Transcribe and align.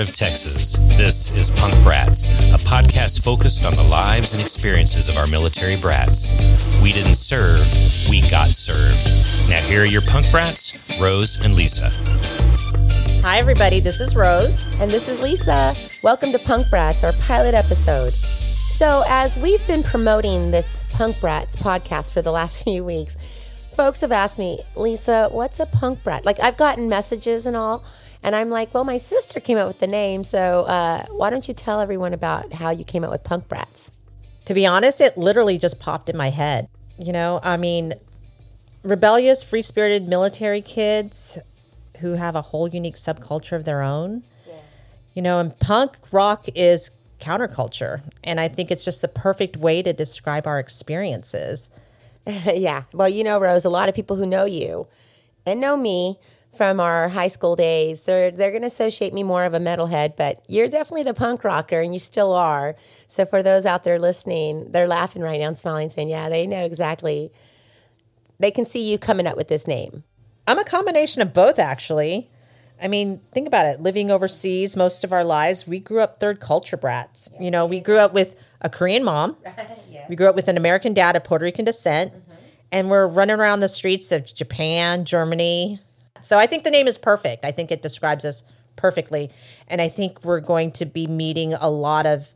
of 0.00 0.12
Texas, 0.12 0.76
this 0.96 1.36
is 1.36 1.50
Punk 1.50 1.74
Brats, 1.82 2.28
a 2.54 2.68
podcast 2.68 3.24
focused 3.24 3.66
on 3.66 3.74
the 3.74 3.82
lives 3.82 4.32
and 4.32 4.40
experiences 4.40 5.08
of 5.08 5.16
our 5.16 5.26
military 5.26 5.76
brats. 5.80 6.32
We 6.82 6.92
didn't 6.92 7.14
serve, 7.14 7.66
we 8.08 8.20
got 8.30 8.46
served. 8.46 9.50
Now, 9.50 9.60
here 9.62 9.82
are 9.82 9.86
your 9.86 10.02
Punk 10.02 10.30
Brats, 10.30 11.00
Rose 11.00 11.44
and 11.44 11.54
Lisa. 11.54 12.77
Hi, 13.22 13.38
everybody. 13.38 13.80
This 13.80 14.00
is 14.00 14.16
Rose. 14.16 14.72
And 14.80 14.90
this 14.90 15.08
is 15.08 15.20
Lisa. 15.20 15.74
Welcome 16.02 16.32
to 16.32 16.38
Punk 16.38 16.66
Brats, 16.70 17.04
our 17.04 17.12
pilot 17.24 17.54
episode. 17.54 18.12
So, 18.14 19.02
as 19.08 19.36
we've 19.36 19.64
been 19.66 19.82
promoting 19.82 20.50
this 20.50 20.82
Punk 20.92 21.20
Brats 21.20 21.56
podcast 21.56 22.12
for 22.12 22.22
the 22.22 22.32
last 22.32 22.64
few 22.64 22.84
weeks, 22.84 23.16
folks 23.74 24.00
have 24.00 24.12
asked 24.12 24.38
me, 24.38 24.58
Lisa, 24.76 25.28
what's 25.30 25.60
a 25.60 25.66
punk 25.66 26.02
brat? 26.02 26.24
Like, 26.24 26.40
I've 26.40 26.56
gotten 26.56 26.88
messages 26.88 27.44
and 27.44 27.56
all, 27.56 27.84
and 28.22 28.34
I'm 28.34 28.50
like, 28.50 28.72
well, 28.72 28.84
my 28.84 28.98
sister 28.98 29.40
came 29.40 29.58
up 29.58 29.68
with 29.68 29.80
the 29.80 29.86
name, 29.86 30.24
so 30.24 30.64
uh, 30.66 31.04
why 31.10 31.30
don't 31.30 31.46
you 31.48 31.54
tell 31.54 31.80
everyone 31.80 32.14
about 32.14 32.52
how 32.54 32.70
you 32.70 32.84
came 32.84 33.04
up 33.04 33.10
with 33.10 33.24
punk 33.24 33.48
brats? 33.48 33.98
To 34.46 34.54
be 34.54 34.66
honest, 34.66 35.00
it 35.00 35.18
literally 35.18 35.58
just 35.58 35.80
popped 35.80 36.08
in 36.08 36.16
my 36.16 36.30
head. 36.30 36.68
You 36.98 37.12
know, 37.12 37.40
I 37.42 37.56
mean, 37.58 37.92
rebellious, 38.82 39.44
free 39.44 39.62
spirited 39.62 40.08
military 40.08 40.62
kids 40.62 41.38
who 42.00 42.14
have 42.14 42.34
a 42.34 42.42
whole 42.42 42.68
unique 42.68 42.96
subculture 42.96 43.56
of 43.56 43.64
their 43.64 43.82
own. 43.82 44.22
You 45.14 45.22
know, 45.22 45.40
and 45.40 45.58
punk 45.58 45.96
rock 46.12 46.46
is 46.54 46.92
counterculture. 47.20 48.02
And 48.22 48.38
I 48.38 48.48
think 48.48 48.70
it's 48.70 48.84
just 48.84 49.02
the 49.02 49.08
perfect 49.08 49.56
way 49.56 49.82
to 49.82 49.92
describe 49.92 50.46
our 50.46 50.58
experiences. 50.58 51.70
yeah. 52.26 52.84
Well, 52.92 53.08
you 53.08 53.24
know, 53.24 53.40
Rose, 53.40 53.64
a 53.64 53.70
lot 53.70 53.88
of 53.88 53.94
people 53.94 54.16
who 54.16 54.26
know 54.26 54.44
you 54.44 54.86
and 55.46 55.60
know 55.60 55.76
me 55.76 56.18
from 56.54 56.80
our 56.80 57.08
high 57.08 57.28
school 57.28 57.56
days, 57.56 58.02
they're 58.02 58.30
they're 58.30 58.50
going 58.50 58.62
to 58.62 58.68
associate 58.68 59.14
me 59.14 59.22
more 59.22 59.44
of 59.44 59.54
a 59.54 59.60
metalhead, 59.60 60.16
but 60.16 60.38
you're 60.48 60.68
definitely 60.68 61.04
the 61.04 61.14
punk 61.14 61.44
rocker, 61.44 61.80
and 61.80 61.92
you 61.92 62.00
still 62.00 62.32
are. 62.32 62.74
So 63.06 63.24
for 63.24 63.42
those 63.42 63.64
out 63.64 63.84
there 63.84 63.98
listening, 63.98 64.72
they're 64.72 64.88
laughing 64.88 65.22
right 65.22 65.38
now 65.38 65.48
and 65.48 65.58
smiling, 65.58 65.90
saying, 65.90 66.08
"Yeah, 66.08 66.28
they 66.28 66.46
know 66.46 66.64
exactly." 66.64 67.30
They 68.40 68.50
can 68.50 68.64
see 68.64 68.90
you 68.90 68.98
coming 68.98 69.26
up 69.26 69.36
with 69.36 69.48
this 69.48 69.66
name. 69.66 70.04
I'm 70.48 70.58
a 70.58 70.64
combination 70.64 71.20
of 71.20 71.34
both, 71.34 71.58
actually. 71.58 72.26
I 72.80 72.88
mean, 72.88 73.18
think 73.34 73.46
about 73.46 73.66
it. 73.66 73.82
Living 73.82 74.10
overseas 74.10 74.76
most 74.76 75.04
of 75.04 75.12
our 75.12 75.22
lives, 75.22 75.66
we 75.66 75.78
grew 75.78 76.00
up 76.00 76.18
third 76.18 76.40
culture 76.40 76.78
brats. 76.78 77.30
You 77.38 77.50
know, 77.50 77.66
we 77.66 77.80
grew 77.80 77.98
up 77.98 78.14
with 78.14 78.42
a 78.62 78.68
Korean 78.68 79.04
mom. 79.04 79.36
We 80.08 80.16
grew 80.16 80.26
up 80.26 80.34
with 80.34 80.48
an 80.48 80.56
American 80.56 80.94
dad 80.94 81.16
of 81.16 81.24
Puerto 81.24 81.44
Rican 81.44 81.66
descent. 81.66 82.14
Mm-hmm. 82.14 82.32
And 82.72 82.88
we're 82.88 83.06
running 83.06 83.38
around 83.38 83.60
the 83.60 83.68
streets 83.68 84.10
of 84.10 84.24
Japan, 84.24 85.04
Germany. 85.04 85.80
So 86.22 86.38
I 86.38 86.46
think 86.46 86.64
the 86.64 86.70
name 86.70 86.86
is 86.86 86.96
perfect. 86.96 87.44
I 87.44 87.50
think 87.50 87.70
it 87.70 87.82
describes 87.82 88.24
us 88.24 88.50
perfectly. 88.76 89.30
And 89.66 89.82
I 89.82 89.88
think 89.88 90.24
we're 90.24 90.40
going 90.40 90.72
to 90.72 90.86
be 90.86 91.06
meeting 91.06 91.52
a 91.52 91.68
lot 91.68 92.06
of 92.06 92.32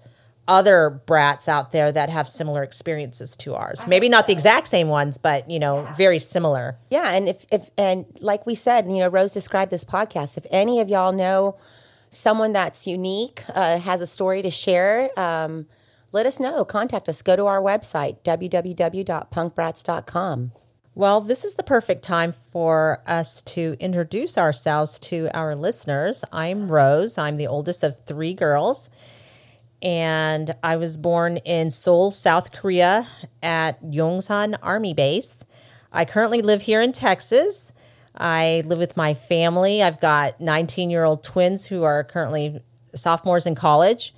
other 0.49 1.03
brats 1.07 1.49
out 1.49 1.73
there 1.73 1.93
that 1.93 2.11
have 2.11 2.29
similar 2.29 2.63
experiences 2.63 3.37
to 3.37 3.55
ours. 3.55 3.87
Maybe 3.87 4.09
not 4.09 4.27
the 4.27 4.33
exact 4.33 4.69
same 4.69 4.89
ones, 4.89 5.19
but 5.19 5.51
you 5.51 5.59
know, 5.59 5.87
very 5.97 6.19
similar. 6.19 6.79
Yeah, 6.91 7.15
and 7.15 7.29
if 7.29 7.45
if 7.53 7.71
and 7.79 8.07
like 8.21 8.47
we 8.47 8.55
said, 8.55 8.87
you 8.87 8.99
know, 8.99 9.09
Rose 9.09 9.33
described 9.33 9.71
this 9.71 9.85
podcast. 9.85 10.37
If 10.37 10.47
any 10.51 10.81
of 10.81 10.89
y'all 10.89 11.13
know 11.13 11.57
someone 12.11 12.53
that's 12.53 12.87
unique, 12.87 13.43
uh, 13.55 13.79
has 13.79 14.01
a 14.01 14.07
story 14.07 14.43
to 14.43 14.51
share, 14.51 15.09
um, 15.19 15.67
let 16.13 16.27
us 16.27 16.39
know. 16.39 16.65
Contact 16.65 17.09
us. 17.09 17.23
Go 17.23 17.37
to 17.37 17.47
our 17.47 17.63
website 17.63 18.23
www.punkbrats.com. 18.23 20.53
Well, 20.95 21.23
this 21.23 21.43
is 21.43 21.55
the 21.55 21.63
perfect 21.63 22.05
time 22.05 22.33
for 22.33 23.03
us 23.07 23.41
to 23.43 23.77
introduce 23.81 24.37
ourselves 24.37 24.99
to 25.01 25.31
our 25.35 25.57
listeners. 25.57 26.23
I'm 26.31 26.71
Rose. 26.71 27.17
I'm 27.17 27.37
the 27.37 27.47
oldest 27.47 27.83
of 27.83 28.05
three 28.05 28.35
girls, 28.35 28.91
and 29.83 30.55
I 30.63 30.77
was 30.77 30.97
born 30.97 31.39
in 31.39 31.71
Seoul, 31.71 32.13
South 32.13 32.53
Korea 32.53 33.09
at 33.43 33.83
Yongsan 33.83 34.57
Army 34.63 34.95
Base. 34.95 35.45
I 35.93 36.05
currently 36.05 36.41
live 36.41 36.63
here 36.63 36.81
in 36.81 36.93
Texas. 36.93 37.73
I 38.17 38.63
live 38.65 38.79
with 38.79 38.97
my 38.97 39.15
family. 39.15 39.83
I've 39.83 40.01
got 40.01 40.41
19 40.41 40.89
year 40.89 41.05
old 41.05 41.25
twins 41.25 41.67
who 41.67 41.83
are 41.83 42.05
currently 42.05 42.61
sophomores 42.95 43.47
in 43.47 43.55
college. 43.55 44.15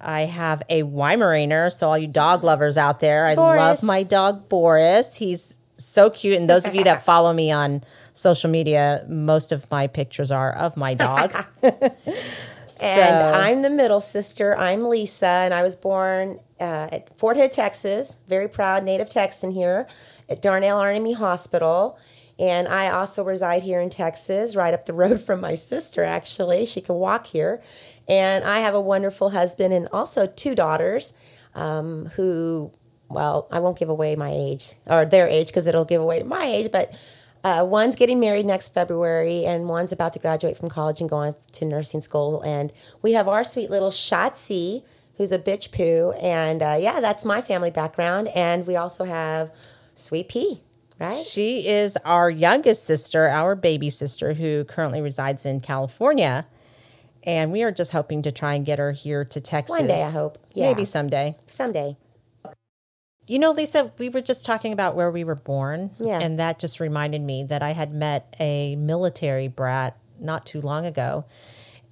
I 0.00 0.22
have 0.22 0.62
a 0.68 0.82
Weimaraner, 0.82 1.72
so 1.72 1.88
all 1.88 1.98
you 1.98 2.06
dog 2.08 2.44
lovers 2.44 2.76
out 2.76 3.00
there, 3.00 3.26
I 3.26 3.34
Boris. 3.34 3.58
love 3.60 3.82
my 3.84 4.02
dog 4.02 4.48
Boris. 4.48 5.16
He's 5.18 5.56
so 5.78 6.10
cute. 6.10 6.36
And 6.36 6.50
those 6.50 6.66
of 6.66 6.74
you 6.74 6.84
that 6.84 7.02
follow 7.04 7.32
me 7.32 7.50
on 7.50 7.82
social 8.12 8.50
media, 8.50 9.04
most 9.08 9.52
of 9.52 9.70
my 9.70 9.86
pictures 9.86 10.30
are 10.30 10.52
of 10.52 10.76
my 10.76 10.94
dog. 10.94 11.32
And 12.80 13.34
So- 13.34 13.38
I'm 13.40 13.62
the 13.62 13.70
middle 13.70 14.00
sister. 14.00 14.56
I'm 14.56 14.88
Lisa, 14.88 15.26
and 15.26 15.54
I 15.54 15.62
was 15.62 15.76
born 15.76 16.40
uh, 16.60 16.88
at 16.92 17.18
Fort 17.18 17.36
Hood, 17.36 17.52
Texas. 17.52 18.18
Very 18.28 18.48
proud 18.48 18.84
native 18.84 19.08
Texan 19.08 19.50
here 19.50 19.86
at 20.28 20.42
Darnall 20.42 20.80
Army 20.80 21.12
Hospital. 21.14 21.98
And 22.38 22.68
I 22.68 22.90
also 22.90 23.24
reside 23.24 23.62
here 23.62 23.80
in 23.80 23.88
Texas, 23.88 24.54
right 24.56 24.74
up 24.74 24.84
the 24.84 24.92
road 25.02 25.20
from 25.20 25.40
my 25.40 25.54
sister, 25.54 26.04
actually. 26.04 26.66
She 26.66 26.80
can 26.80 26.96
walk 26.96 27.26
here. 27.26 27.62
And 28.08 28.44
I 28.44 28.60
have 28.60 28.74
a 28.74 28.80
wonderful 28.80 29.30
husband 29.30 29.72
and 29.72 29.88
also 29.92 30.26
two 30.26 30.54
daughters 30.54 31.14
um, 31.54 32.06
who, 32.16 32.72
well, 33.08 33.48
I 33.50 33.58
won't 33.60 33.78
give 33.78 33.88
away 33.88 34.14
my 34.16 34.30
age 34.30 34.74
or 34.86 35.04
their 35.06 35.26
age 35.28 35.48
because 35.48 35.66
it'll 35.66 35.84
give 35.86 36.00
away 36.02 36.22
my 36.22 36.44
age, 36.44 36.70
but 36.70 36.92
uh, 37.46 37.64
one's 37.64 37.94
getting 37.94 38.18
married 38.18 38.44
next 38.44 38.74
February, 38.74 39.44
and 39.44 39.68
one's 39.68 39.92
about 39.92 40.12
to 40.14 40.18
graduate 40.18 40.56
from 40.56 40.68
college 40.68 41.00
and 41.00 41.08
go 41.08 41.18
on 41.18 41.36
to 41.52 41.64
nursing 41.64 42.00
school. 42.00 42.42
And 42.42 42.72
we 43.02 43.12
have 43.12 43.28
our 43.28 43.44
sweet 43.44 43.70
little 43.70 43.90
Shotzi, 43.90 44.82
who's 45.16 45.30
a 45.30 45.38
Bichpoo. 45.38 46.20
And 46.20 46.60
uh, 46.60 46.76
yeah, 46.80 46.98
that's 46.98 47.24
my 47.24 47.40
family 47.40 47.70
background. 47.70 48.26
And 48.34 48.66
we 48.66 48.74
also 48.74 49.04
have 49.04 49.54
Sweet 49.94 50.28
Pea, 50.28 50.60
right? 50.98 51.16
She 51.16 51.68
is 51.68 51.96
our 52.04 52.28
youngest 52.28 52.84
sister, 52.84 53.28
our 53.28 53.54
baby 53.54 53.90
sister, 53.90 54.34
who 54.34 54.64
currently 54.64 55.00
resides 55.00 55.46
in 55.46 55.60
California. 55.60 56.48
And 57.22 57.52
we 57.52 57.62
are 57.62 57.70
just 57.70 57.92
hoping 57.92 58.22
to 58.22 58.32
try 58.32 58.54
and 58.54 58.66
get 58.66 58.80
her 58.80 58.90
here 58.90 59.24
to 59.24 59.40
Texas. 59.40 59.78
One 59.78 59.86
day, 59.86 60.02
I 60.02 60.10
hope. 60.10 60.38
Yeah. 60.52 60.72
Maybe 60.72 60.84
someday. 60.84 61.36
Someday. 61.46 61.96
You 63.26 63.38
know, 63.40 63.50
Lisa, 63.50 63.92
we 63.98 64.08
were 64.08 64.20
just 64.20 64.46
talking 64.46 64.72
about 64.72 64.94
where 64.94 65.10
we 65.10 65.24
were 65.24 65.34
born. 65.34 65.90
Yeah. 65.98 66.20
And 66.20 66.38
that 66.38 66.58
just 66.58 66.78
reminded 66.78 67.22
me 67.22 67.44
that 67.44 67.62
I 67.62 67.70
had 67.72 67.92
met 67.92 68.34
a 68.38 68.76
military 68.76 69.48
brat 69.48 69.96
not 70.20 70.46
too 70.46 70.60
long 70.60 70.86
ago. 70.86 71.24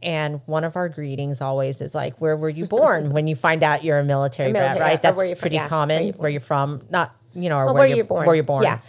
And 0.03 0.43
one 0.47 0.65
of 0.65 0.77
our 0.77 0.89
greetings 0.89 1.41
always 1.41 1.81
is 1.81 1.95
like, 1.95 2.21
Where 2.21 2.37
were 2.37 2.49
you 2.51 2.67
born? 2.67 3.11
when 3.13 3.27
you 3.27 3.35
find 3.35 3.63
out 3.63 3.83
you're 3.83 3.99
a 3.99 4.05
military, 4.05 4.51
A 4.51 4.53
brat, 4.53 4.79
right? 4.79 4.93
yeah, 4.93 4.97
That's 4.99 5.19
where 5.19 5.27
you're 5.27 5.37
from, 5.37 5.41
pretty 5.41 5.57
yeah, 5.57 5.69
common. 5.69 5.97
where 5.97 6.05
you're 6.05 6.15
Where 6.15 6.31
you're 6.31 6.41
from. 6.41 6.83
Not, 6.91 7.15
you 7.35 7.49
know, 7.49 7.57
or 7.57 7.65
Well, 7.67 7.75
where, 7.75 7.81
where 7.81 7.89
you're, 7.89 7.97
you're 7.97 8.05
born. 8.05 8.27
Where 8.27 8.35
you're 8.37 8.45
born. 8.45 8.65
Yeah. 8.65 8.81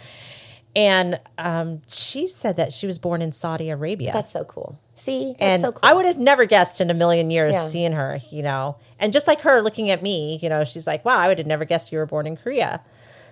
And 0.76 1.18
um, 1.38 1.80
she 1.88 2.26
said 2.26 2.56
that 2.58 2.70
she 2.72 2.86
was 2.86 2.98
born 2.98 3.22
in 3.22 3.32
Saudi 3.32 3.70
Arabia. 3.70 4.12
That's 4.12 4.30
so 4.30 4.44
cool. 4.44 4.78
See? 4.96 5.34
And 5.38 5.60
so 5.60 5.72
cool. 5.72 5.80
I 5.82 5.92
would 5.94 6.06
have 6.06 6.18
never 6.18 6.46
guessed 6.46 6.80
in 6.80 6.90
a 6.90 6.94
million 6.94 7.30
years 7.30 7.54
Yeah. 7.54 7.66
seeing 7.66 7.92
her, 7.92 8.20
you 8.30 8.42
know. 8.42 8.76
And 8.98 9.12
just 9.12 9.28
like 9.28 9.42
her 9.42 9.60
looking 9.60 9.90
at 9.90 10.02
me, 10.02 10.38
you 10.42 10.48
know, 10.48 10.64
she's 10.64 10.86
like, 10.86 11.04
wow, 11.04 11.18
I 11.18 11.28
would 11.28 11.38
have 11.38 11.46
never 11.46 11.64
guessed 11.66 11.92
you 11.92 11.98
were 11.98 12.06
born 12.06 12.26
in 12.26 12.36
Korea. 12.36 12.80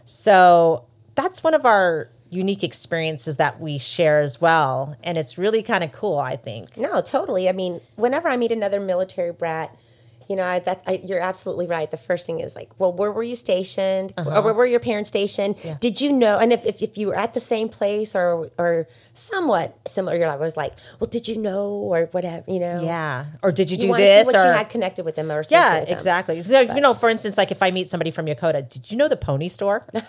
So 0.05 0.85
that's 1.15 1.43
one 1.43 1.55
of 1.55 1.65
our 1.65 2.11
unique 2.29 2.63
experiences 2.63 3.39
that 3.39 3.61
we 3.61 3.79
share 3.79 4.19
as 4.21 4.41
well. 4.41 4.97
And 5.03 5.17
it's 5.17 5.39
really 5.39 5.63
kind 5.63 5.83
of 5.83 5.93
cool, 5.93 6.19
I 6.19 6.37
think. 6.37 6.77
No, 6.77 7.01
totally. 7.01 7.49
I 7.49 7.53
mean, 7.53 7.81
whenever 7.97 8.29
I 8.29 8.37
meet 8.37 8.53
another 8.53 8.81
military 8.81 9.33
brat, 9.33 9.75
you 10.29 10.37
know, 10.37 10.45
I, 10.45 10.59
that 10.61 10.83
I, 10.87 11.01
you're 11.05 11.21
absolutely 11.21 11.67
right. 11.67 11.91
The 11.91 11.99
first 11.99 12.27
thing 12.27 12.41
is 12.41 12.57
like, 12.57 12.71
well, 12.79 12.93
where 12.93 13.13
were 13.13 13.23
you 13.23 13.37
stationed? 13.37 14.13
Or 14.17 14.27
uh-huh. 14.27 14.43
where 14.43 14.55
were 14.55 14.67
your 14.67 14.81
parents 14.81 15.09
stationed? 15.09 15.57
Did 15.81 16.01
you 16.01 16.13
know? 16.13 16.39
And 16.39 16.53
if, 16.53 16.65
if, 16.65 16.83
if 16.83 16.97
you 16.97 17.09
were 17.09 17.15
at 17.15 17.35
the 17.35 17.41
same 17.41 17.69
place 17.69 18.17
or 18.17 18.51
or 18.59 18.89
somewhat 19.15 19.77
similar, 19.87 20.17
you're 20.17 20.35
was 20.39 20.57
like, 20.57 20.75
well, 21.01 21.09
did 21.09 21.29
you 21.29 21.41
know 21.41 21.69
or 21.71 22.07
whatever, 22.13 22.45
you 22.49 22.59
know? 22.61 22.81
Yeah. 22.83 23.27
Or 23.43 23.53
did 23.53 23.71
you, 23.71 23.77
You 23.77 23.93
do 23.93 23.97
this? 23.97 24.27
to 24.27 24.33
see 24.33 24.37
what 24.39 24.47
or 24.47 24.51
you 24.51 24.57
had 24.59 24.69
connected 24.69 25.05
with 25.05 25.17
them 25.17 25.31
or 25.31 25.45
yeah, 25.51 25.81
them. 25.81 25.89
exactly. 25.89 26.43
So, 26.43 26.61
you 26.61 26.81
know, 26.81 26.95
for 26.95 27.09
instance, 27.09 27.39
like 27.39 27.51
if 27.51 27.63
I 27.63 27.71
meet 27.71 27.89
somebody 27.89 28.11
from 28.11 28.27
Yokota, 28.27 28.69
did 28.69 28.91
you 28.91 28.97
know 28.97 29.09
the 29.09 29.17
pony 29.17 29.49
store? 29.49 29.87
did 29.93 30.03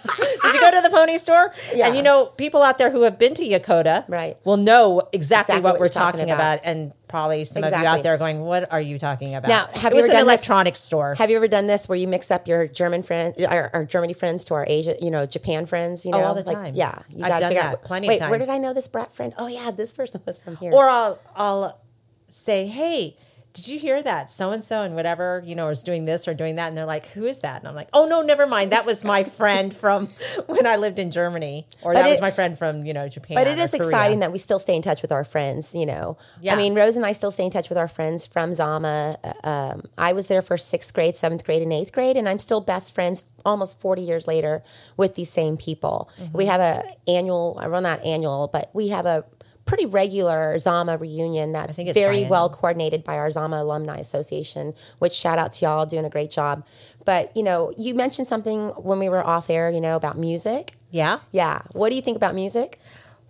you 0.53 0.59
go 0.59 0.71
to 0.71 0.81
the 0.81 0.89
pony 0.91 1.17
store? 1.17 1.53
Yeah. 1.73 1.87
And 1.87 1.95
you 1.95 2.01
know, 2.03 2.25
people 2.25 2.61
out 2.63 2.77
there 2.77 2.89
who 2.89 3.03
have 3.03 3.19
been 3.19 3.33
to 3.35 3.43
Yokota 3.43 4.07
Right. 4.09 4.37
will 4.43 4.57
know 4.57 5.01
exactly, 5.13 5.25
Exactly 5.55 5.55
what, 5.61 5.73
what 5.73 5.79
we're 5.79 5.87
talking 5.89 6.19
talking 6.21 6.31
about. 6.31 6.59
about. 6.59 6.65
And 6.65 6.91
probably 7.07 7.45
some 7.45 7.63
of 7.63 7.69
you 7.71 7.85
out 7.85 8.03
there 8.03 8.17
going, 8.17 8.41
what 8.41 8.71
are 8.71 8.81
you 8.81 8.97
talking 8.97 9.35
about? 9.35 9.47
Now, 9.47 9.65
have 9.75 9.91
it 9.91 9.95
you 9.95 10.01
was 10.01 10.05
ever 10.05 10.19
an 10.31 10.37
done 10.37 10.65
this- 10.65 10.79
store. 10.79 11.15
Have 11.15 11.29
you 11.29 11.35
ever 11.37 11.47
done 11.47 11.67
this 11.67 11.87
where 11.87 11.97
you 11.97 12.07
mix 12.07 12.31
up 12.31 12.47
your 12.47 12.67
German 12.67 13.03
friends, 13.03 13.41
our, 13.43 13.69
our 13.73 13.85
Germany 13.85 14.13
friends 14.13 14.43
to 14.45 14.53
our 14.55 14.65
Asia, 14.67 14.95
you 15.01 15.11
know, 15.11 15.25
Japan 15.25 15.65
friends? 15.65 16.05
You 16.05 16.11
Oh, 16.13 16.17
know, 16.19 16.25
all 16.25 16.35
the 16.35 16.41
Like, 16.43 16.55
time. 16.57 16.75
yeah, 16.75 16.99
you 17.09 17.23
I've 17.23 17.39
done 17.39 17.53
that 17.53 17.73
out. 17.73 17.83
plenty 17.83 18.07
of 18.07 18.13
wait, 18.13 18.21
where 18.21 18.31
times. 18.31 18.45
did 18.47 18.51
I 18.53 18.57
know 18.57 18.73
this 18.73 18.87
brat 18.95 19.11
friend? 19.11 19.33
Oh 19.37 19.47
yeah, 19.47 19.71
this 19.71 19.91
person 19.91 20.21
was 20.25 20.37
from 20.37 20.55
here. 20.55 20.71
or 20.71 20.85
I'll, 20.87 21.19
I'll 21.35 21.81
say, 22.29 22.65
hey, 22.67 23.17
did 23.55 23.67
you 23.67 23.79
hear 23.79 24.03
that 24.03 24.29
so 24.29 24.51
and 24.51 24.63
so 24.63 24.83
and 24.83 24.93
whatever 24.95 25.41
you 25.45 25.55
know 25.55 25.69
is 25.69 25.81
doing 25.81 26.05
this 26.05 26.27
or 26.27 26.33
doing 26.33 26.57
that 26.57 26.67
and 26.67 26.77
they're 26.77 26.85
like 26.85 27.07
who 27.07 27.25
is 27.25 27.39
that 27.41 27.59
and 27.59 27.67
i'm 27.67 27.73
like 27.73 27.89
oh 27.93 28.05
no 28.05 28.21
never 28.21 28.45
mind 28.45 28.71
that 28.71 28.85
was 28.85 29.03
my 29.03 29.23
friend 29.23 29.73
from 29.73 30.07
when 30.47 30.67
i 30.67 30.75
lived 30.75 30.99
in 30.99 31.09
germany 31.09 31.65
or 31.81 31.93
But 31.93 32.03
that 32.03 32.09
was 32.09 32.21
my 32.21 32.31
friend 32.31 32.57
from 32.57 32.85
you 32.85 32.93
know 32.93 33.07
japan 33.07 33.35
But 33.35 33.47
it 33.47 33.57
is 33.57 33.71
Korea. 33.71 33.81
exciting 33.81 34.19
that 34.19 34.31
we 34.31 34.37
still 34.37 34.59
stay 34.59 34.75
in 34.75 34.81
touch 34.81 35.01
with 35.01 35.11
our 35.11 35.23
friends, 35.23 35.73
you 35.73 35.85
know. 35.85 36.17
Yeah. 36.41 36.53
I 36.53 36.57
mean, 36.57 36.75
Rose 36.75 36.95
and 36.97 37.05
I 37.05 37.13
still 37.13 37.31
stay 37.31 37.45
in 37.45 37.51
touch 37.51 37.69
with 37.69 37.77
our 37.77 37.87
friends 37.87 38.27
from 38.27 38.53
Zama. 38.53 39.17
Uh, 39.23 39.31
Um, 39.55 39.83
I 39.97 40.11
was 40.13 40.27
there 40.27 40.41
for 40.41 40.57
sixth 40.57 40.93
grade, 40.93 41.15
seventh 41.15 41.45
grade, 41.45 41.61
and 41.61 41.71
eighth 41.71 41.91
grade, 41.93 42.17
and 42.17 42.27
I'm 42.27 42.39
still 42.39 42.61
best 42.61 42.93
friends 42.93 43.31
almost 43.45 43.79
40 43.79 44.01
years 44.01 44.27
later 44.27 44.63
with 44.97 45.15
these 45.15 45.29
same 45.31 45.55
people. 45.57 46.09
Mm-hmm. 46.19 46.37
We 46.37 46.45
have 46.47 46.59
a 46.61 46.83
annual, 47.07 47.55
well, 47.71 47.81
not 47.81 48.03
annual, 48.03 48.49
but 48.51 48.69
we 48.73 48.89
have 48.89 49.05
a 49.05 49.23
pretty 49.65 49.85
regular 49.85 50.57
Zama 50.59 50.95
reunion 50.97 51.51
that's 51.51 51.77
very 51.77 52.17
biannual. 52.23 52.29
well 52.29 52.49
coordinated 52.49 53.03
by 53.03 53.15
our 53.17 53.29
Zama 53.31 53.61
Alumni 53.61 53.97
Association, 53.97 54.73
which 54.99 55.13
shout 55.13 55.39
out 55.39 55.53
to 55.53 55.65
y'all 55.65 55.85
doing 55.85 56.05
a 56.05 56.09
great 56.09 56.29
job. 56.29 56.65
But, 57.03 57.35
you 57.35 57.43
know, 57.43 57.73
you 57.77 57.95
mentioned 57.95 58.27
something 58.27 58.69
when 58.69 58.99
we 58.99 59.09
were 59.09 59.25
off 59.25 59.49
air, 59.49 59.69
you 59.71 59.81
know, 59.81 59.95
about 59.95 60.17
music. 60.17 60.73
yeah 60.91 61.19
Yeah. 61.31 61.61
What 61.73 61.89
do 61.89 61.95
you 61.95 62.01
think 62.01 62.15
about 62.17 62.35
music? 62.35 62.77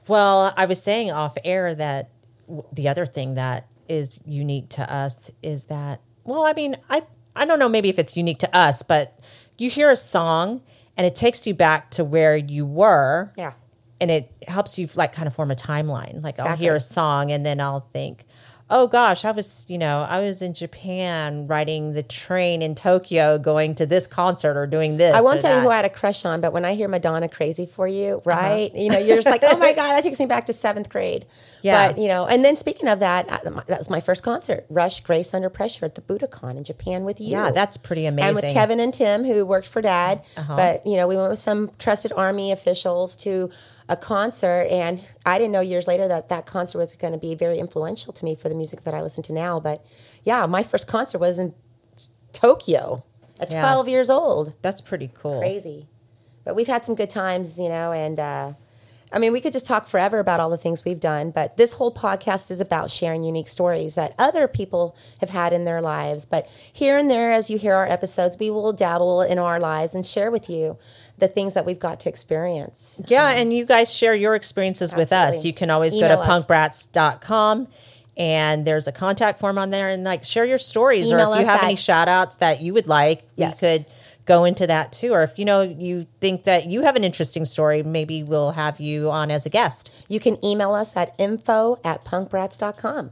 Well, 0.08 0.54
I 0.58 0.66
was 0.66 0.84
saying 0.84 1.12
off 1.12 1.38
air 1.44 1.74
that 1.74 2.10
w- 2.48 2.64
the 2.72 2.90
other 2.90 3.06
thing 3.06 3.36
that 3.36 3.68
is 3.88 4.20
unique 4.26 4.70
to 4.70 4.94
us 4.94 5.32
is 5.42 5.68
that, 5.68 6.02
well, 6.26 6.44
I 6.44 6.54
mean, 6.54 6.76
I, 6.90 7.04
I 7.36 7.46
don't 7.46 7.60
know 7.60 7.70
maybe 7.70 7.90
if 7.90 7.98
it's 7.98 8.16
unique 8.18 8.40
to 8.40 8.56
us, 8.56 8.84
but 8.84 9.20
you 9.58 9.70
hear 9.70 9.90
a 9.90 9.96
song 9.96 10.62
and 10.98 11.08
it 11.08 11.16
takes 11.16 11.48
you 11.48 11.54
back 11.54 11.92
to 11.92 12.04
where 12.04 12.36
you 12.36 12.66
were. 12.66 13.32
Yeah. 13.38 13.54
And 14.02 14.12
it 14.12 14.32
helps 14.48 14.78
you 14.78 14.90
like 14.96 15.14
kind 15.14 15.28
of 15.28 15.34
form 15.34 15.52
a 15.52 15.56
timeline. 15.56 16.22
Like 16.22 16.40
I'll 16.40 16.58
hear 16.58 16.76
a 16.76 16.80
song 16.80 17.32
and 17.32 17.46
then 17.46 17.62
I'll 17.62 17.88
think, 17.94 18.26
oh 18.70 18.88
gosh, 18.88 19.24
I 19.26 19.32
was, 19.32 19.68
you 19.70 19.78
know, 19.78 20.06
I 20.10 20.22
was 20.22 20.42
in 20.42 20.54
Japan 20.54 21.46
riding 21.48 21.94
the 21.94 22.02
train 22.02 22.62
in 22.64 22.74
Tokyo 22.74 23.38
going 23.38 23.76
to 23.76 23.86
this 23.86 24.08
concert 24.08 24.58
or 24.58 24.66
doing 24.66 24.98
this. 24.98 25.14
I 25.14 25.22
won't 25.22 25.40
tell 25.40 25.56
you 25.56 25.62
who 25.62 25.70
I 25.70 25.76
had 25.76 25.86
a 25.86 25.90
crush 25.90 26.26
on, 26.26 26.42
but 26.42 26.52
when 26.52 26.66
I 26.66 26.74
hear 26.74 26.88
Madonna 26.88 27.30
"Crazy 27.30 27.66
for 27.68 27.88
You," 27.88 28.22
right? 28.26 28.72
You 28.74 28.90
know, 28.90 28.98
you're 28.98 29.18
just 29.18 29.30
like, 29.30 29.42
"Oh 29.44 29.58
my 29.58 29.74
god, 29.74 29.94
that 29.94 30.04
takes 30.04 30.20
me 30.20 30.26
back 30.26 30.48
to 30.48 30.54
seventh 30.54 30.90
grade." 30.90 31.26
Yeah. 31.62 31.90
But 31.92 32.00
you 32.00 32.08
know, 32.08 32.26
and 32.26 32.44
then 32.44 32.56
speaking 32.56 32.90
of 32.90 33.00
that, 33.00 33.28
that 33.28 33.78
was 33.78 33.90
my 33.90 34.00
first 34.00 34.24
concert, 34.24 34.66
Rush, 34.70 35.02
Grace 35.02 35.34
Under 35.34 35.50
Pressure 35.50 35.86
at 35.86 35.94
the 35.96 36.02
Budokan 36.02 36.58
in 36.58 36.64
Japan 36.64 37.06
with 37.06 37.22
you. 37.22 37.30
Yeah, 37.30 37.52
that's 37.52 37.78
pretty 37.78 38.08
amazing. 38.08 38.24
Uh-huh. 38.24 38.40
and 38.40 38.48
with 38.48 38.54
Kevin 38.54 38.80
and 38.80 38.94
Tim, 38.94 39.26
who 39.26 39.46
worked 39.46 39.68
for 39.68 39.82
Dad. 39.82 40.24
But 40.48 40.86
you 40.88 40.98
know, 40.98 41.08
we 41.08 41.16
went 41.16 41.30
with 41.30 41.40
some 41.40 41.70
trusted 41.78 42.12
Army 42.14 42.52
officials 42.52 43.16
to 43.18 43.52
a 43.88 43.96
concert, 43.96 44.68
and 44.72 45.00
I 45.26 45.38
didn't 45.38 45.52
know 45.52 45.62
years 45.62 45.88
later 45.88 46.08
that 46.08 46.30
that 46.30 46.46
concert 46.46 46.80
was 46.80 46.96
going 46.96 47.14
to 47.14 47.20
be 47.20 47.36
very 47.36 47.60
influential 47.60 48.12
to 48.14 48.26
me 48.26 48.34
for 48.36 48.50
the 48.50 48.56
music 48.56 48.82
that 48.82 48.94
I 48.94 49.02
listen 49.02 49.22
to 49.24 49.34
now. 49.34 49.60
But 49.60 49.86
yeah, 50.24 50.46
my 50.48 50.64
first 50.64 50.88
concert 50.88 51.20
was 51.20 51.38
in 51.38 51.54
Tokyo 52.32 53.04
at 53.40 53.52
Yeah. 53.52 53.62
12 53.62 53.88
years 53.90 54.10
old 54.10 54.54
That's 54.62 54.82
pretty 54.82 55.10
cool. 55.14 55.40
crazy. 55.40 55.88
But 56.44 56.56
we've 56.56 56.68
had 56.68 56.86
some 56.86 56.96
good 56.96 57.10
times, 57.10 57.60
you 57.60 57.70
know, 57.70 57.92
and 57.92 58.20
uh, 58.20 58.54
I 59.16 59.20
mean, 59.20 59.32
we 59.32 59.40
could 59.40 59.54
just 59.54 59.66
talk 59.66 59.88
forever 59.88 60.20
about 60.20 60.42
all 60.42 60.50
the 60.50 60.58
things 60.58 60.84
we've 60.84 61.00
done, 61.00 61.32
but 61.32 61.56
this 61.56 61.74
whole 61.74 61.92
podcast 61.94 62.52
is 62.52 62.60
about 62.60 62.90
sharing 62.92 63.24
unique 63.24 63.48
stories 63.48 63.96
that 63.96 64.14
other 64.20 64.46
people 64.48 64.96
have 65.22 65.30
had 65.30 65.54
in 65.54 65.64
their 65.64 65.82
lives. 65.82 66.26
But 66.26 66.48
here 66.74 66.98
and 67.00 67.10
there, 67.10 67.32
as 67.32 67.50
you 67.50 67.58
hear 67.58 67.74
our 67.76 67.88
episodes, 67.90 68.36
we 68.38 68.52
will 68.52 68.74
dabble 68.74 69.22
in 69.22 69.40
our 69.40 69.58
lives 69.60 69.96
and 69.96 70.06
share 70.06 70.30
with 70.30 70.50
you 70.50 70.78
the 71.18 71.30
things 71.30 71.54
that 71.54 71.66
we've 71.66 71.80
got 71.80 72.02
to 72.02 72.10
experience. 72.10 73.02
Yeah, 73.08 73.30
and 73.32 73.54
you 73.54 73.66
guys 73.66 73.96
share 73.96 74.14
your 74.14 74.36
experiences 74.36 74.94
with 74.94 75.14
us. 75.14 75.46
You 75.46 75.54
can 75.54 75.70
always 75.72 75.96
Email 75.96 76.10
go 76.10 76.16
to 76.26 76.30
us. 76.30 76.44
punkbrats.com 76.44 77.68
and 78.18 78.66
there's 78.66 78.88
a 78.88 78.92
contact 78.92 79.40
form 79.40 79.58
on 79.58 79.70
there 79.72 79.90
and 79.90 80.04
like 80.04 80.24
share 80.24 80.46
your 80.46 80.58
stories 80.58 81.12
Email 81.12 81.30
or 81.32 81.36
if 81.36 81.42
you 81.42 81.46
have 81.48 81.60
at- 81.60 81.66
any 81.66 81.76
shout 81.76 82.08
outs 82.08 82.38
that 82.38 82.62
you 82.62 82.74
would 82.74 82.88
like, 82.88 83.24
Yes. 83.36 83.62
we 83.62 83.68
could 83.78 83.86
go 84.26 84.44
into 84.44 84.68
that 84.68 84.92
too. 84.92 85.14
Or 85.14 85.24
if 85.24 85.38
you 85.38 85.46
know 85.46 85.62
you 85.62 86.08
think 86.20 86.44
that 86.44 86.66
you 86.66 86.82
have 86.82 86.96
an 86.96 87.04
interesting 87.04 87.46
story, 87.46 87.84
maybe 87.84 88.24
we'll 88.24 88.52
have 88.52 88.80
you 88.80 89.10
on 89.10 89.32
as 89.32 89.46
a 89.46 89.50
guest. 89.50 90.06
You 90.10 90.20
can 90.20 90.44
email 90.44 90.74
us 90.74 90.96
at 90.98 91.14
info 91.18 91.78
at 91.84 92.04
punkbrats.com. 92.04 93.12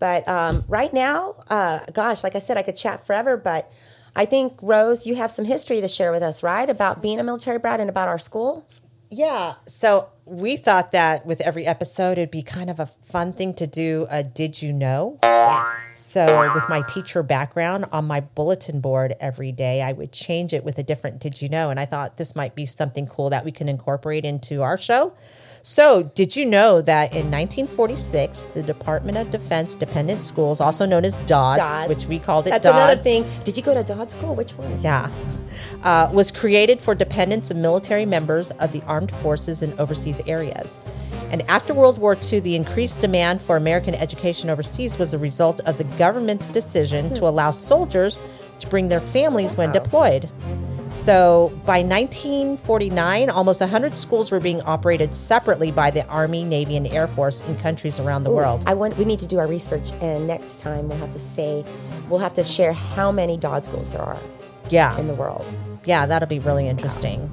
But 0.00 0.28
um, 0.28 0.64
right 0.68 0.92
now, 0.92 1.34
uh, 1.48 1.80
gosh, 1.92 2.24
like 2.24 2.34
I 2.34 2.38
said, 2.38 2.56
I 2.56 2.62
could 2.62 2.76
chat 2.76 3.06
forever, 3.06 3.36
but 3.36 3.70
I 4.16 4.24
think, 4.24 4.58
Rose, 4.60 5.06
you 5.06 5.14
have 5.16 5.30
some 5.30 5.44
history 5.44 5.80
to 5.80 5.88
share 5.88 6.12
with 6.12 6.22
us, 6.22 6.42
right? 6.42 6.68
About 6.68 7.02
being 7.02 7.18
a 7.18 7.24
military 7.24 7.58
brat 7.58 7.80
and 7.80 7.88
about 7.88 8.08
our 8.08 8.18
school? 8.18 8.66
Yeah. 9.10 9.54
So 9.66 10.08
we 10.26 10.56
thought 10.56 10.92
that 10.92 11.26
with 11.26 11.40
every 11.42 11.66
episode, 11.66 12.12
it'd 12.12 12.30
be 12.30 12.42
kind 12.42 12.70
of 12.70 12.80
a 12.80 12.86
fun 12.86 13.32
thing 13.32 13.52
to 13.54 13.66
do 13.66 14.06
a 14.10 14.22
Did 14.22 14.62
You 14.62 14.72
Know? 14.72 15.18
So, 15.94 16.50
with 16.54 16.68
my 16.68 16.82
teacher 16.88 17.22
background 17.22 17.84
on 17.92 18.06
my 18.06 18.20
bulletin 18.20 18.80
board 18.80 19.14
every 19.20 19.52
day, 19.52 19.82
I 19.82 19.92
would 19.92 20.12
change 20.12 20.54
it 20.54 20.64
with 20.64 20.78
a 20.78 20.82
different 20.82 21.20
Did 21.20 21.42
You 21.42 21.48
Know? 21.48 21.70
And 21.70 21.78
I 21.78 21.84
thought 21.84 22.16
this 22.16 22.34
might 22.34 22.54
be 22.54 22.66
something 22.66 23.06
cool 23.06 23.30
that 23.30 23.44
we 23.44 23.52
can 23.52 23.68
incorporate 23.68 24.24
into 24.24 24.62
our 24.62 24.78
show. 24.78 25.12
So, 25.66 26.02
did 26.02 26.36
you 26.36 26.44
know 26.44 26.82
that 26.82 27.12
in 27.12 27.30
1946, 27.30 28.44
the 28.46 28.62
Department 28.62 29.16
of 29.16 29.30
Defense 29.30 29.74
Dependent 29.74 30.22
Schools, 30.22 30.60
also 30.60 30.84
known 30.84 31.06
as 31.06 31.18
DODS, 31.20 31.58
Dodds. 31.58 31.88
which 31.88 32.06
we 32.06 32.18
called 32.18 32.46
it 32.46 32.50
That's 32.50 32.64
DODS, 32.64 32.76
another 32.76 33.00
thing. 33.00 33.24
Did 33.44 33.56
you 33.56 33.62
go 33.62 33.72
to 33.72 33.82
Dodd 33.82 34.10
School? 34.10 34.34
Which 34.34 34.52
one? 34.52 34.78
yeah, 34.82 35.08
uh, 35.82 36.10
was 36.12 36.30
created 36.30 36.82
for 36.82 36.94
dependents 36.94 37.50
of 37.50 37.56
military 37.56 38.04
members 38.04 38.50
of 38.50 38.72
the 38.72 38.82
armed 38.82 39.10
forces 39.10 39.62
in 39.62 39.72
overseas 39.78 40.13
areas. 40.26 40.78
And 41.30 41.42
after 41.42 41.74
World 41.74 41.98
War 41.98 42.16
II, 42.32 42.40
the 42.40 42.54
increased 42.56 43.00
demand 43.00 43.40
for 43.40 43.56
American 43.56 43.94
education 43.94 44.50
overseas 44.50 44.98
was 44.98 45.14
a 45.14 45.18
result 45.18 45.60
of 45.60 45.78
the 45.78 45.84
government's 45.84 46.48
decision 46.48 47.12
to 47.14 47.24
allow 47.26 47.50
soldiers 47.50 48.18
to 48.60 48.68
bring 48.68 48.88
their 48.88 49.00
families 49.00 49.56
when 49.56 49.72
deployed. 49.72 50.28
So 50.92 51.52
by 51.66 51.82
1949, 51.82 53.28
almost 53.30 53.60
100 53.60 53.96
schools 53.96 54.30
were 54.30 54.38
being 54.38 54.62
operated 54.62 55.12
separately 55.12 55.72
by 55.72 55.90
the 55.90 56.06
Army, 56.06 56.44
Navy, 56.44 56.76
and 56.76 56.86
Air 56.86 57.08
Force 57.08 57.40
in 57.48 57.56
countries 57.56 57.98
around 57.98 58.22
the 58.22 58.30
world. 58.30 58.62
I 58.66 58.74
want. 58.74 58.96
We 58.96 59.04
need 59.04 59.18
to 59.20 59.26
do 59.26 59.38
our 59.38 59.48
research, 59.48 59.92
and 60.00 60.28
next 60.28 60.60
time 60.60 60.88
we'll 60.88 60.98
have 60.98 61.10
to 61.12 61.18
say, 61.18 61.64
we'll 62.08 62.20
have 62.20 62.34
to 62.34 62.44
share 62.44 62.72
how 62.72 63.10
many 63.10 63.36
Dodd 63.36 63.64
schools 63.64 63.90
there 63.92 64.02
are 64.02 64.18
Yeah, 64.70 64.96
in 64.98 65.08
the 65.08 65.14
world. 65.14 65.50
yeah, 65.84 66.06
that'll 66.06 66.28
be 66.28 66.38
really 66.38 66.68
interesting. 66.68 67.28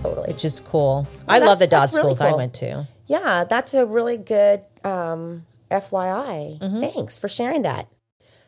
Totally. 0.00 0.30
It's 0.30 0.42
just 0.42 0.64
cool. 0.66 1.06
I 1.28 1.38
love 1.38 1.58
the 1.58 1.66
that's- 1.66 1.90
Dodd 1.90 1.98
really 1.98 2.14
schools 2.14 2.20
I 2.20 2.34
went 2.34 2.54
to. 2.54 2.86
Yeah, 3.06 3.44
that's 3.48 3.74
a 3.74 3.86
really 3.86 4.18
good 4.18 4.60
um, 4.84 5.46
FYI. 5.70 6.58
Mm-hmm. 6.58 6.80
Thanks 6.80 7.18
for 7.18 7.28
sharing 7.28 7.62
that. 7.62 7.88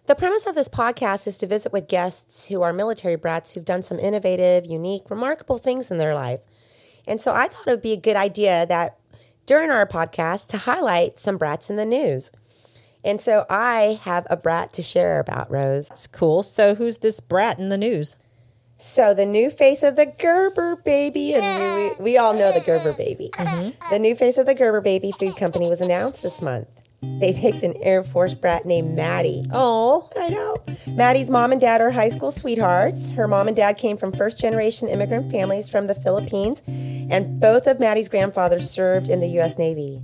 The 0.06 0.14
premise 0.14 0.46
of 0.46 0.54
this 0.54 0.68
podcast 0.68 1.26
is 1.26 1.38
to 1.38 1.46
visit 1.46 1.72
with 1.72 1.88
guests 1.88 2.48
who 2.48 2.62
are 2.62 2.72
military 2.72 3.16
brats 3.16 3.54
who've 3.54 3.64
done 3.64 3.82
some 3.82 3.98
innovative, 3.98 4.66
unique, 4.66 5.08
remarkable 5.08 5.58
things 5.58 5.90
in 5.90 5.98
their 5.98 6.14
life. 6.14 6.40
And 7.06 7.20
so 7.20 7.32
I 7.32 7.46
thought 7.46 7.66
it 7.68 7.70
would 7.70 7.82
be 7.82 7.92
a 7.92 7.96
good 7.96 8.16
idea 8.16 8.66
that 8.66 8.98
during 9.46 9.70
our 9.70 9.86
podcast 9.86 10.48
to 10.48 10.58
highlight 10.58 11.18
some 11.18 11.38
brats 11.38 11.70
in 11.70 11.76
the 11.76 11.86
news. 11.86 12.32
And 13.04 13.20
so 13.20 13.46
I 13.48 13.98
have 14.02 14.26
a 14.28 14.36
brat 14.36 14.72
to 14.74 14.82
share 14.82 15.20
about, 15.20 15.50
Rose. 15.50 15.90
It's 15.90 16.06
cool. 16.06 16.42
So 16.42 16.74
who's 16.74 16.98
this 16.98 17.20
brat 17.20 17.58
in 17.58 17.68
the 17.68 17.78
news? 17.78 18.16
So 18.80 19.12
the 19.12 19.26
new 19.26 19.50
face 19.50 19.82
of 19.82 19.96
the 19.96 20.06
Gerber 20.06 20.76
baby, 20.76 21.34
and 21.34 21.98
we, 21.98 22.12
we 22.12 22.16
all 22.16 22.32
know 22.32 22.50
the 22.50 22.62
Gerber 22.64 22.94
baby. 22.96 23.28
Mm-hmm. 23.34 23.60
Mm-hmm. 23.60 23.90
The 23.90 23.98
new 23.98 24.14
face 24.14 24.38
of 24.38 24.46
the 24.46 24.54
Gerber 24.54 24.80
baby 24.80 25.12
food 25.12 25.36
company 25.36 25.68
was 25.68 25.82
announced 25.82 26.22
this 26.22 26.40
month. 26.40 26.66
They 27.02 27.34
picked 27.34 27.62
an 27.62 27.74
Air 27.82 28.02
Force 28.02 28.32
brat 28.32 28.64
named 28.64 28.96
Maddie. 28.96 29.44
Oh, 29.52 30.08
I 30.16 30.30
know. 30.30 30.56
Maddie's 30.94 31.30
mom 31.30 31.52
and 31.52 31.60
dad 31.60 31.82
are 31.82 31.90
high 31.90 32.08
school 32.08 32.30
sweethearts. 32.30 33.10
Her 33.10 33.28
mom 33.28 33.48
and 33.48 33.56
dad 33.56 33.76
came 33.76 33.98
from 33.98 34.12
first 34.12 34.38
generation 34.38 34.88
immigrant 34.88 35.30
families 35.30 35.68
from 35.68 35.86
the 35.86 35.94
Philippines, 35.94 36.62
and 36.66 37.38
both 37.38 37.66
of 37.66 37.80
Maddie's 37.80 38.08
grandfathers 38.08 38.70
served 38.70 39.08
in 39.08 39.20
the 39.20 39.28
U.S. 39.28 39.58
Navy. 39.58 40.00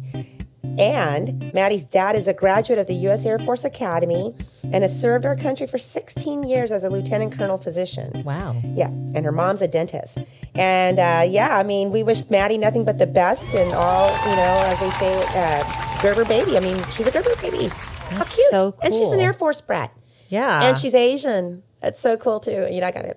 And 0.78 1.52
Maddie's 1.54 1.84
dad 1.84 2.16
is 2.16 2.28
a 2.28 2.34
graduate 2.34 2.78
of 2.78 2.86
the 2.86 2.94
U.S. 2.94 3.24
Air 3.24 3.38
Force 3.38 3.64
Academy 3.64 4.34
and 4.64 4.82
has 4.82 5.00
served 5.00 5.24
our 5.24 5.36
country 5.36 5.66
for 5.66 5.78
16 5.78 6.42
years 6.42 6.72
as 6.72 6.84
a 6.84 6.90
lieutenant 6.90 7.32
colonel 7.32 7.56
physician. 7.56 8.22
wow. 8.24 8.54
Yeah, 8.74 8.88
and 8.88 9.24
her 9.24 9.32
mom's 9.32 9.62
a 9.62 9.68
dentist. 9.68 10.18
And 10.54 10.98
uh, 10.98 11.24
yeah, 11.26 11.56
I 11.56 11.62
mean, 11.62 11.90
we 11.90 12.02
wish 12.02 12.28
Maddie 12.30 12.58
nothing 12.58 12.84
but 12.84 12.98
the 12.98 13.06
best 13.06 13.54
and 13.54 13.72
all, 13.72 14.10
you 14.28 14.36
know, 14.36 14.62
as 14.66 14.80
they 14.80 14.90
say, 14.90 15.24
uh, 15.34 16.02
Gerber 16.02 16.24
baby. 16.24 16.56
I 16.56 16.60
mean, 16.60 16.76
she's 16.90 17.06
a 17.06 17.10
Gerber 17.10 17.34
baby. 17.40 17.68
How 17.68 18.18
That's 18.18 18.36
cute. 18.36 18.50
so 18.50 18.74
And 18.82 18.94
she's 18.94 19.12
an. 19.12 19.20
Air 19.20 19.32
Force 19.32 19.60
brat. 19.60 19.92
Yeah. 20.28 20.68
And 20.68 20.76
she's 20.76 20.94
Asian. 20.94 21.62
That's 21.80 22.00
so 22.00 22.16
cool 22.16 22.40
too. 22.40 22.66
You 22.70 22.80
know, 22.80 22.88
I 22.88 22.92
got 22.92 23.02
to 23.02 23.14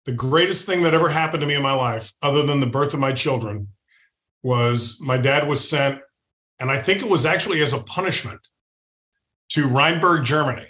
the 0.05 0.13
greatest 0.13 0.67
thing 0.67 0.83
that 0.83 0.95
ever 0.95 1.09
happened 1.09 1.41
to 1.41 1.47
me 1.47 1.55
in 1.55 1.63
my 1.63 1.75
life, 1.75 2.13
other 2.23 2.45
than 2.45 2.61
the 2.61 2.67
birth 2.67 2.93
of 2.93 3.01
my 3.01 3.13
children, 3.13 3.69
was 4.43 5.01
my 5.01 5.17
dad 5.17 5.49
was 5.49 5.67
sent, 5.67 5.99
and 6.61 6.71
I 6.71 6.79
think 6.79 7.03
it 7.03 7.09
was 7.09 7.27
actually 7.27 7.61
as 7.61 7.73
a 7.73 7.83
punishment 7.85 8.49
to 9.51 9.69
Rheinberg, 9.69 10.25
Germany, 10.25 10.67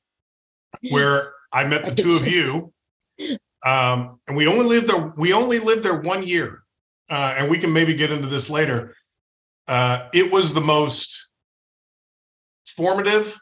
where 0.90 1.32
I 1.52 1.64
met 1.64 1.84
the 1.84 1.94
two 1.94 2.16
of 2.16 2.26
you. 2.26 2.72
Um, 3.64 4.14
and 4.28 4.36
we 4.36 4.46
only 4.46 4.66
lived 4.66 4.88
there. 4.88 5.12
We 5.16 5.32
only 5.32 5.58
lived 5.58 5.82
there 5.82 6.00
one 6.00 6.26
year, 6.26 6.62
uh, 7.10 7.36
and 7.38 7.50
we 7.50 7.58
can 7.58 7.72
maybe 7.72 7.94
get 7.94 8.10
into 8.10 8.28
this 8.28 8.50
later. 8.50 8.94
Uh, 9.66 10.08
it 10.12 10.30
was 10.30 10.52
the 10.52 10.60
most 10.60 11.30
formative, 12.66 13.38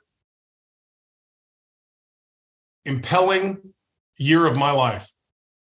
impelling 2.85 3.75
year 4.19 4.47
of 4.47 4.57
my 4.57 4.71
life, 4.71 5.11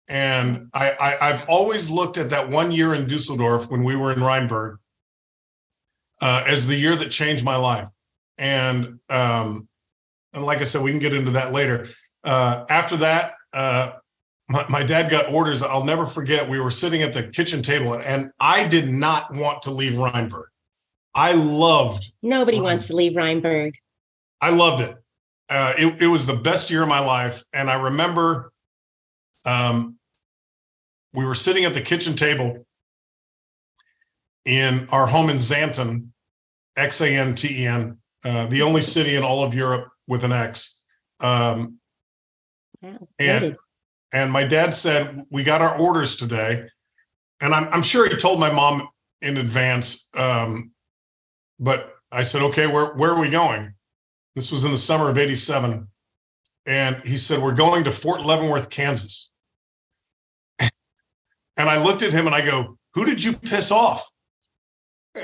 and 0.10 0.70
I, 0.74 0.96
I 1.00 1.30
I've 1.30 1.46
always 1.48 1.92
looked 1.92 2.18
at 2.18 2.32
that 2.32 2.50
one 2.50 2.72
year 2.72 2.96
in 2.96 3.06
Dusseldorf 3.06 3.70
when 3.70 3.84
we 3.84 3.96
were 3.96 4.12
in 4.12 4.22
Rheinberg 4.22 4.80
uh, 6.22 6.44
as 6.48 6.68
the 6.68 6.76
year 6.76 6.96
that 6.96 7.10
changed 7.10 7.44
my 7.44 7.56
life. 7.56 7.88
And 8.38 9.00
um, 9.10 9.68
and 10.34 10.46
like 10.46 10.60
I 10.60 10.64
said, 10.64 10.84
we 10.84 10.92
can 10.92 11.00
get 11.00 11.14
into 11.14 11.32
that 11.32 11.54
later. 11.54 11.88
Uh, 12.24 12.66
after 12.70 12.98
that, 12.98 13.34
uh, 13.54 13.92
my, 14.50 14.66
my 14.70 14.84
dad 14.84 15.10
got 15.10 15.34
orders. 15.34 15.64
I'll 15.64 15.84
never 15.84 16.06
forget. 16.06 16.48
We 16.48 16.60
were 16.60 16.70
sitting 16.70 17.02
at 17.02 17.14
the 17.14 17.24
kitchen 17.24 17.62
table, 17.62 17.96
and 17.96 18.30
I 18.40 18.68
did 18.68 18.90
not 18.90 19.36
want 19.36 19.64
to 19.64 19.72
leave 19.72 19.98
Rheinberg. 19.98 20.46
I 21.16 21.34
loved. 21.34 22.12
Nobody 22.22 22.62
wants 22.62 22.88
to 22.88 22.96
leave 22.96 23.16
Rheinberg. 23.16 23.74
I 24.42 24.52
loved 24.52 24.84
it. 24.84 24.96
Uh, 25.50 25.74
it. 25.78 26.04
It 26.04 26.08
was 26.08 26.28
the 26.28 26.36
best 26.36 26.70
year 26.70 26.84
of 26.84 26.90
my 26.90 27.00
life, 27.00 27.44
and 27.54 27.70
I 27.70 27.82
remember. 27.82 28.52
Um, 29.46 29.98
we 31.14 31.26
were 31.26 31.34
sitting 31.34 31.66
at 31.66 31.74
the 31.74 31.82
kitchen 31.82 32.16
table 32.16 32.67
in 34.48 34.88
our 34.90 35.06
home 35.06 35.30
in 35.30 35.38
Xanten, 35.38 36.08
X 36.76 37.02
A 37.02 37.10
N 37.10 37.36
T 37.36 37.64
E 37.64 37.68
N, 37.68 38.00
uh, 38.26 38.48
the 38.48 38.64
only 38.64 38.82
city 38.82 39.16
in 39.16 39.24
all 39.24 39.44
of 39.44 39.54
Europe 39.54 39.90
with 40.08 40.24
an 40.24 40.32
X. 40.32 40.84
Um, 41.20 41.80
Wow, 42.82 43.08
and 43.20 43.58
and 44.14 44.32
my 44.32 44.44
dad 44.44 44.74
said 44.74 45.18
we 45.32 45.44
got 45.44 45.62
our 45.62 45.78
orders 45.80 46.16
today, 46.16 46.68
and 47.42 47.54
I'm 47.54 47.68
I'm 47.74 47.82
sure 47.82 48.08
he 48.08 48.16
told 48.16 48.40
my 48.40 48.52
mom 48.52 48.88
in 49.22 49.38
advance. 49.38 50.10
Um, 50.16 50.72
but 51.60 51.96
I 52.12 52.22
said, 52.22 52.44
okay, 52.44 52.68
where 52.68 52.94
where 52.94 53.12
are 53.12 53.20
we 53.20 53.30
going? 53.30 53.74
This 54.36 54.52
was 54.52 54.64
in 54.64 54.72
the 54.72 54.78
summer 54.78 55.10
of 55.10 55.18
'87, 55.18 55.88
and 56.68 57.02
he 57.02 57.18
said 57.18 57.42
we're 57.42 57.56
going 57.56 57.84
to 57.86 57.92
Fort 57.92 58.22
Leavenworth, 58.22 58.70
Kansas. 58.70 59.34
and 60.60 60.70
I 61.58 61.84
looked 61.84 62.04
at 62.04 62.14
him 62.14 62.28
and 62.28 62.36
I 62.36 62.46
go, 62.46 62.78
who 62.94 63.06
did 63.06 63.24
you 63.24 63.34
piss 63.34 63.72
off? 63.72 64.08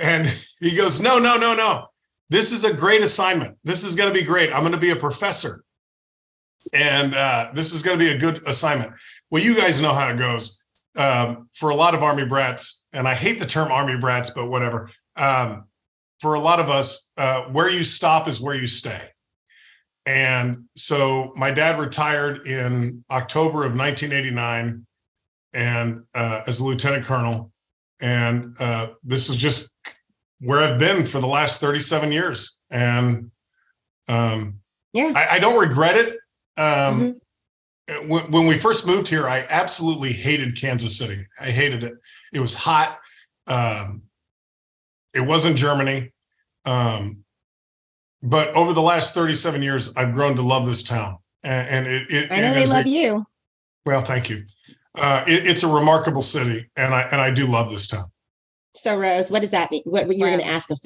And 0.02 0.28
he 0.60 0.76
goes, 0.76 1.00
no, 1.00 1.20
no, 1.20 1.38
no, 1.38 1.56
no. 1.56 1.88
This 2.30 2.52
is 2.52 2.64
a 2.64 2.74
great 2.74 3.02
assignment. 3.02 3.58
This 3.64 3.84
is 3.84 3.96
going 3.96 4.12
to 4.12 4.20
be 4.20 4.26
great. 4.26 4.54
I'm 4.54 4.62
going 4.62 4.74
to 4.74 4.80
be 4.80 4.92
a 4.92 4.96
professor 4.96 5.64
and 6.74 7.14
uh, 7.14 7.50
this 7.54 7.74
is 7.74 7.82
going 7.82 7.98
to 7.98 8.06
be 8.06 8.12
a 8.12 8.18
good 8.18 8.48
assignment. 8.48 8.94
Well, 9.30 9.44
you 9.44 9.56
guys 9.56 9.82
know 9.82 9.94
how 9.94 10.10
it 10.10 10.18
goes. 10.18 10.64
Um, 10.96 11.50
for 11.54 11.72
a 11.72 11.76
lot 11.76 11.96
of 11.96 12.04
army 12.04 12.24
brats, 12.24 12.86
and 12.94 13.08
I 13.08 13.16
hate 13.16 13.40
the 13.40 13.48
term 13.48 13.72
army 13.72 13.98
brats, 13.98 14.30
but 14.30 14.48
whatever. 14.48 14.92
Um, 15.16 15.66
for 16.20 16.36
a 16.36 16.40
lot 16.40 16.60
of 16.60 16.70
us, 16.70 17.12
uh, 17.18 17.46
where 17.46 17.70
you 17.70 17.84
stop 17.84 18.28
is 18.28 18.40
where 18.40 18.54
you 18.54 18.68
stay. 18.68 19.02
And 20.06 20.66
so 20.76 21.34
my 21.36 21.50
dad 21.50 21.80
retired 21.80 22.46
in 22.46 23.04
October 23.10 23.66
of 23.66 23.76
1989, 23.76 24.86
and 25.56 26.04
uh, 26.14 26.42
as 26.46 26.60
a 26.60 26.64
lieutenant 26.64 27.06
colonel, 27.06 27.52
and 28.14 28.56
uh, 28.60 28.88
this 29.02 29.30
is 29.30 29.38
just 29.38 29.74
where 30.42 30.60
I've 30.62 30.78
been 30.78 31.06
for 31.06 31.22
the 31.22 31.28
last 31.28 31.62
37 31.62 32.12
years, 32.12 32.60
and 32.70 33.32
um, 34.10 34.60
Yeah. 34.92 35.14
I, 35.16 35.36
I 35.36 35.40
don't 35.40 35.58
regret 35.58 35.96
it. 35.96 36.18
Um, 36.58 37.16
Mhm. 37.88 38.10
when, 38.10 38.32
when 38.32 38.46
we 38.48 38.56
first 38.58 38.86
moved 38.86 39.08
here, 39.08 39.28
I 39.28 39.46
absolutely 39.50 40.12
hated 40.12 40.60
Kansas 40.60 40.98
City. 40.98 41.26
I 41.40 41.46
hated 41.50 41.84
it. 41.84 41.94
It 42.34 42.42
was 42.42 42.54
hot. 42.54 43.00
Um, 43.48 44.04
it 45.16 45.22
wasn't 45.22 45.56
Germany. 45.58 46.12
Um, 46.66 47.24
but 48.22 48.50
over 48.50 48.74
the 48.74 48.82
last 48.82 49.14
37 49.14 49.62
years, 49.62 49.96
I've 49.96 50.14
grown 50.14 50.36
to 50.36 50.42
love 50.42 50.66
this 50.66 50.84
town. 50.84 51.18
And, 51.44 51.70
and 51.70 51.88
it, 51.88 52.08
it, 52.10 52.32
I 52.32 52.42
know 52.42 52.54
they 52.54 52.64
is 52.64 52.72
a- 52.72 52.74
love 52.74 52.88
you. 52.88 53.26
Well, 53.86 54.02
thank 54.02 54.30
you. 54.30 54.44
Uh, 54.96 55.24
it, 55.28 55.48
it's 55.48 55.64
a 55.64 55.68
remarkable 55.68 56.22
city, 56.22 56.70
and 56.76 56.94
I 56.94 57.02
and 57.12 57.20
I 57.20 57.34
do 57.34 57.48
love 57.48 57.70
this 57.70 57.88
town. 57.88 58.06
So, 58.76 58.98
Rose, 58.98 59.32
what 59.32 59.42
does 59.42 59.52
that 59.52 59.72
mean? 59.72 59.82
What 59.86 60.04
you 60.14 60.20
were 60.24 60.28
Wow. 60.32 60.38
going 60.38 60.48
to 60.48 60.54
ask 60.54 60.70
us? 60.72 60.86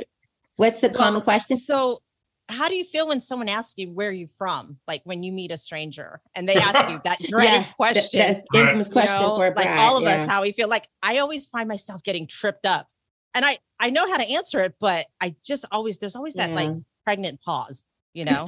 What's 0.56 0.80
the 0.82 0.90
common 0.90 1.22
question? 1.22 1.58
So, 1.58 2.02
how 2.50 2.70
do 2.70 2.76
you 2.76 2.84
feel 2.86 3.08
when 3.10 3.20
someone 3.20 3.50
asks 3.50 3.78
you 3.78 3.90
where 3.92 4.12
you 4.12 4.28
from? 4.38 4.78
Like 4.88 5.02
when 5.04 5.24
you 5.24 5.32
meet 5.34 5.52
a 5.52 5.58
stranger 5.58 6.22
and 6.36 6.48
they 6.48 6.56
ask 6.56 6.90
you 6.90 7.02
that 7.04 7.20
dreaded 7.28 7.52
Yeah, 7.54 7.60
The- 7.64 7.74
question. 7.76 8.44
The, 8.54 8.60
infamous 8.60 8.88
you 8.88 8.94
question 8.94 9.22
know, 9.22 9.36
for 9.36 9.48
a 9.48 9.54
like 9.54 9.68
all 9.70 9.98
of 9.98 10.04
yeah. 10.04 10.16
us, 10.24 10.28
how 10.28 10.42
we 10.42 10.52
feel. 10.54 10.68
Like 10.70 10.88
I 11.04 11.18
always 11.20 11.48
find 11.48 11.68
myself 11.68 12.02
getting 12.04 12.28
tripped 12.28 12.66
up, 12.66 12.88
and 13.36 13.44
I 13.46 13.60
I 13.80 13.90
know 13.90 14.10
how 14.10 14.18
to 14.18 14.28
answer 14.30 14.62
it, 14.64 14.76
but 14.80 15.06
I 15.20 15.36
just 15.46 15.66
always 15.72 16.00
there's 16.00 16.16
always 16.16 16.36
that 16.36 16.52
like 16.52 16.72
pregnant 17.04 17.42
pause. 17.42 17.84
You 18.14 18.24
know, 18.32 18.46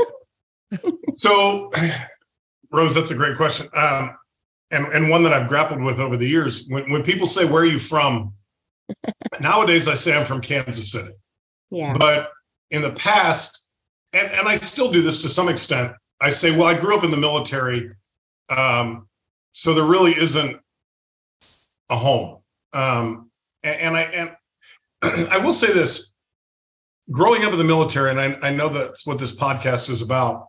So, 1.13 1.69
Rose, 2.71 2.95
that's 2.95 3.11
a 3.11 3.15
great 3.15 3.35
question, 3.37 3.67
um, 3.75 4.15
and 4.71 4.85
and 4.87 5.09
one 5.09 5.23
that 5.23 5.33
I've 5.33 5.47
grappled 5.47 5.81
with 5.81 5.99
over 5.99 6.17
the 6.17 6.27
years. 6.27 6.67
When 6.69 6.89
when 6.91 7.03
people 7.03 7.25
say 7.25 7.45
where 7.45 7.63
are 7.63 7.65
you 7.65 7.79
from, 7.79 8.33
nowadays 9.41 9.87
I 9.87 9.95
say 9.95 10.17
I'm 10.17 10.25
from 10.25 10.41
Kansas 10.41 10.91
City. 10.91 11.13
Yeah. 11.71 11.93
But 11.97 12.31
in 12.71 12.81
the 12.81 12.91
past, 12.91 13.69
and, 14.13 14.31
and 14.31 14.47
I 14.47 14.55
still 14.57 14.91
do 14.91 15.01
this 15.01 15.21
to 15.23 15.29
some 15.29 15.49
extent, 15.49 15.93
I 16.21 16.29
say, 16.29 16.55
well, 16.55 16.67
I 16.67 16.79
grew 16.79 16.97
up 16.97 17.03
in 17.03 17.11
the 17.11 17.17
military. 17.17 17.91
Um, 18.55 19.07
so 19.51 19.73
there 19.73 19.85
really 19.85 20.11
isn't 20.11 20.59
a 21.89 21.95
home. 21.95 22.39
Um, 22.73 23.31
and, 23.63 23.79
and 23.81 23.97
I 23.97 24.01
and 24.01 24.35
I 25.31 25.37
will 25.37 25.53
say 25.53 25.67
this 25.67 26.13
growing 27.11 27.43
up 27.43 27.51
in 27.51 27.57
the 27.57 27.63
military, 27.63 28.11
and 28.11 28.19
I, 28.19 28.37
I 28.43 28.51
know 28.51 28.69
that's 28.69 29.05
what 29.05 29.17
this 29.17 29.35
podcast 29.35 29.89
is 29.89 30.01
about, 30.01 30.47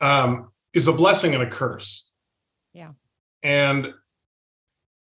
um, 0.00 0.50
is 0.74 0.88
a 0.88 0.92
blessing 0.92 1.34
and 1.34 1.42
a 1.42 1.50
curse. 1.50 2.12
Yeah. 2.72 2.90
And 3.42 3.92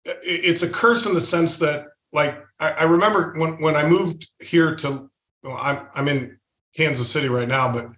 it's 0.04 0.62
a 0.62 0.71
curse 0.71 1.07
in 1.07 1.14
the 1.14 1.21
sense 1.21 1.59
that 1.59 1.87
like 2.12 2.42
I, 2.61 2.85
remember 2.85 3.35
when 3.37 3.61
when 3.61 3.76
I 3.76 3.88
moved 3.88 4.28
here 4.40 4.75
to 4.76 5.09
well, 5.42 5.59
I'm 5.61 5.87
I'm 5.95 6.09
in 6.09 6.38
Kansas 6.76 7.11
City 7.11 7.28
right 7.28 7.49
now, 7.49 7.73
but 7.73 7.88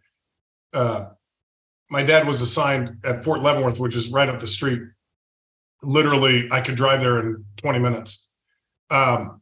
uh, 0.75 1.11
my 1.90 2.02
dad 2.02 2.26
was 2.26 2.40
assigned 2.40 2.99
at 3.04 3.25
Fort 3.25 3.42
Leavenworth, 3.42 3.80
which 3.80 3.97
is 3.97 4.12
right 4.12 4.28
up 4.28 4.40
the 4.40 4.47
street. 4.47 4.82
Literally, 5.82 6.49
I 6.52 6.61
could 6.61 6.75
drive 6.75 7.00
there 7.00 7.20
in 7.20 7.44
20 7.62 7.78
minutes. 7.78 8.28
Um, 8.90 9.40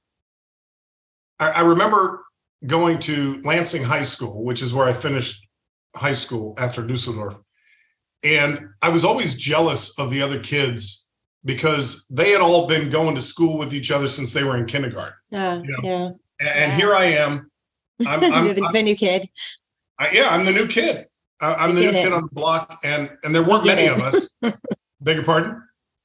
I, 1.38 1.50
I 1.50 1.60
remember 1.60 2.24
going 2.66 2.98
to 3.00 3.40
Lansing 3.42 3.82
High 3.82 4.02
School, 4.02 4.44
which 4.44 4.62
is 4.62 4.74
where 4.74 4.86
I 4.86 4.92
finished 4.92 5.48
high 5.94 6.12
school 6.12 6.54
after 6.58 6.82
Dusseldorf. 6.82 7.34
And 8.24 8.58
I 8.82 8.88
was 8.88 9.04
always 9.04 9.36
jealous 9.36 9.98
of 9.98 10.10
the 10.10 10.20
other 10.22 10.40
kids 10.40 11.10
because 11.44 12.06
they 12.10 12.30
had 12.30 12.40
all 12.40 12.66
been 12.66 12.90
going 12.90 13.14
to 13.14 13.20
school 13.20 13.58
with 13.58 13.72
each 13.72 13.90
other 13.90 14.08
since 14.08 14.32
they 14.32 14.42
were 14.44 14.56
in 14.56 14.66
kindergarten. 14.66 15.14
Uh, 15.32 15.60
You 15.64 15.70
know, 15.70 15.78
yeah. 15.88 16.06
And, 16.40 16.48
and 16.70 16.72
here 16.72 16.94
I 16.94 17.04
am. 17.04 17.50
I'm, 18.06 18.24
I'm, 18.32 18.48
the, 18.48 18.68
the 18.72 18.82
new 18.82 18.96
kid. 18.96 19.28
I, 19.98 20.10
yeah, 20.12 20.28
I'm 20.30 20.44
the 20.44 20.52
new 20.52 20.66
kid. 20.66 21.06
I, 21.40 21.54
I'm 21.54 21.70
We 21.70 21.76
the 21.76 21.82
new 21.82 21.88
it. 21.98 22.02
kid 22.02 22.12
on 22.12 22.22
the 22.22 22.28
block, 22.32 22.78
and 22.84 23.10
and 23.22 23.34
there 23.34 23.42
weren't 23.44 23.62
We 23.62 23.68
many 23.70 23.82
it. 23.84 23.92
of 23.92 24.00
us. 24.00 24.30
Beg 25.00 25.16
your 25.16 25.24
pardon? 25.24 25.62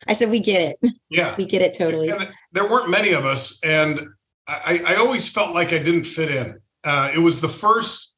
I 0.08 0.14
said 0.14 0.30
we 0.30 0.40
get 0.40 0.78
it. 0.84 0.92
Yeah, 1.10 1.34
We 1.38 1.46
get 1.46 1.62
it 1.62 1.74
totally. 1.74 2.10
and 2.10 2.32
there 2.52 2.68
weren't 2.70 2.90
many 2.90 3.14
of 3.14 3.26
us, 3.26 3.60
and 3.64 4.06
I, 4.48 4.82
I 4.86 4.96
always 4.98 5.32
felt 5.32 5.54
like 5.56 5.72
I 5.74 5.80
didn't 5.80 6.04
fit 6.04 6.30
in. 6.30 6.60
Uh, 6.84 7.10
it 7.16 7.20
was 7.20 7.40
the 7.42 7.48
first, 7.48 8.16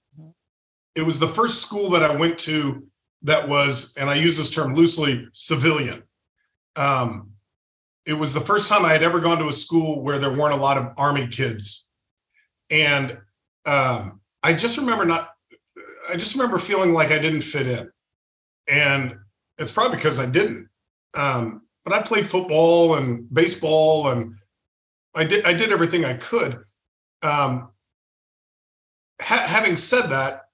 it 0.95 1.03
was 1.05 1.19
the 1.19 1.27
first 1.27 1.61
school 1.61 1.89
that 1.91 2.01
I 2.03 2.13
went 2.15 2.37
to 2.39 2.81
that 3.25 3.50
was, 3.50 3.96
and 4.00 4.10
I 4.10 4.15
use 4.15 4.38
this 4.38 4.51
term 4.51 4.75
loosely, 4.75 5.27
civilian. 5.34 6.03
Um, 6.75 7.32
it 8.05 8.13
was 8.13 8.34
the 8.34 8.39
first 8.39 8.70
time 8.70 8.86
I 8.86 8.94
had 8.94 9.01
ever 9.01 9.20
gone 9.20 9.39
to 9.39 9.48
a 9.48 9.51
school 9.51 10.03
where 10.03 10.20
there 10.20 10.32
weren't 10.32 10.53
a 10.53 10.58
lot 10.58 10.77
of 10.77 10.94
army 10.98 11.27
kids, 11.27 11.89
and 12.70 13.17
um, 13.65 14.22
I 14.44 14.53
just 14.53 14.77
remember 14.77 15.05
not. 15.05 15.32
I 16.08 16.13
just 16.13 16.36
remember 16.36 16.60
feeling 16.60 16.94
like 16.94 17.12
I 17.12 17.17
didn't 17.17 17.41
fit 17.41 17.65
in, 17.65 17.89
and 18.70 19.15
it's 19.58 19.72
probably 19.72 19.98
because 19.98 20.20
I 20.20 20.29
didn't. 20.29 20.70
Um, 21.15 21.63
but 21.84 21.94
I 21.94 22.03
played 22.03 22.27
football 22.27 22.96
and 22.96 23.32
baseball, 23.34 24.10
and 24.10 24.36
I 25.15 25.24
did 25.24 25.46
I 25.46 25.53
did 25.53 25.72
everything 25.72 26.05
I 26.05 26.13
could. 26.13 26.60
Um, 27.24 27.70
ha- 29.20 29.46
having 29.48 29.77
said 29.77 30.08
that, 30.08 30.44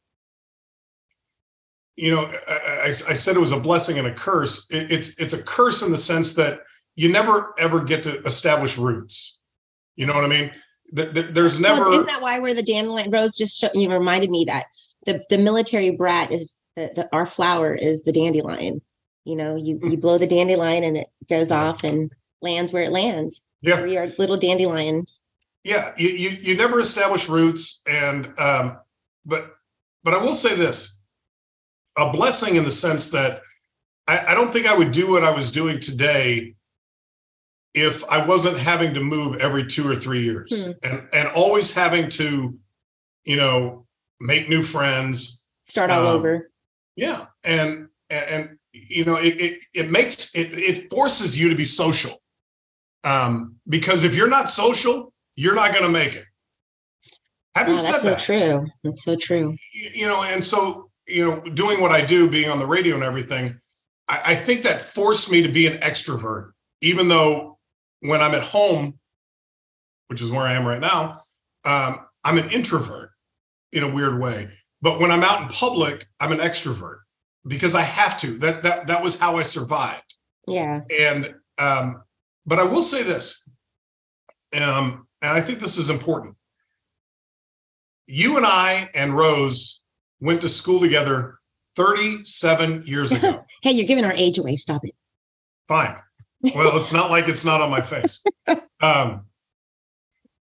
you 2.01 2.09
know, 2.09 2.31
I, 2.47 2.87
I, 2.87 2.91
said 2.91 3.35
it 3.35 3.39
was 3.39 3.51
a 3.51 3.59
blessing 3.59 3.99
and 3.99 4.07
a 4.07 4.13
curse. 4.13 4.67
It, 4.71 4.91
it's 4.91 5.19
it's 5.19 5.33
a 5.33 5.43
curse 5.43 5.83
in 5.83 5.91
the 5.91 5.97
sense 5.97 6.33
that 6.33 6.61
you 6.95 7.11
never 7.11 7.53
ever 7.59 7.83
get 7.83 8.01
to 8.03 8.19
establish 8.23 8.75
roots. 8.75 9.39
You 9.95 10.07
know 10.07 10.15
what 10.15 10.25
I 10.25 10.27
mean? 10.27 10.51
Th- 10.95 11.13
th- 11.13 11.27
There's 11.27 11.61
never. 11.61 11.81
Well, 11.81 11.91
isn't 11.91 12.07
that 12.07 12.23
why 12.23 12.39
we're 12.39 12.55
the 12.55 12.63
dandelion? 12.63 13.11
Rose 13.11 13.37
just 13.37 13.61
show, 13.61 13.69
you 13.75 13.87
reminded 13.87 14.31
me 14.31 14.45
that 14.45 14.65
the 15.05 15.23
the 15.29 15.37
military 15.37 15.91
brat 15.91 16.31
is 16.31 16.59
the, 16.75 16.91
the 16.95 17.09
our 17.13 17.27
flower 17.27 17.75
is 17.75 18.03
the 18.03 18.11
dandelion. 18.11 18.81
You 19.23 19.35
know, 19.35 19.55
you 19.55 19.79
you 19.83 19.95
blow 19.95 20.17
the 20.17 20.25
dandelion 20.25 20.83
and 20.83 20.97
it 20.97 21.07
goes 21.29 21.51
off 21.51 21.83
and 21.83 22.11
lands 22.41 22.73
where 22.73 22.83
it 22.83 22.91
lands. 22.91 23.45
Yeah. 23.61 23.83
we 23.83 23.95
are 23.99 24.07
little 24.17 24.37
dandelions. 24.37 25.23
yeah 25.63 25.93
you, 25.97 26.09
you 26.09 26.29
you 26.41 26.57
never 26.57 26.79
establish 26.79 27.29
roots 27.29 27.83
and 27.87 28.33
um 28.39 28.79
but 29.23 29.53
but 30.03 30.15
i 30.15 30.17
will 30.17 30.33
say 30.33 30.55
this 30.55 30.97
a 31.97 32.11
blessing 32.11 32.55
in 32.55 32.63
the 32.63 32.71
sense 32.71 33.09
that 33.11 33.41
I, 34.07 34.27
I 34.31 34.35
don't 34.35 34.51
think 34.51 34.65
i 34.67 34.77
would 34.77 34.91
do 34.91 35.09
what 35.11 35.23
i 35.23 35.31
was 35.31 35.51
doing 35.51 35.79
today 35.79 36.55
if 37.73 38.03
i 38.09 38.23
wasn't 38.25 38.57
having 38.57 38.93
to 38.93 39.01
move 39.03 39.39
every 39.39 39.65
two 39.65 39.87
or 39.89 39.95
three 39.95 40.23
years 40.23 40.65
Hmm. 40.65 40.71
and 40.83 41.07
and 41.13 41.27
always 41.29 41.73
having 41.73 42.09
to 42.09 42.57
you 43.25 43.35
know 43.37 43.85
make 44.19 44.49
new 44.49 44.61
friends 44.63 45.45
Start 45.65 45.89
all 45.91 46.07
Um, 46.07 46.15
over. 46.15 46.51
yeah 46.95 47.25
and 47.43 47.87
and, 48.09 48.25
and 48.29 48.57
you 48.73 49.05
know 49.05 49.17
it, 49.17 49.39
it 49.39 49.59
it 49.73 49.91
makes 49.91 50.33
it 50.35 50.47
it 50.53 50.89
forces 50.89 51.39
you 51.39 51.49
to 51.49 51.55
be 51.55 51.65
social 51.65 52.11
um 53.03 53.55
because 53.67 54.03
if 54.03 54.15
you're 54.15 54.29
not 54.29 54.49
social 54.49 55.13
you're 55.35 55.55
not 55.55 55.71
going 55.73 55.85
to 55.85 55.91
make 55.91 56.13
it 56.15 56.25
having 57.55 57.75
Oh, 57.75 57.77
said 57.77 57.93
that's 57.93 58.03
so 58.03 58.09
that 58.09 58.19
true. 58.19 58.67
That's 58.83 59.03
so 59.03 59.15
true. 59.15 59.55
you 59.73 59.89
you 59.95 60.07
know 60.07 60.23
and 60.23 60.43
so 60.43 60.90
you 61.11 61.25
know 61.25 61.41
doing 61.53 61.79
what 61.81 61.91
i 61.91 62.03
do 62.03 62.29
being 62.29 62.49
on 62.49 62.59
the 62.59 62.65
radio 62.65 62.95
and 62.95 63.03
everything 63.03 63.59
I, 64.07 64.21
I 64.27 64.35
think 64.35 64.63
that 64.63 64.81
forced 64.81 65.31
me 65.31 65.41
to 65.43 65.51
be 65.51 65.67
an 65.67 65.79
extrovert 65.79 66.51
even 66.81 67.07
though 67.07 67.57
when 68.01 68.21
i'm 68.21 68.33
at 68.33 68.43
home 68.43 68.97
which 70.07 70.21
is 70.21 70.31
where 70.31 70.41
i 70.41 70.53
am 70.53 70.65
right 70.65 70.81
now 70.81 71.19
um, 71.65 71.99
i'm 72.23 72.37
an 72.37 72.49
introvert 72.49 73.11
in 73.71 73.83
a 73.83 73.93
weird 73.93 74.19
way 74.19 74.49
but 74.81 74.99
when 74.99 75.11
i'm 75.11 75.23
out 75.23 75.41
in 75.41 75.47
public 75.47 76.05
i'm 76.19 76.31
an 76.31 76.39
extrovert 76.39 76.99
because 77.47 77.75
i 77.75 77.81
have 77.81 78.19
to 78.19 78.27
that 78.39 78.63
that 78.63 78.87
that 78.87 79.03
was 79.03 79.19
how 79.19 79.37
i 79.37 79.41
survived 79.41 80.15
Yeah. 80.47 80.81
and 80.99 81.35
um, 81.57 82.01
but 82.45 82.57
I 82.57 82.63
will 82.63 82.81
say 82.81 83.03
this, 83.03 83.47
um, 84.59 85.05
and 85.21 85.31
I 85.31 85.41
think 85.41 85.59
this 85.59 85.77
is 85.77 85.91
important. 85.91 86.35
You 88.07 88.37
and 88.37 88.45
I 88.45 88.89
and 88.95 89.15
Rose 89.15 89.80
went 90.21 90.41
to 90.41 90.49
school 90.49 90.79
together 90.79 91.39
37 91.75 92.83
years 92.85 93.11
ago. 93.17 93.43
Hey, 93.63 93.71
you're 93.71 93.87
giving 93.87 94.05
our 94.05 94.13
age 94.13 94.37
away. 94.37 94.55
Stop 94.55 94.85
it. 94.85 94.93
Fine. 95.67 95.95
Well, 96.55 96.77
it's 96.77 96.91
not 96.93 97.11
like 97.11 97.27
it's 97.27 97.45
not 97.45 97.61
on 97.61 97.69
my 97.69 97.81
face. 97.81 98.23
Um, 98.83 99.27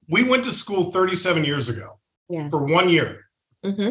we 0.08 0.26
went 0.26 0.44
to 0.44 0.50
school 0.50 0.90
37 0.92 1.44
years 1.44 1.68
ago 1.68 1.98
Yeah. 2.30 2.48
for 2.48 2.64
one 2.64 2.88
year. 2.88 3.26
hmm 3.62 3.90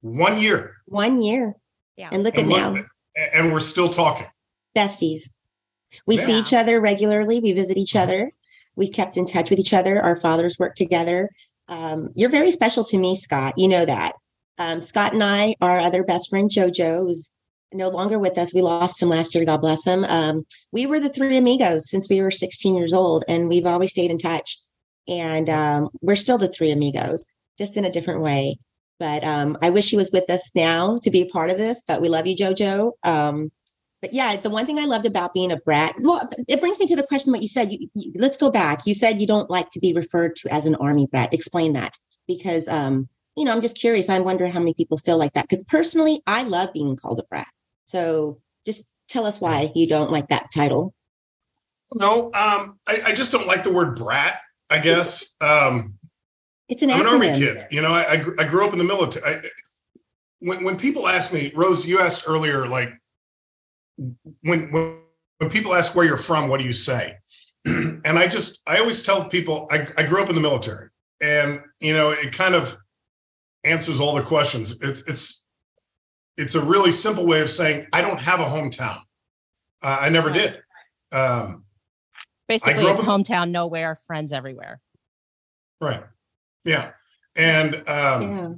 One 0.00 0.36
year. 0.40 0.74
One 0.86 1.22
year. 1.22 1.54
Yeah. 1.96 2.08
And 2.10 2.24
look 2.24 2.34
at 2.34 2.40
And, 2.40 2.48
now, 2.48 2.74
and 3.34 3.52
we're 3.52 3.60
still 3.60 3.88
talking. 3.88 4.26
besties. 4.76 5.30
We 6.06 6.16
see 6.16 6.36
each 6.36 6.52
other 6.52 6.80
regularly. 6.80 7.38
We 7.38 7.52
visit 7.52 7.76
each 7.76 7.94
other. 7.94 8.32
We 8.74 8.88
kept 8.90 9.16
in 9.16 9.26
touch 9.26 9.48
with 9.48 9.60
each 9.60 9.72
other. 9.72 10.02
Our 10.02 10.16
fathers 10.16 10.58
work 10.58 10.74
together. 10.74 11.30
Um, 11.68 12.10
you're 12.16 12.28
very 12.28 12.50
special 12.50 12.82
to 12.82 12.98
me, 12.98 13.14
Scott. 13.14 13.54
You 13.56 13.68
know 13.68 13.84
that. 13.86 14.16
Um, 14.58 14.80
Scott 14.80 15.12
and 15.12 15.22
I, 15.22 15.54
our 15.60 15.78
other 15.78 16.02
best 16.02 16.30
friend 16.30 16.50
JoJo, 16.50 17.06
who's 17.06 17.34
no 17.72 17.88
longer 17.88 18.18
with 18.18 18.38
us. 18.38 18.54
We 18.54 18.62
lost 18.62 19.02
him 19.02 19.08
last 19.08 19.34
year. 19.34 19.44
God 19.44 19.60
bless 19.60 19.84
him. 19.84 20.04
Um, 20.04 20.46
we 20.72 20.86
were 20.86 21.00
the 21.00 21.08
three 21.08 21.36
amigos 21.36 21.90
since 21.90 22.08
we 22.08 22.20
were 22.20 22.30
16 22.30 22.76
years 22.76 22.94
old, 22.94 23.24
and 23.28 23.48
we've 23.48 23.66
always 23.66 23.90
stayed 23.90 24.10
in 24.10 24.18
touch. 24.18 24.58
And 25.08 25.48
um, 25.48 25.88
we're 26.00 26.16
still 26.16 26.38
the 26.38 26.48
three 26.48 26.72
amigos, 26.72 27.26
just 27.58 27.76
in 27.76 27.84
a 27.84 27.90
different 27.90 28.22
way. 28.22 28.58
But 28.98 29.24
um, 29.24 29.58
I 29.62 29.70
wish 29.70 29.90
he 29.90 29.96
was 29.96 30.10
with 30.10 30.28
us 30.30 30.54
now 30.54 30.98
to 31.02 31.10
be 31.10 31.22
a 31.22 31.26
part 31.26 31.50
of 31.50 31.58
this. 31.58 31.82
But 31.86 32.00
we 32.00 32.08
love 32.08 32.26
you, 32.26 32.34
JoJo. 32.34 32.92
Um, 33.02 33.52
but 34.00 34.12
yeah, 34.12 34.36
the 34.36 34.50
one 34.50 34.66
thing 34.66 34.78
I 34.78 34.84
loved 34.84 35.06
about 35.06 35.34
being 35.34 35.52
a 35.52 35.56
brat, 35.56 35.94
well, 36.00 36.28
it 36.48 36.60
brings 36.60 36.78
me 36.78 36.86
to 36.86 36.96
the 36.96 37.06
question 37.06 37.32
what 37.32 37.42
you 37.42 37.48
said. 37.48 37.72
You, 37.72 37.88
you, 37.94 38.12
let's 38.16 38.36
go 38.36 38.50
back. 38.50 38.86
You 38.86 38.94
said 38.94 39.20
you 39.20 39.26
don't 39.26 39.50
like 39.50 39.70
to 39.70 39.80
be 39.80 39.92
referred 39.92 40.36
to 40.36 40.52
as 40.52 40.66
an 40.66 40.74
army 40.76 41.06
brat. 41.06 41.34
Explain 41.34 41.72
that 41.74 41.96
because, 42.26 42.68
um, 42.68 43.08
you 43.36 43.44
know, 43.44 43.52
I'm 43.52 43.60
just 43.60 43.78
curious. 43.78 44.08
I 44.08 44.18
wonder 44.20 44.48
how 44.48 44.58
many 44.58 44.74
people 44.74 44.98
feel 44.98 45.18
like 45.18 45.34
that. 45.34 45.42
Because 45.42 45.62
personally, 45.64 46.22
I 46.26 46.42
love 46.44 46.72
being 46.72 46.96
called 46.96 47.20
a 47.20 47.24
brat. 47.24 47.46
So 47.84 48.40
just 48.64 48.92
tell 49.08 49.26
us 49.26 49.40
why 49.40 49.70
you 49.74 49.86
don't 49.86 50.10
like 50.10 50.28
that 50.28 50.46
title. 50.54 50.94
No, 51.94 52.26
um, 52.34 52.78
I, 52.86 53.00
I 53.06 53.14
just 53.14 53.30
don't 53.30 53.46
like 53.46 53.62
the 53.62 53.72
word 53.72 53.96
brat, 53.96 54.40
I 54.70 54.78
guess. 54.78 55.36
Um, 55.40 55.98
It's 56.68 56.82
an 56.82 56.90
I'm 56.90 57.02
an 57.02 57.06
army 57.06 57.28
kid. 57.28 57.66
You 57.70 57.82
know, 57.82 57.92
I, 57.92 58.02
I, 58.02 58.24
I 58.38 58.44
grew 58.44 58.66
up 58.66 58.72
in 58.72 58.78
the 58.78 58.84
military. 58.84 59.24
I, 59.24 59.42
when 60.40 60.64
when 60.64 60.76
people 60.76 61.06
ask 61.06 61.32
me, 61.32 61.52
Rose, 61.54 61.86
you 61.86 62.00
asked 62.00 62.24
earlier, 62.26 62.66
like 62.66 62.90
when 64.42 64.70
when 64.72 65.02
when 65.38 65.50
people 65.50 65.74
ask 65.74 65.94
where 65.94 66.04
you're 66.04 66.16
from, 66.16 66.48
what 66.48 66.60
do 66.60 66.66
you 66.66 66.72
say? 66.72 67.16
and 67.64 68.18
I 68.18 68.26
just 68.26 68.68
I 68.68 68.78
always 68.78 69.02
tell 69.02 69.28
people 69.28 69.68
I, 69.70 69.86
I 69.96 70.02
grew 70.02 70.22
up 70.22 70.28
in 70.28 70.34
the 70.34 70.40
military, 70.40 70.88
and 71.22 71.60
you 71.80 71.94
know, 71.94 72.10
it 72.10 72.32
kind 72.32 72.54
of 72.54 72.76
answers 73.66 74.00
all 74.00 74.14
the 74.14 74.22
questions. 74.22 74.80
It's 74.80 75.06
it's 75.08 75.48
it's 76.36 76.54
a 76.54 76.64
really 76.64 76.92
simple 76.92 77.26
way 77.26 77.40
of 77.40 77.50
saying 77.50 77.86
I 77.92 78.00
don't 78.02 78.20
have 78.20 78.40
a 78.40 78.44
hometown. 78.44 79.00
Uh, 79.82 79.98
I 80.00 80.08
never 80.08 80.30
did. 80.30 80.58
Um, 81.12 81.64
Basically, 82.48 82.84
it's 82.84 83.00
up 83.02 83.08
in- 83.08 83.24
hometown 83.24 83.50
nowhere, 83.50 83.96
friends 84.06 84.32
everywhere. 84.32 84.80
right. 85.80 86.02
Yeah. 86.64 86.92
And 87.36 87.74
um, 87.88 88.22
Yeah. 88.22 88.48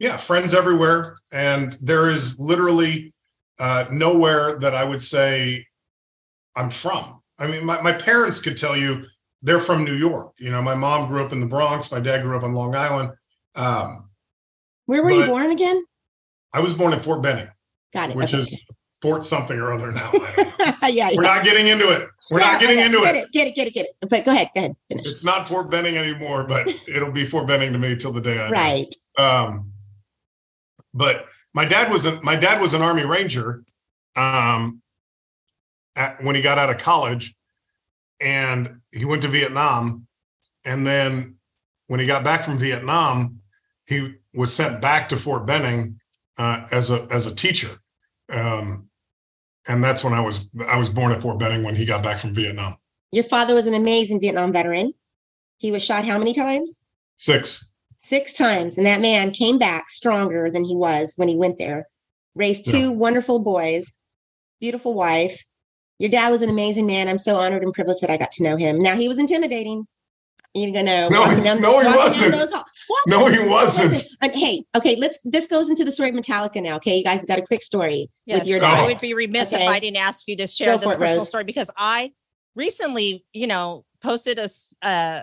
yeah 0.00 0.16
friends 0.16 0.54
everywhere 0.54 1.04
and 1.32 1.72
there 1.82 2.08
is 2.08 2.38
literally 2.38 3.12
uh, 3.60 3.84
nowhere 3.90 4.58
that 4.60 4.74
i 4.74 4.84
would 4.84 5.00
say 5.02 5.66
i'm 6.56 6.70
from 6.70 7.20
i 7.38 7.46
mean 7.46 7.64
my, 7.66 7.80
my 7.82 7.92
parents 7.92 8.40
could 8.40 8.56
tell 8.56 8.76
you 8.76 9.04
they're 9.42 9.58
from 9.60 9.84
new 9.84 9.94
york 9.94 10.32
you 10.38 10.50
know 10.50 10.60
my 10.62 10.74
mom 10.74 11.06
grew 11.08 11.24
up 11.24 11.32
in 11.32 11.40
the 11.40 11.46
bronx 11.46 11.90
my 11.90 11.98
dad 12.00 12.22
grew 12.22 12.36
up 12.36 12.42
on 12.44 12.52
long 12.54 12.74
island 12.76 13.10
um, 13.56 14.07
Where 14.88 15.02
were 15.02 15.10
you 15.10 15.26
born 15.26 15.50
again? 15.50 15.84
i 16.54 16.60
was 16.60 16.74
born 16.74 16.94
in 16.94 16.98
fort 16.98 17.22
benning 17.22 17.46
Got 17.92 18.10
it. 18.10 18.16
which 18.16 18.32
Okay. 18.32 18.40
is 18.42 18.64
fort 19.02 19.26
something 19.26 19.58
or 19.58 19.70
other 19.70 19.92
now 19.92 20.10
I 20.12 20.32
don't 20.36 20.82
know. 20.82 20.88
yeah. 20.88 21.10
we're 21.14 21.22
not 21.22 21.44
getting 21.44 21.66
into 21.66 21.84
it 21.84 22.08
We're 22.30 22.40
Yeah, 22.40 22.52
not 22.52 22.60
getting 22.60 22.78
okay, 22.78 22.86
into 22.86 22.98
get 23.00 23.14
it. 23.16 23.32
Get 23.32 23.46
it, 23.48 23.54
get 23.54 23.66
it, 23.68 23.74
get 23.74 23.86
it. 23.86 24.08
But 24.08 24.24
go 24.24 24.32
ahead, 24.32 24.48
go 24.54 24.60
ahead, 24.62 24.76
finish. 24.88 25.06
It's 25.06 25.24
not 25.26 25.46
Fort 25.46 25.70
Benning 25.70 25.96
anymore, 25.98 26.46
but 26.48 26.66
it'll 26.88 27.12
be 27.12 27.24
Fort 27.24 27.46
Benning 27.46 27.72
to 27.74 27.78
me 27.78 27.96
till 27.96 28.12
the 28.12 28.20
day 28.22 28.38
I 28.40 28.50
die. 28.50 28.52
Right. 28.52 28.94
Um, 29.18 29.72
but 30.94 31.26
my 31.54 31.64
dad 31.66 31.90
was 31.92 32.06
a, 32.06 32.20
my 32.22 32.36
dad 32.36 32.60
was 32.60 32.72
an 32.74 32.82
Army 32.82 33.04
Ranger 33.04 33.62
um, 34.16 34.80
at, 35.96 36.22
when 36.24 36.34
he 36.34 36.42
got 36.42 36.58
out 36.58 36.70
of 36.70 36.78
college, 36.78 37.34
and 38.20 38.80
he 38.92 39.04
went 39.04 39.22
to 39.22 39.28
Vietnam, 39.28 40.06
and 40.64 40.86
then 40.86 41.36
when 41.88 42.00
he 42.00 42.06
got 42.06 42.24
back 42.24 42.42
from 42.42 42.58
Vietnam, 42.58 43.40
he 43.86 44.14
was 44.34 44.54
sent 44.54 44.80
back 44.80 45.08
to 45.08 45.16
Fort 45.16 45.46
Benning 45.46 45.98
uh, 46.38 46.66
as 46.70 46.90
a 46.90 47.06
as 47.10 47.26
a 47.26 47.34
teacher, 47.34 47.70
um, 48.30 48.88
and 49.68 49.82
that's 49.82 50.04
when 50.04 50.12
I 50.12 50.20
was 50.20 50.48
I 50.70 50.76
was 50.76 50.90
born 50.90 51.12
at 51.12 51.22
Fort 51.22 51.38
Benning 51.38 51.64
when 51.64 51.74
he 51.74 51.84
got 51.84 52.02
back 52.02 52.18
from 52.18 52.34
Vietnam. 52.34 52.76
Your 53.10 53.24
father 53.24 53.54
was 53.54 53.66
an 53.66 53.74
amazing 53.74 54.20
Vietnam 54.20 54.52
veteran. 54.52 54.92
He 55.58 55.72
was 55.72 55.84
shot 55.84 56.04
how 56.04 56.18
many 56.18 56.34
times? 56.34 56.84
Six. 57.16 57.72
Six 57.98 58.32
times. 58.32 58.78
And 58.78 58.86
that 58.86 59.00
man 59.00 59.32
came 59.32 59.58
back 59.58 59.88
stronger 59.88 60.50
than 60.50 60.62
he 60.62 60.76
was 60.76 61.14
when 61.16 61.28
he 61.28 61.36
went 61.36 61.58
there. 61.58 61.88
Raised 62.34 62.70
two 62.70 62.92
wonderful 62.92 63.40
boys, 63.40 63.92
beautiful 64.60 64.94
wife. 64.94 65.42
Your 65.98 66.10
dad 66.10 66.30
was 66.30 66.42
an 66.42 66.50
amazing 66.50 66.86
man. 66.86 67.08
I'm 67.08 67.18
so 67.18 67.36
honored 67.36 67.64
and 67.64 67.72
privileged 67.72 68.02
that 68.02 68.10
I 68.10 68.16
got 68.16 68.30
to 68.32 68.44
know 68.44 68.56
him. 68.56 68.78
Now 68.78 68.94
he 68.94 69.08
was 69.08 69.18
intimidating. 69.18 69.88
You're 70.62 70.72
gonna 70.72 71.08
No, 71.10 71.20
walking 71.20 71.38
he- 71.38 71.44
down- 71.44 71.60
no, 71.60 71.78
he 71.80 71.86
wasn't. 71.86 72.32
those 72.38 72.52
halls- 72.52 72.64
No, 73.06 73.26
he 73.28 73.38
wasn't. 73.48 73.92
halls. 73.92 74.34
Hey, 74.34 74.62
okay, 74.76 74.96
let's 74.96 75.20
this 75.24 75.46
goes 75.46 75.70
into 75.70 75.84
the 75.84 75.92
story 75.92 76.10
of 76.10 76.14
Metallica 76.16 76.62
now. 76.62 76.76
Okay, 76.76 76.98
you 76.98 77.04
guys 77.04 77.22
got 77.22 77.38
a 77.38 77.46
quick 77.46 77.62
story 77.62 78.10
Yes, 78.26 78.40
with 78.40 78.48
your 78.48 78.62
Oh. 78.64 78.66
I 78.66 78.86
would 78.86 79.00
be 79.00 79.14
remiss 79.14 79.52
if 79.52 79.60
I 79.60 79.78
didn't 79.80 79.98
ask 79.98 80.26
you 80.28 80.36
to 80.36 80.46
share 80.46 80.70
Go 80.70 80.78
this 80.78 80.90
it, 80.92 80.98
personal 80.98 81.18
Rose. 81.18 81.28
story 81.28 81.44
because 81.44 81.70
I 81.76 82.12
recently, 82.54 83.24
you 83.32 83.46
know, 83.46 83.84
posted 84.02 84.38
a 84.38 84.42
s- 84.44 84.74
uh, 84.82 85.20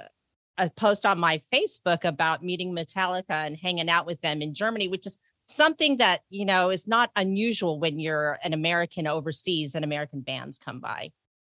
a 0.58 0.69
post 0.69 1.06
on 1.06 1.19
my 1.19 1.41
Facebook 1.54 2.06
about 2.06 2.43
meeting 2.43 2.74
Metallica 2.74 3.24
and 3.30 3.58
hanging 3.58 3.89
out 3.89 4.06
with 4.06 4.21
them 4.21 4.41
in 4.41 4.54
Germany, 4.54 4.88
which 4.88 5.06
is 5.06 5.19
something 5.48 5.98
that 5.98 6.21
you 6.30 6.45
know 6.45 6.69
is 6.71 6.88
not 6.88 7.12
unusual 7.15 7.80
when 7.80 8.00
you're 8.00 8.38
an 8.43 8.54
American 8.54 9.06
overseas 9.06 9.76
and 9.76 9.84
American 9.84 10.21
bands 10.21 10.58
come 10.58 10.80
by. 10.80 11.12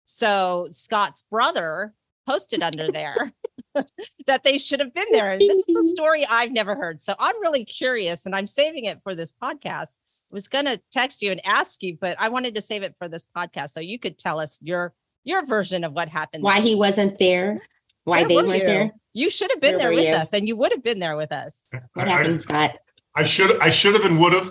So 0.04 0.66
Scott's 0.70 1.22
brother 1.30 1.94
posted 2.28 2.62
under 2.62 2.90
there 2.92 3.32
that 4.26 4.44
they 4.44 4.58
should 4.58 4.80
have 4.80 4.92
been 4.92 5.06
there. 5.10 5.24
And 5.24 5.40
this 5.40 5.64
is 5.68 5.76
a 5.76 5.82
story 5.96 6.26
I've 6.26 6.52
never 6.52 6.74
heard. 6.74 7.00
So 7.00 7.14
I'm 7.18 7.40
really 7.40 7.64
curious 7.64 8.26
and 8.26 8.34
I'm 8.36 8.46
saving 8.46 8.84
it 8.84 9.00
for 9.02 9.14
this 9.14 9.32
podcast. 9.32 9.96
I 10.30 10.34
was 10.34 10.46
going 10.48 10.66
to 10.66 10.78
text 10.92 11.22
you 11.22 11.30
and 11.32 11.40
ask 11.46 11.82
you, 11.82 11.96
but 11.98 12.14
I 12.20 12.28
wanted 12.28 12.54
to 12.56 12.60
save 12.60 12.82
it 12.82 12.94
for 12.98 13.08
this 13.08 13.26
podcast 13.36 13.70
so 13.70 13.80
you 13.80 13.98
could 13.98 14.18
tell 14.18 14.38
us 14.40 14.58
your 14.62 14.92
your 15.24 15.44
version 15.46 15.84
of 15.84 15.92
what 15.92 16.08
happened. 16.08 16.42
Why 16.42 16.60
he 16.60 16.74
wasn't 16.74 17.18
there? 17.18 17.60
Why 18.04 18.20
Where 18.20 18.28
they 18.28 18.36
were 18.36 18.46
weren't 18.48 18.60
you? 18.62 18.66
there? 18.68 18.90
You 19.14 19.30
should 19.30 19.50
have 19.50 19.60
been 19.60 19.76
Where 19.76 19.86
there 19.88 19.94
with 19.94 20.04
you? 20.06 20.14
us 20.14 20.32
and 20.34 20.46
you 20.46 20.54
would 20.56 20.72
have 20.72 20.82
been 20.82 20.98
there 20.98 21.16
with 21.16 21.32
us. 21.32 21.66
What 21.94 22.08
I- 22.08 22.12
I- 22.12 22.16
happened, 22.18 22.40
Scott? 22.42 22.76
I 23.16 23.22
should 23.24 23.60
I 23.62 23.70
should 23.70 23.94
have 23.94 24.04
and 24.04 24.20
would 24.20 24.32
have. 24.34 24.48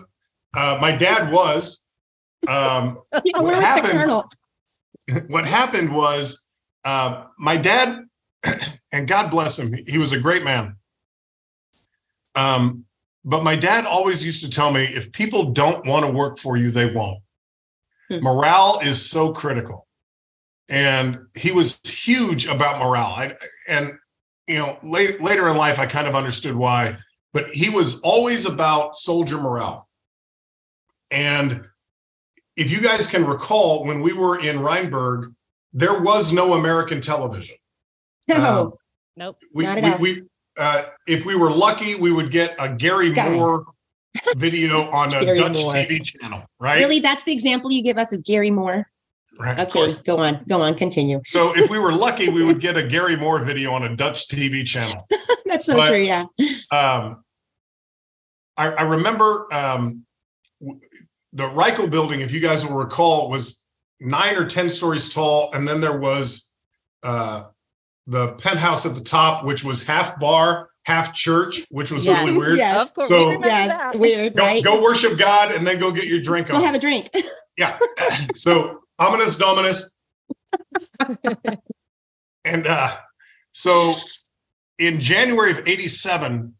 Uh, 0.56 0.78
my 0.82 0.96
dad 0.96 1.32
was. 1.32 1.86
Um, 2.50 3.00
What 3.12 3.24
where 3.44 3.44
was 3.54 3.60
the 3.60 3.66
happened- 3.66 5.30
what 5.30 5.46
happened 5.46 5.94
was 5.96 6.47
uh, 6.88 7.26
my 7.38 7.58
dad, 7.58 8.06
and 8.93 9.10
God 9.10 9.30
bless 9.30 9.60
him, 9.60 9.73
he 9.88 9.97
was 9.97 10.13
a 10.13 10.19
great 10.21 10.45
man. 10.45 10.78
Um, 12.36 12.86
but 13.26 13.43
my 13.43 13.58
dad 13.58 13.86
always 13.86 14.26
used 14.26 14.41
to 14.45 14.50
tell 14.50 14.71
me 14.71 14.86
if 14.86 15.12
people 15.12 15.52
don't 15.52 15.86
want 15.86 16.06
to 16.06 16.12
work 16.13 16.38
for 16.38 16.56
you, 16.56 16.71
they 16.71 16.93
won't. 16.93 17.19
Hmm. 18.08 18.19
Morale 18.21 18.80
is 18.84 19.06
so 19.06 19.34
critical. 19.34 19.86
And 20.69 21.19
he 21.36 21.52
was 21.52 21.82
huge 21.86 22.45
about 22.45 22.80
morale. 22.80 23.13
I, 23.17 23.36
and, 23.67 23.91
you 24.47 24.60
know, 24.60 24.78
late, 24.82 25.19
later 25.19 25.50
in 25.50 25.58
life, 25.58 25.80
I 25.80 25.88
kind 25.88 26.08
of 26.08 26.15
understood 26.15 26.56
why, 26.56 26.95
but 27.34 27.47
he 27.52 27.69
was 27.69 28.00
always 28.02 28.45
about 28.45 28.95
soldier 28.95 29.41
morale. 29.41 29.89
And 31.12 31.65
if 32.56 32.71
you 32.71 32.82
guys 32.82 33.08
can 33.08 33.26
recall, 33.26 33.84
when 33.84 34.02
we 34.02 34.13
were 34.13 34.39
in 34.39 34.62
Rheinberg, 34.62 35.34
there 35.78 36.02
was 36.02 36.34
no 36.34 36.56
American 36.56 37.00
television. 37.00 37.56
No. 38.28 38.78
Nope. 39.16 39.38
We, 39.54 39.63
Not 39.66 39.78
at 39.78 39.84
we, 39.84 39.92
all. 39.92 39.98
we 40.00 40.24
uh, 40.58 40.84
if 41.06 41.24
we 41.26 41.36
were 41.36 41.52
lucky, 41.52 41.96
we 41.96 42.12
would 42.12 42.32
get 42.32 42.56
a 42.60 42.74
Gary 42.74 43.10
Sky. 43.10 43.30
Moore 43.36 43.63
video 44.38 44.90
on 44.90 45.10
a 45.13 45.24
Dutch 45.36 45.62
Moore. 45.62 45.72
TV 45.74 46.04
channel, 46.04 46.44
right? 46.60 46.80
Really, 46.80 47.00
that's 47.00 47.24
the 47.24 47.32
example 47.32 47.72
you 47.72 47.84
give 47.84 48.00
us 48.00 48.12
is 48.12 48.24
Gary 48.24 48.50
Moore. 48.50 48.88
Right. 49.40 49.60
Okay, 49.60 49.72
course. 49.72 50.02
go 50.02 50.18
on, 50.18 50.44
go 50.50 50.63
on, 50.63 50.74
continue. 50.74 51.22
So 51.26 51.52
if 51.56 51.70
we 51.70 51.78
were 51.78 51.94
lucky, 51.94 52.30
we 52.30 52.44
would 52.44 52.60
get 52.68 52.76
a 52.76 52.88
Gary 52.88 53.16
Moore 53.16 53.46
video 53.46 53.72
on 53.74 53.84
a 53.84 53.96
Dutch 53.96 54.28
TV 54.28 54.66
channel. 54.66 55.06
That's 55.46 55.68
so 55.68 55.76
But- 55.76 55.90
true. 55.90 56.00
Yeah. 56.00 56.24
Um, 56.72 57.24
I, 58.58 58.70
I 58.72 58.82
remember 58.82 59.48
um, 59.54 60.04
w- 60.60 60.80
the 61.34 61.44
Reichel 61.44 61.92
building, 61.92 62.22
if 62.22 62.34
you 62.34 62.40
guys 62.42 62.66
will 62.66 62.78
recall, 62.78 63.30
was 63.30 63.67
nine 64.00 64.36
or 64.36 64.46
10 64.46 64.70
stories 64.70 65.14
tall. 65.14 65.52
And 65.54 65.68
then 65.68 65.82
there 65.82 66.00
was 66.00 66.54
uh, 67.04 67.44
the 68.06 68.34
penthouse 68.34 68.86
at 68.86 68.96
the 68.96 69.04
top, 69.04 69.44
which 69.44 69.64
was 69.64 69.86
half 69.86 70.20
bar, 70.20 70.70
half 70.86 71.14
church, 71.14 71.62
which 71.70 71.92
was 71.92 72.06
Yes. 72.06 72.24
really 72.26 72.38
weird. 72.38 72.58
Yes. 72.58 72.90
Of 72.90 72.96
course, 72.96 73.08
So- 73.10 73.38
we 73.38 73.46
Yes. 73.46 73.78
that. 73.78 73.96
Weird, 74.00 74.36
Go, 74.36 74.44
right? 74.44 74.64
go 74.64 74.82
worship 74.82 75.18
God 75.18 75.52
and 75.54 75.66
then 75.68 75.80
go 75.80 75.92
get 75.92 76.06
your 76.06 76.22
drink 76.22 76.48
Go 76.48 76.56
on. 76.56 76.64
have 76.64 76.76
a 76.76 76.80
drink. 76.80 77.10
Yeah. 77.58 77.80
so 78.36 78.82
ominous 79.00 79.36
dominus. 79.36 79.92
and 82.46 82.68
uh, 82.68 82.96
so 83.52 83.96
in 84.78 85.00
January 85.00 85.50
of 85.52 85.68
87, 85.68 86.54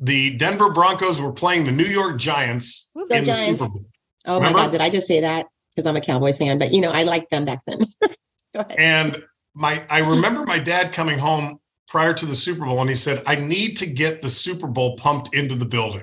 the 0.00 0.36
Denver 0.36 0.72
Broncos 0.72 1.22
were 1.22 1.32
playing 1.32 1.64
the 1.64 1.70
New 1.72 1.84
York 1.84 2.18
Giants 2.18 2.90
Go 2.94 3.02
in 3.16 3.24
the 3.24 3.32
Super 3.32 3.68
Bowl. 3.68 3.84
Oh 4.26 4.40
my 4.40 4.52
God, 4.52 4.72
did 4.72 4.80
I 4.80 4.90
just 4.90 5.06
say 5.06 5.20
that? 5.20 5.46
Because 5.74 5.86
I'm 5.86 5.96
a 5.96 6.00
Cowboys 6.00 6.38
fan, 6.38 6.58
but 6.58 6.72
you 6.72 6.80
know, 6.80 6.90
I 6.92 7.02
liked 7.02 7.30
them 7.30 7.44
back 7.44 7.60
then. 7.66 7.78
go 8.54 8.60
ahead. 8.60 8.74
And 8.78 9.22
my 9.54 9.84
I 9.90 9.98
remember 10.00 10.44
my 10.44 10.58
dad 10.58 10.92
coming 10.92 11.18
home 11.18 11.58
prior 11.88 12.12
to 12.14 12.26
the 12.26 12.34
Super 12.34 12.64
Bowl 12.64 12.80
and 12.80 12.88
he 12.90 12.96
said, 12.96 13.22
I 13.26 13.36
need 13.36 13.76
to 13.78 13.86
get 13.86 14.22
the 14.22 14.30
Super 14.30 14.66
Bowl 14.66 14.96
pumped 14.96 15.34
into 15.34 15.54
the 15.54 15.64
building 15.64 16.02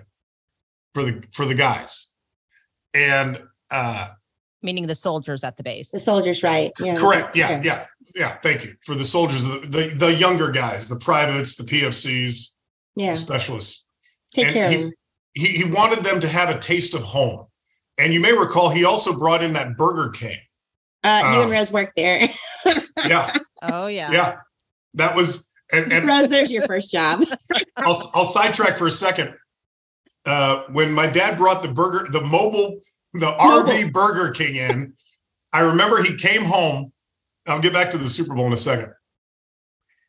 for 0.94 1.04
the 1.04 1.24
for 1.34 1.46
the 1.46 1.56
guys. 1.56 2.14
And 2.94 3.40
uh 3.72 4.08
Meaning 4.64 4.86
the 4.86 4.96
soldiers 4.96 5.44
at 5.44 5.58
the 5.58 5.64
base. 5.64 5.90
The 5.90 6.00
soldiers, 6.00 6.44
right? 6.44 6.72
Yeah. 6.80 6.96
Correct. 6.96 7.36
Yeah, 7.36 7.46
Okay. 7.52 7.62
yeah, 7.66 7.86
yeah. 8.16 8.38
Thank 8.44 8.64
you 8.64 8.74
for 8.86 8.94
the 8.94 9.06
soldiers, 9.06 9.46
the 9.48 9.60
the, 9.68 9.96
the 9.98 10.14
younger 10.16 10.52
guys, 10.52 10.88
the 10.88 11.00
privates, 11.00 11.56
the 11.56 11.64
PFCs, 11.64 12.56
Yeah. 12.96 13.12
the 13.12 13.18
specialists. 13.18 13.88
Take 14.34 14.48
and 14.48 14.54
care 14.56 14.70
he- 14.70 14.76
of 14.76 14.82
them. 14.82 14.92
He 15.34 15.48
he 15.48 15.64
wanted 15.64 16.04
them 16.04 16.20
to 16.20 16.28
have 16.28 16.50
a 16.54 16.60
taste 16.60 16.94
of 16.94 17.02
home, 17.04 17.48
and 18.02 18.14
you 18.14 18.20
may 18.20 18.34
recall 18.34 18.70
he 18.70 18.84
also 18.84 19.18
brought 19.18 19.44
in 19.44 19.54
that 19.54 19.78
Burger 19.78 20.10
King. 20.10 20.38
Uh, 21.04 21.22
you 21.24 21.40
uh, 21.40 21.42
and 21.44 21.52
Rose 21.52 21.72
worked 21.72 21.96
there. 21.96 22.28
Yeah, 23.08 23.34
Oh 23.64 23.88
yeah. 23.88 24.12
yeah, 24.12 24.38
that 24.94 25.16
was. 25.16 25.52
And, 25.74 25.92
and 25.92 26.06
Rose, 26.06 26.30
there's 26.30 26.52
your 26.52 26.62
first 26.68 26.92
job. 26.92 27.24
I'll 27.78 27.98
I'll 28.14 28.26
sidetrack 28.26 28.78
for 28.78 28.86
a 28.86 28.92
second. 28.92 29.34
Uh, 30.28 30.66
when 30.72 30.92
my 30.94 31.08
dad 31.08 31.38
brought 31.38 31.64
the 31.64 31.72
burger, 31.72 32.06
the 32.12 32.22
mobile, 32.22 32.80
the 33.14 33.36
RV 33.40 33.92
Burger 33.92 34.32
King 34.32 34.56
in, 34.58 34.94
I 35.52 35.62
remember 35.62 36.04
he 36.04 36.16
came 36.16 36.44
home. 36.44 36.92
I'll 37.48 37.60
get 37.60 37.74
back 37.74 37.90
to 37.92 37.98
the 37.98 38.06
Super 38.06 38.36
Bowl 38.36 38.46
in 38.46 38.54
a 38.54 38.58
second. 38.58 38.94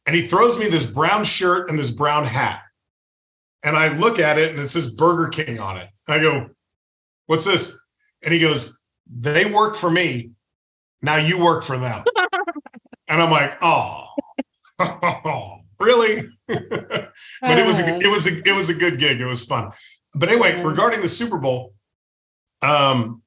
And 0.06 0.14
he 0.14 0.26
throws 0.26 0.58
me 0.58 0.66
this 0.66 0.92
brown 0.92 1.24
shirt 1.24 1.70
and 1.70 1.78
this 1.78 1.90
brown 1.90 2.24
hat. 2.24 2.60
And 3.64 3.74
I 3.76 3.96
look 3.96 4.18
at 4.18 4.36
it 4.38 4.50
and 4.50 4.60
it 4.60 4.68
says 4.68 4.94
Burger 4.94 5.30
King 5.30 5.58
on 5.58 5.78
it. 5.78 5.88
I 6.06 6.18
go, 6.18 6.50
What's 7.26 7.46
this? 7.46 7.80
And 8.24 8.32
he 8.32 8.40
goes, 8.40 8.80
They 9.06 9.44
work 9.46 9.76
for 9.76 9.90
me. 9.90 10.30
Now 11.00 11.16
you 11.16 11.42
work 11.42 11.64
for 11.64 11.78
them. 11.78 12.04
and 13.08 13.22
I'm 13.22 13.30
like, 13.30 13.58
Oh, 13.62 14.06
really? 15.80 16.22
but 16.48 17.58
it 17.58 17.66
was 17.66 17.80
a, 17.80 17.96
it 17.98 18.10
was 18.10 18.26
a 18.26 18.38
it 18.48 18.56
was 18.56 18.70
a 18.70 18.74
good 18.74 18.98
gig. 18.98 19.20
It 19.20 19.26
was 19.26 19.44
fun. 19.44 19.70
But 20.14 20.28
anyway, 20.28 20.62
regarding 20.62 21.00
the 21.00 21.08
Super 21.08 21.38
Bowl, 21.38 21.74
um, 22.62 23.22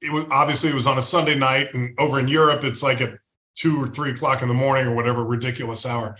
it 0.00 0.12
was 0.12 0.24
obviously 0.30 0.70
it 0.70 0.74
was 0.74 0.86
on 0.86 0.98
a 0.98 1.02
Sunday 1.02 1.34
night, 1.34 1.74
and 1.74 1.94
over 1.98 2.18
in 2.18 2.28
Europe, 2.28 2.64
it's 2.64 2.82
like 2.82 3.00
at 3.00 3.14
two 3.54 3.76
or 3.82 3.86
three 3.86 4.10
o'clock 4.10 4.42
in 4.42 4.48
the 4.48 4.54
morning 4.54 4.86
or 4.86 4.94
whatever 4.94 5.24
ridiculous 5.24 5.84
hour. 5.86 6.16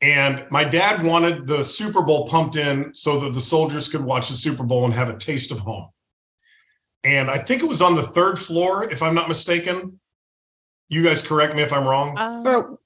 And 0.00 0.44
my 0.50 0.64
dad 0.64 1.04
wanted 1.04 1.46
the 1.46 1.62
Super 1.62 2.02
Bowl 2.02 2.26
pumped 2.26 2.56
in 2.56 2.92
so 2.94 3.20
that 3.20 3.34
the 3.34 3.40
soldiers 3.40 3.88
could 3.88 4.02
watch 4.02 4.28
the 4.28 4.34
Super 4.34 4.64
Bowl 4.64 4.84
and 4.84 4.92
have 4.94 5.08
a 5.08 5.16
taste 5.16 5.52
of 5.52 5.60
home. 5.60 5.88
And 7.04 7.30
I 7.30 7.38
think 7.38 7.62
it 7.62 7.66
was 7.68 7.82
on 7.82 7.94
the 7.96 8.02
third 8.02 8.38
floor, 8.38 8.88
if 8.90 9.02
I'm 9.02 9.14
not 9.14 9.28
mistaken. 9.28 9.98
You 10.88 11.02
guys 11.02 11.26
correct 11.26 11.54
me 11.56 11.62
if 11.62 11.72
I'm 11.72 11.84
wrong. 11.84 12.16
Uh, 12.18 12.42
For 12.42 12.78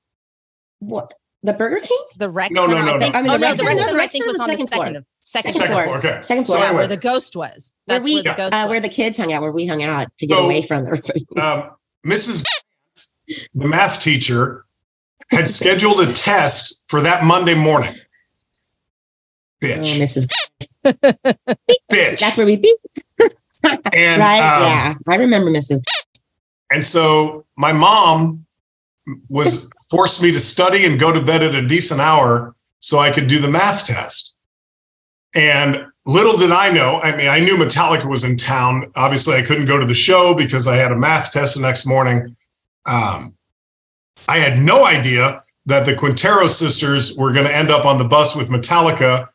what? 0.78 1.12
The 1.42 1.52
Burger 1.52 1.80
King? 1.80 1.98
the 2.16 2.28
Rex 2.30 2.52
No, 2.52 2.66
no, 2.66 2.74
Center, 2.74 2.86
no, 2.86 2.96
I 2.96 2.98
think. 2.98 3.14
no. 3.14 3.20
I 3.20 3.22
mean, 3.22 3.32
oh, 3.32 3.36
the 3.38 3.40
no, 3.42 3.48
Rex 3.48 3.60
the 3.60 3.64
Center- 3.64 3.76
Rex 3.76 3.88
I 3.92 3.96
Rex 3.96 4.12
think 4.12 4.26
was 4.26 4.32
was 4.34 4.40
on 4.40 4.48
the 4.48 4.56
second 4.56 4.66
floor. 4.68 4.84
second, 4.86 5.04
second, 5.20 5.52
Second 5.52 5.66
floor. 5.72 5.82
floor. 5.84 5.98
Okay. 5.98 6.20
Second 6.22 6.44
So 6.46 6.52
floor. 6.52 6.58
Yeah, 6.58 6.64
anyway, 6.66 6.78
where 6.80 6.88
the 6.88 6.96
ghost 6.96 7.36
was. 7.36 7.74
Where 7.84 8.00
we, 8.00 8.14
where 8.14 8.22
the 8.22 8.34
ghost 8.36 8.54
uh, 8.54 8.66
where 8.66 8.80
the 8.80 8.88
kids 8.88 9.18
hung 9.18 9.32
out, 9.32 9.42
where 9.42 9.52
we 9.52 9.66
hung 9.66 9.82
out 9.82 10.08
to 10.18 10.26
get 10.26 10.34
So- 10.36 10.44
away 10.44 10.62
from 10.62 10.86
everybody. 10.86 11.26
um, 11.40 11.70
Mrs. 12.06 12.46
the 13.54 13.68
math 13.68 14.00
teacher 14.00 14.64
had 15.30 15.48
scheduled 15.48 16.00
a 16.00 16.12
test 16.12 16.82
for 16.88 17.00
that 17.02 17.24
Monday 17.24 17.54
morning. 17.54 17.92
Oh, 17.94 19.66
Bitch. 19.66 20.00
Mrs. 20.00 20.28
Bitch. 20.84 22.20
That's 22.20 22.36
where 22.36 22.46
we 22.46 22.56
be. 22.56 22.76
And 23.94 24.20
right? 24.20 24.40
um, 24.40 24.62
yeah. 24.62 24.94
I 25.08 25.16
remember 25.16 25.50
Mrs. 25.50 25.80
and 26.72 26.84
so 26.84 27.44
my 27.56 27.72
mom 27.72 28.44
was 29.28 29.70
forced 29.90 30.22
me 30.22 30.32
to 30.32 30.38
study 30.40 30.84
and 30.84 30.98
go 30.98 31.12
to 31.12 31.24
bed 31.24 31.42
at 31.42 31.54
a 31.54 31.66
decent 31.66 32.00
hour 32.00 32.54
so 32.80 32.98
I 32.98 33.10
could 33.12 33.28
do 33.28 33.38
the 33.38 33.48
math 33.50 33.86
test. 33.86 34.34
And 35.34 35.86
little 36.06 36.36
did 36.36 36.50
I 36.50 36.70
know, 36.70 37.00
I 37.02 37.16
mean, 37.16 37.28
I 37.28 37.40
knew 37.40 37.56
Metallica 37.56 38.08
was 38.08 38.24
in 38.24 38.36
town. 38.36 38.84
Obviously, 38.96 39.34
I 39.36 39.42
couldn't 39.42 39.66
go 39.66 39.78
to 39.78 39.86
the 39.86 39.94
show 39.94 40.34
because 40.34 40.66
I 40.66 40.76
had 40.76 40.92
a 40.92 40.96
math 40.96 41.32
test 41.32 41.56
the 41.56 41.62
next 41.62 41.86
morning. 41.86 42.36
Um, 42.86 43.34
I 44.28 44.38
had 44.38 44.58
no 44.58 44.84
idea 44.86 45.42
that 45.66 45.84
the 45.84 45.94
Quintero 45.94 46.46
sisters 46.46 47.16
were 47.16 47.32
going 47.32 47.46
to 47.46 47.54
end 47.54 47.70
up 47.70 47.84
on 47.84 47.98
the 47.98 48.04
bus 48.04 48.34
with 48.36 48.48
Metallica 48.48 49.28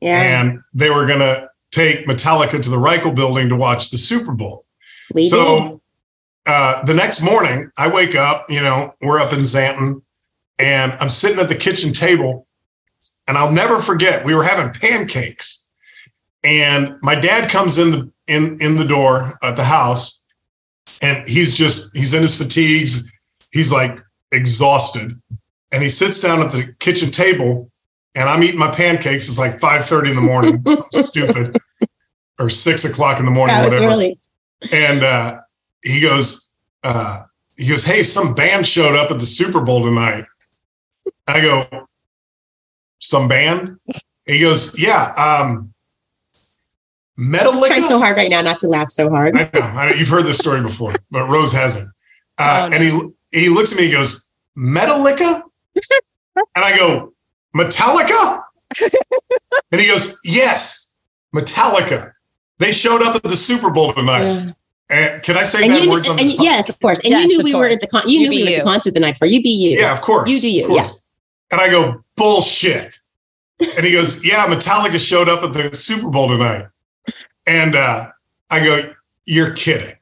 Yeah. 0.00 0.40
and 0.40 0.60
they 0.74 0.90
were 0.90 1.06
going 1.06 1.20
to 1.20 1.48
take 1.72 2.06
Metallica 2.06 2.62
to 2.62 2.70
the 2.70 2.76
Reichel 2.76 3.14
building 3.14 3.48
to 3.48 3.56
watch 3.56 3.90
the 3.90 3.98
Super 3.98 4.32
Bowl 4.32 4.64
we 5.14 5.26
so 5.26 5.80
uh, 6.46 6.84
the 6.84 6.94
next 6.94 7.22
morning, 7.22 7.70
I 7.76 7.88
wake 7.88 8.14
up, 8.14 8.46
you 8.48 8.60
know, 8.60 8.92
we're 9.02 9.18
up 9.18 9.32
in 9.32 9.40
Xanten, 9.40 10.00
and 10.58 10.92
I'm 11.00 11.10
sitting 11.10 11.40
at 11.40 11.48
the 11.48 11.56
kitchen 11.56 11.92
table, 11.92 12.46
and 13.26 13.36
I'll 13.36 13.52
never 13.52 13.80
forget, 13.80 14.24
we 14.24 14.34
were 14.34 14.44
having 14.44 14.72
pancakes. 14.72 15.68
And 16.44 16.96
my 17.02 17.16
dad 17.16 17.50
comes 17.50 17.78
in 17.78 17.90
the 17.90 18.12
in 18.28 18.58
in 18.60 18.76
the 18.76 18.84
door 18.84 19.36
at 19.42 19.56
the 19.56 19.64
house, 19.64 20.22
and 21.02 21.28
he's 21.28 21.56
just 21.56 21.96
he's 21.96 22.14
in 22.14 22.22
his 22.22 22.40
fatigues, 22.40 23.12
he's 23.50 23.72
like 23.72 23.98
exhausted. 24.30 25.20
And 25.72 25.82
he 25.82 25.88
sits 25.88 26.20
down 26.20 26.40
at 26.40 26.52
the 26.52 26.72
kitchen 26.78 27.10
table, 27.10 27.70
and 28.16 28.28
I'm 28.28 28.42
eating 28.42 28.58
my 28.58 28.70
pancakes. 28.70 29.28
It's 29.28 29.38
like 29.38 29.52
5:30 29.52 30.10
in 30.10 30.16
the 30.16 30.22
morning, 30.22 30.64
stupid, 30.90 31.56
or 32.40 32.48
six 32.48 32.84
o'clock 32.84 33.20
in 33.20 33.24
the 33.26 33.30
morning, 33.30 33.56
whatever 33.62 33.84
early. 33.84 34.18
and 34.72 35.02
uh, 35.04 35.40
he 35.84 36.00
goes, 36.00 36.54
uh, 36.82 37.20
he 37.56 37.68
goes, 37.68 37.84
hey, 37.84 38.02
some 38.02 38.34
band 38.34 38.66
showed 38.66 38.96
up 38.96 39.10
at 39.10 39.20
the 39.20 39.26
Super 39.26 39.60
Bowl 39.62 39.84
tonight. 39.84 40.24
I 41.28 41.40
go, 41.40 41.86
some 42.98 43.28
band? 43.28 43.78
He 44.26 44.40
goes, 44.40 44.78
yeah, 44.80 45.12
um, 45.16 45.72
Metallica. 47.18 47.68
Trying 47.68 47.80
so 47.82 47.98
hard 47.98 48.16
right 48.16 48.30
now 48.30 48.42
not 48.42 48.60
to 48.60 48.68
laugh 48.68 48.90
so 48.90 49.08
hard. 49.10 49.36
I 49.36 49.50
know, 49.54 49.60
I 49.60 49.90
know 49.90 49.96
you've 49.96 50.08
heard 50.08 50.24
this 50.24 50.38
story 50.38 50.62
before, 50.62 50.94
but 51.10 51.28
Rose 51.28 51.52
hasn't. 51.52 51.88
Uh, 52.38 52.64
Oh, 52.64 52.68
no. 52.68 52.76
And 52.76 52.84
he 53.32 53.40
he 53.40 53.48
looks 53.48 53.72
at 53.72 53.78
me, 53.78 53.86
he 53.86 53.92
goes, 53.92 54.28
Metallica? 54.56 55.42
and 56.36 56.46
I 56.56 56.76
go, 56.76 57.12
Metallica? 57.56 58.42
and 59.72 59.80
he 59.80 59.86
goes, 59.86 60.20
yes, 60.24 60.94
Metallica. 61.34 62.12
They 62.58 62.72
showed 62.72 63.02
up 63.02 63.16
at 63.16 63.22
the 63.22 63.36
Super 63.36 63.70
Bowl 63.70 63.92
tonight. 63.92 64.22
Yeah. 64.24 64.52
And 64.88 65.22
can 65.22 65.36
I 65.36 65.42
say 65.42 65.64
And 65.64 65.72
bad 65.72 65.84
you, 65.84 65.90
words 65.90 66.08
on 66.08 66.18
and 66.18 66.28
this? 66.28 66.40
yes, 66.42 66.68
of 66.68 66.78
course. 66.80 67.00
And 67.00 67.10
Yes, 67.10 67.28
you 67.28 67.28
knew 67.28 67.38
of 67.40 67.44
we 67.44 67.54
were 67.54 67.66
at 67.66 67.80
the 67.80 67.86
con- 67.88 68.02
you, 68.06 68.20
You 68.20 68.20
knew 68.20 68.30
we 68.30 68.36
be 68.36 68.42
were 68.44 68.56
at 68.58 68.64
the 68.64 68.70
concert 68.70 68.94
the 68.94 69.00
night 69.00 69.14
before. 69.14 69.28
You 69.28 69.42
be 69.42 69.50
you. 69.50 69.78
Yeah, 69.78 69.92
of 69.92 70.00
course. 70.00 70.30
You 70.30 70.40
do 70.40 70.48
you, 70.50 70.62
of 70.62 70.68
course. 70.70 71.02
And 71.50 71.60
I 71.60 71.68
go, 71.68 72.04
bullshit. 72.16 72.98
And 73.60 73.84
he 73.86 73.92
goes, 73.92 74.24
yeah, 74.24 74.46
Metallica 74.46 75.04
showed 75.04 75.28
up 75.28 75.42
at 75.42 75.52
the 75.52 75.74
Super 75.74 76.08
Bowl 76.08 76.28
tonight. 76.28 76.66
And 77.46 77.74
uh, 77.74 78.10
I 78.50 78.64
go, 78.64 78.92
you're 79.24 79.52
kidding. 79.54 79.94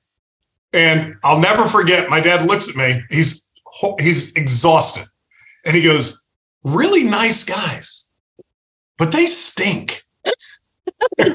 And 0.72 1.14
I'll 1.22 1.40
never 1.40 1.64
forget, 1.68 2.10
my 2.10 2.20
dad 2.20 2.46
looks 2.46 2.68
at 2.68 2.76
me. 2.76 3.02
He's 3.10 3.48
he's 4.00 4.34
exhausted. 4.36 5.06
And 5.64 5.76
he 5.76 5.82
goes, 5.82 6.23
really 6.64 7.05
nice 7.05 7.44
guys, 7.44 8.09
but 8.98 9.12
they 9.12 9.27
stink. 9.27 10.00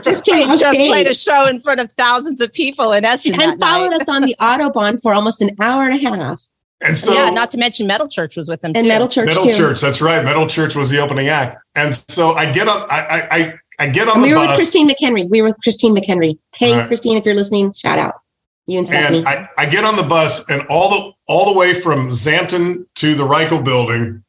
Just 0.03 0.25
came 0.25 0.45
He 0.45 0.51
off 0.51 0.59
just 0.59 0.77
played 0.79 1.07
a 1.07 1.13
show 1.13 1.47
in 1.47 1.61
front 1.61 1.79
of 1.79 1.91
thousands 1.91 2.41
of 2.41 2.51
people 2.53 2.91
in 2.93 3.05
Essen 3.05 3.33
that 3.33 3.41
and 3.41 3.61
followed 3.61 3.89
night. 3.91 4.01
us 4.01 4.09
on 4.09 4.21
the 4.23 4.35
Autobahn 4.39 5.01
for 5.01 5.13
almost 5.13 5.41
an 5.41 5.55
hour 5.59 5.87
and 5.87 6.03
a 6.05 6.09
half. 6.09 6.41
And 6.81 6.97
so 6.97 7.13
yeah, 7.13 7.29
not 7.29 7.51
to 7.51 7.57
mention 7.57 7.87
Metal 7.87 8.07
Church 8.07 8.37
was 8.37 8.47
with 8.49 8.61
them 8.61 8.71
And 8.75 8.85
too. 8.85 8.87
Metal 8.87 9.07
Church 9.07 9.27
Metal 9.27 9.43
too. 9.43 9.51
Church, 9.51 9.81
that's 9.81 10.01
right. 10.01 10.23
Metal 10.23 10.47
Church 10.47 10.75
was 10.75 10.89
the 10.89 10.97
opening 10.99 11.27
act. 11.27 11.57
And 11.75 11.93
so 11.93 12.31
I 12.31 12.51
get 12.51 12.67
up, 12.67 12.87
I 12.89 13.27
I 13.29 13.37
I, 13.37 13.53
I 13.79 13.89
get 13.89 14.07
on 14.07 14.15
And 14.15 14.23
the 14.23 14.27
we 14.29 14.33
were 14.33 14.39
with. 14.41 14.55
Christine 14.55 14.89
McHenry. 14.89 15.29
We 15.29 15.41
were 15.41 15.49
with 15.49 15.57
Christine 15.61 15.95
McHenry. 15.95 16.39
Hey, 16.55 16.73
Right. 16.77 16.87
Christine, 16.87 17.17
if 17.17 17.25
you're 17.25 17.35
listening, 17.35 17.71
shout 17.73 17.99
out. 17.99 18.15
You 18.65 18.77
and 18.77 18.87
Stephanie. 18.87 19.19
and 19.19 19.27
I, 19.27 19.49
I 19.57 19.65
get 19.65 19.83
on 19.83 19.95
the 19.97 20.03
bus 20.03 20.49
and 20.49 20.61
all 20.69 20.89
the 20.89 21.11
all 21.27 21.53
the 21.53 21.59
way 21.59 21.73
from 21.73 22.07
Xanten 22.09 22.85
to 22.95 23.13
the 23.13 23.23
Reichel 23.23 23.63
building, 23.63 24.23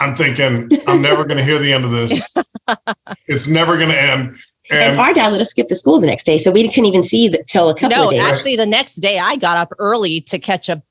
I'm 0.00 0.14
thinking, 0.14 0.68
I'm 0.86 1.02
never 1.02 1.26
gonna 1.26 1.44
hear 1.44 1.58
the 1.58 1.72
end 1.72 1.84
of 1.84 1.90
this. 1.90 2.34
it's 3.26 3.48
never 3.48 3.78
gonna 3.78 3.94
end. 3.94 4.36
And, 4.70 4.92
And 4.92 4.98
our 5.00 5.12
dad 5.12 5.32
let 5.32 5.40
us 5.40 5.50
skip 5.50 5.68
the 5.68 5.74
school 5.74 6.00
the 6.00 6.06
next 6.06 6.24
day, 6.24 6.38
so 6.38 6.50
we 6.50 6.66
couldn't 6.68 6.86
even 6.86 7.02
see 7.02 7.28
the, 7.28 7.44
till 7.46 7.68
a 7.68 7.74
couple 7.74 7.96
no, 7.96 8.04
of 8.06 8.10
days. 8.12 8.20
actually, 8.22 8.56
the 8.56 8.66
next 8.66 8.96
day 8.96 9.18
I 9.18 9.36
got 9.36 9.56
up 9.56 9.72
early 9.78 10.20
to 10.22 10.38
catch 10.38 10.68
a 10.68 10.82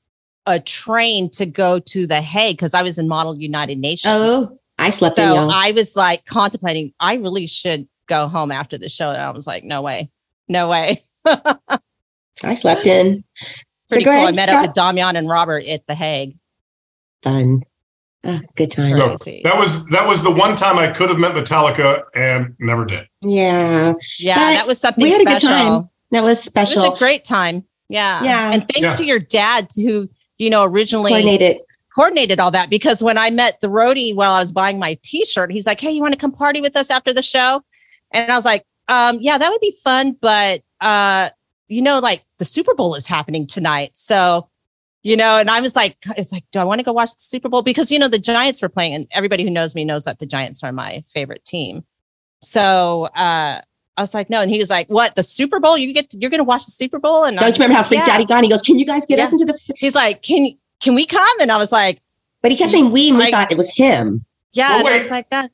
a 0.46 0.58
train 0.58 1.30
to 1.30 1.46
go 1.46 1.78
to 1.78 2.06
the 2.06 2.20
Hague 2.20 2.56
because 2.56 2.74
I 2.74 2.82
was 2.82 2.98
in 2.98 3.08
Model 3.08 3.36
United 3.36 3.78
Nations. 3.78 4.12
oh, 4.14 4.58
I 4.78 4.90
slept 4.90 5.18
in, 5.18 5.28
so 5.28 5.34
y'all. 5.34 5.50
I 5.50 5.72
was 5.72 5.96
like 5.96 6.24
contemplating. 6.24 6.92
I 6.98 7.14
really 7.14 7.46
should 7.46 7.86
go 8.06 8.28
home 8.28 8.50
after 8.50 8.78
the 8.78 8.88
show, 8.88 9.10
and 9.10 9.20
I 9.20 9.30
was 9.30 9.46
like, 9.46 9.64
no 9.64 9.82
way, 9.82 10.10
no 10.48 10.68
way. 10.68 11.00
I 12.42 12.54
slept 12.54 12.86
in. 12.86 13.24
So 13.88 13.96
Pretty 13.96 14.04
go 14.04 14.12
cool. 14.12 14.28
I 14.28 14.32
met 14.32 14.48
Scott. 14.48 14.56
up 14.56 14.62
with 14.62 14.74
Damian 14.74 15.16
and 15.16 15.28
Robert 15.28 15.64
at 15.66 15.86
the 15.86 15.94
Hague. 15.94 16.36
Fun. 17.22 17.62
Ah, 18.24 18.40
good 18.54 18.70
time. 18.70 18.90
No. 18.98 19.16
That 19.44 19.54
was 19.56 19.86
that 19.88 20.06
was 20.06 20.22
the 20.22 20.30
one 20.30 20.54
time 20.54 20.78
I 20.78 20.88
could 20.90 21.08
have 21.08 21.18
met 21.18 21.32
Metallica 21.34 22.02
and 22.14 22.54
never 22.60 22.84
did. 22.84 23.06
Yeah, 23.22 23.94
Yeah, 24.18 24.34
But 24.34 24.40
that 24.56 24.66
was 24.66 24.78
something 24.80 25.02
we 25.02 25.10
had 25.10 25.22
a 25.22 25.24
good 25.24 25.40
time. 25.40 25.88
that 26.10 26.22
was 26.22 26.42
special. 26.42 26.84
It 26.84 26.90
was 26.90 27.00
a 27.00 27.02
great 27.04 27.24
time. 27.24 27.64
Yeah. 27.88 28.22
Yeah. 28.22 28.52
And 28.52 28.68
thanks 28.68 28.88
Yeah. 28.90 28.94
to 28.96 29.04
your 29.06 29.18
dad 29.20 29.68
who, 29.74 30.08
you 30.38 30.50
know, 30.50 30.64
originally 30.64 31.10
Coordinated. 31.12 31.58
coordinated 31.94 32.40
all 32.40 32.50
that 32.50 32.68
because 32.68 33.02
when 33.02 33.16
I 33.16 33.30
met 33.30 33.60
the 33.62 33.68
roadie 33.68 34.14
while 34.14 34.32
I 34.32 34.38
was 34.40 34.52
buying 34.52 34.78
my 34.78 34.98
t-shirt, 35.02 35.50
he's 35.50 35.66
like, 35.66 35.80
Hey, 35.80 35.90
you 35.90 36.02
want 36.02 36.12
to 36.12 36.18
come 36.20 36.30
party 36.32 36.60
with 36.60 36.76
us 36.76 36.90
after 36.90 37.12
the 37.14 37.22
show? 37.22 37.62
And 38.12 38.30
I 38.30 38.34
was 38.36 38.44
like, 38.44 38.66
um, 38.88 39.18
yeah, 39.20 39.38
that 39.38 39.48
would 39.50 39.60
be 39.62 39.74
fun. 39.82 40.16
But 40.20 40.62
uh, 40.82 41.30
you 41.68 41.80
know, 41.80 42.00
like 42.00 42.22
the 42.38 42.44
Super 42.44 42.74
Bowl 42.74 42.94
is 42.96 43.06
happening 43.06 43.46
tonight. 43.46 43.92
So, 43.94 44.48
you 45.02 45.16
know, 45.16 45.38
and 45.38 45.50
I 45.50 45.60
was 45.60 45.74
like, 45.76 45.96
it's 46.16 46.32
like, 46.32 46.44
do 46.52 46.58
I 46.58 46.64
want 46.64 46.78
to 46.80 46.82
go 46.84 46.92
watch 46.92 47.10
the 47.14 47.20
Super 47.20 47.48
Bowl? 47.48 47.62
Because 47.62 47.90
you 47.90 47.98
know, 47.98 48.08
the 48.08 48.18
Giants 48.18 48.60
were 48.62 48.68
playing, 48.68 48.94
and 48.94 49.06
everybody 49.12 49.44
who 49.44 49.50
knows 49.50 49.74
me 49.74 49.84
knows 49.84 50.04
that 50.04 50.18
the 50.18 50.26
Giants 50.26 50.62
are 50.62 50.72
my 50.72 51.02
favorite 51.06 51.44
team. 51.44 51.84
So 52.42 53.04
uh 53.16 53.60
I 53.96 54.00
was 54.02 54.14
like, 54.14 54.30
no. 54.30 54.40
And 54.40 54.50
he 54.50 54.58
was 54.58 54.70
like, 54.70 54.88
what? 54.88 55.14
The 55.14 55.22
Super 55.22 55.60
Bowl? 55.60 55.76
You 55.76 55.92
get 55.92 56.14
you're 56.14 56.30
gonna 56.30 56.44
watch 56.44 56.64
the 56.64 56.70
Super 56.70 56.98
Bowl? 56.98 57.24
And 57.24 57.36
I 57.38 57.42
Don't 57.42 57.50
was 57.50 57.58
you 57.58 57.64
remember 57.64 57.74
how 57.76 57.80
like, 57.82 57.88
freaked 57.88 58.06
yeah. 58.08 58.14
out 58.14 58.20
he 58.20 58.26
got? 58.26 58.44
He 58.44 58.48
goes, 58.50 58.62
"Can 58.62 58.78
you 58.78 58.86
guys 58.86 59.04
get 59.04 59.18
us 59.18 59.32
into 59.32 59.44
the?" 59.44 59.58
He's 59.76 59.94
like, 59.94 60.22
can 60.22 60.56
can 60.80 60.94
we 60.94 61.04
come? 61.04 61.40
And 61.40 61.52
I 61.52 61.58
was 61.58 61.70
like, 61.72 62.00
But 62.40 62.50
he 62.50 62.56
kept 62.56 62.70
saying 62.70 62.92
"we," 62.92 63.08
and 63.10 63.18
we 63.18 63.24
Like- 63.24 63.32
thought 63.34 63.52
it 63.52 63.58
was 63.58 63.74
him. 63.76 64.24
yeah. 64.52 64.68
Well, 64.70 64.86
and 64.86 64.88
I 64.88 64.98
wait. 65.02 65.10
like, 65.10 65.30
that. 65.30 65.50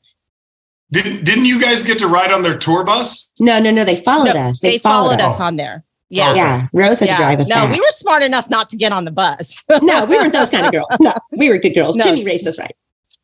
Didn't 0.91 1.25
didn't 1.25 1.45
you 1.45 1.59
guys 1.61 1.83
get 1.83 1.99
to 1.99 2.07
ride 2.07 2.31
on 2.31 2.43
their 2.43 2.57
tour 2.57 2.85
bus? 2.85 3.31
No, 3.41 3.59
no, 3.59 3.71
no. 3.71 3.83
They 3.83 3.97
followed 3.97 4.35
No, 4.35 4.47
us. 4.47 4.61
They, 4.61 4.77
followed, 4.77 5.19
us 5.19 5.33
us. 5.35 5.41
on 5.41 5.57
there. 5.57 5.83
Yeah. 6.09 6.33
Yeah, 6.35 6.67
Rose 6.73 6.99
had 7.01 7.09
Yeah. 7.09 7.17
to 7.17 7.23
drive 7.23 7.39
us 7.41 7.49
no, 7.49 7.55
back. 7.55 7.71
we 7.71 7.77
were 7.79 7.91
smart 7.91 8.23
enough 8.23 8.49
not 8.49 8.69
to 8.69 8.77
get 8.77 8.91
on 8.93 9.03
the 9.05 9.11
bus. 9.11 9.63
no, 9.81 10.05
we 10.05 10.15
weren't 10.17 10.31
those 10.33 10.49
kind 10.49 10.65
of 10.65 10.71
girls. 10.71 10.87
No, 10.99 11.11
we 11.37 11.49
were 11.49 11.57
good 11.57 11.73
girls. 11.75 11.97
No. 11.97 12.05
Jimmy 12.05 12.23
raised 12.23 12.47
us 12.47 12.57
right. 12.57 12.75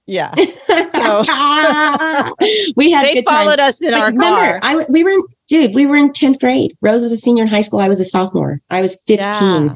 yeah. 0.05 0.33
we 2.75 2.91
had 2.91 3.05
They 3.05 3.13
good 3.15 3.25
time. 3.25 3.45
followed 3.45 3.59
us 3.59 3.81
in 3.81 3.91
But 3.91 3.99
our 3.99 4.05
remember, 4.07 4.25
car. 4.25 4.59
I 4.63 4.71
w- 4.73 4.87
we 4.89 5.03
were 5.03 5.11
in, 5.11 5.23
dude. 5.47 5.75
We 5.75 5.85
were 5.85 5.97
in 5.97 6.11
tenth 6.11 6.39
grade. 6.39 6.75
Rose 6.81 7.03
was 7.03 7.11
a 7.13 7.17
senior 7.17 7.43
in 7.43 7.49
high 7.49 7.61
school. 7.61 7.79
I 7.79 7.87
was 7.87 7.99
a 7.99 8.05
sophomore. 8.05 8.61
I 8.69 8.81
was 8.81 9.01
fifteen, 9.07 9.67
Yeah. 9.67 9.75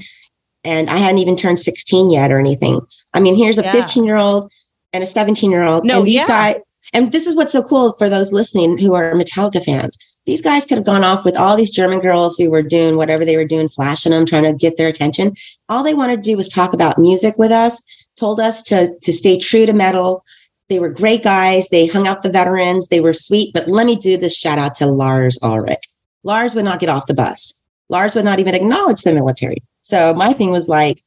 and 0.66 0.90
I 0.90 0.98
hadn't 0.98 1.20
even 1.20 1.36
turned 1.36 1.60
sixteen 1.60 2.10
yet 2.10 2.32
or 2.32 2.40
anything. 2.40 2.82
I 3.14 3.20
mean, 3.20 3.36
here's 3.36 3.58
a 3.58 3.64
Yeah. 3.64 3.72
fifteen 3.72 4.04
year 4.04 4.18
old 4.18 4.52
and 4.94 5.04
a 5.04 5.08
seventeen 5.08 5.52
year 5.52 5.64
old. 5.64 5.86
No, 5.86 6.00
and 6.00 6.08
these 6.08 6.16
yeah. 6.16 6.28
guys. 6.28 6.56
And 6.94 7.12
this 7.12 7.28
is 7.28 7.36
what's 7.36 7.52
so 7.52 7.62
cool 7.64 7.94
for 7.98 8.10
those 8.10 8.32
listening 8.32 8.78
who 8.78 8.94
are 8.96 9.14
Metallica 9.14 9.64
fans. 9.64 9.98
These 10.28 10.42
guys 10.42 10.66
could 10.66 10.78
have 10.78 10.86
gone 10.86 11.06
off 11.06 11.24
with 11.24 11.38
all 11.38 11.56
these 11.56 11.70
German 11.70 12.02
girls 12.02 12.38
who 12.38 12.52
were 12.52 12.62
doing 12.62 12.98
whatever 12.98 13.24
they 13.24 13.38
were 13.38 13.46
doing, 13.46 13.70
flashing 13.70 14.12
them, 14.12 14.26
trying 14.26 14.44
to 14.44 14.52
get 14.52 14.76
their 14.76 14.90
attention. 14.90 15.34
All 15.70 15.84
they 15.84 15.94
wanted 15.94 16.18
to 16.18 16.30
do 16.30 16.36
was 16.36 16.50
talk 16.50 16.74
about 16.74 17.00
music 17.00 17.36
with 17.38 17.50
us. 17.50 17.82
Told 18.18 18.42
us 18.42 18.62
to 18.64 18.94
to 19.02 19.14
stay 19.14 19.38
true 19.38 19.66
to 19.66 19.74
metal. 19.74 20.26
They 20.68 20.80
were 20.80 20.90
great 20.90 21.24
guys. 21.24 21.70
They 21.70 21.88
hung 21.88 22.08
out 22.08 22.24
the 22.24 22.30
veterans. 22.30 22.90
They 22.90 23.00
were 23.00 23.14
sweet. 23.14 23.54
But 23.54 23.70
let 23.70 23.88
me 23.88 23.96
do 23.96 24.18
this 24.18 24.38
shout 24.38 24.60
out 24.60 24.74
to 24.76 24.88
Lars 24.88 25.40
Ulrich. 25.42 25.84
Lars 26.24 26.54
would 26.56 26.66
not 26.66 26.82
get 26.82 26.90
off 26.90 27.08
the 27.08 27.14
bus. 27.14 27.64
Lars 27.88 28.14
would 28.14 28.26
not 28.26 28.40
even 28.40 28.54
acknowledge 28.54 29.04
the 29.04 29.14
military. 29.14 29.64
So 29.82 30.14
my 30.14 30.34
thing 30.34 30.52
was 30.52 30.68
like, 30.68 31.00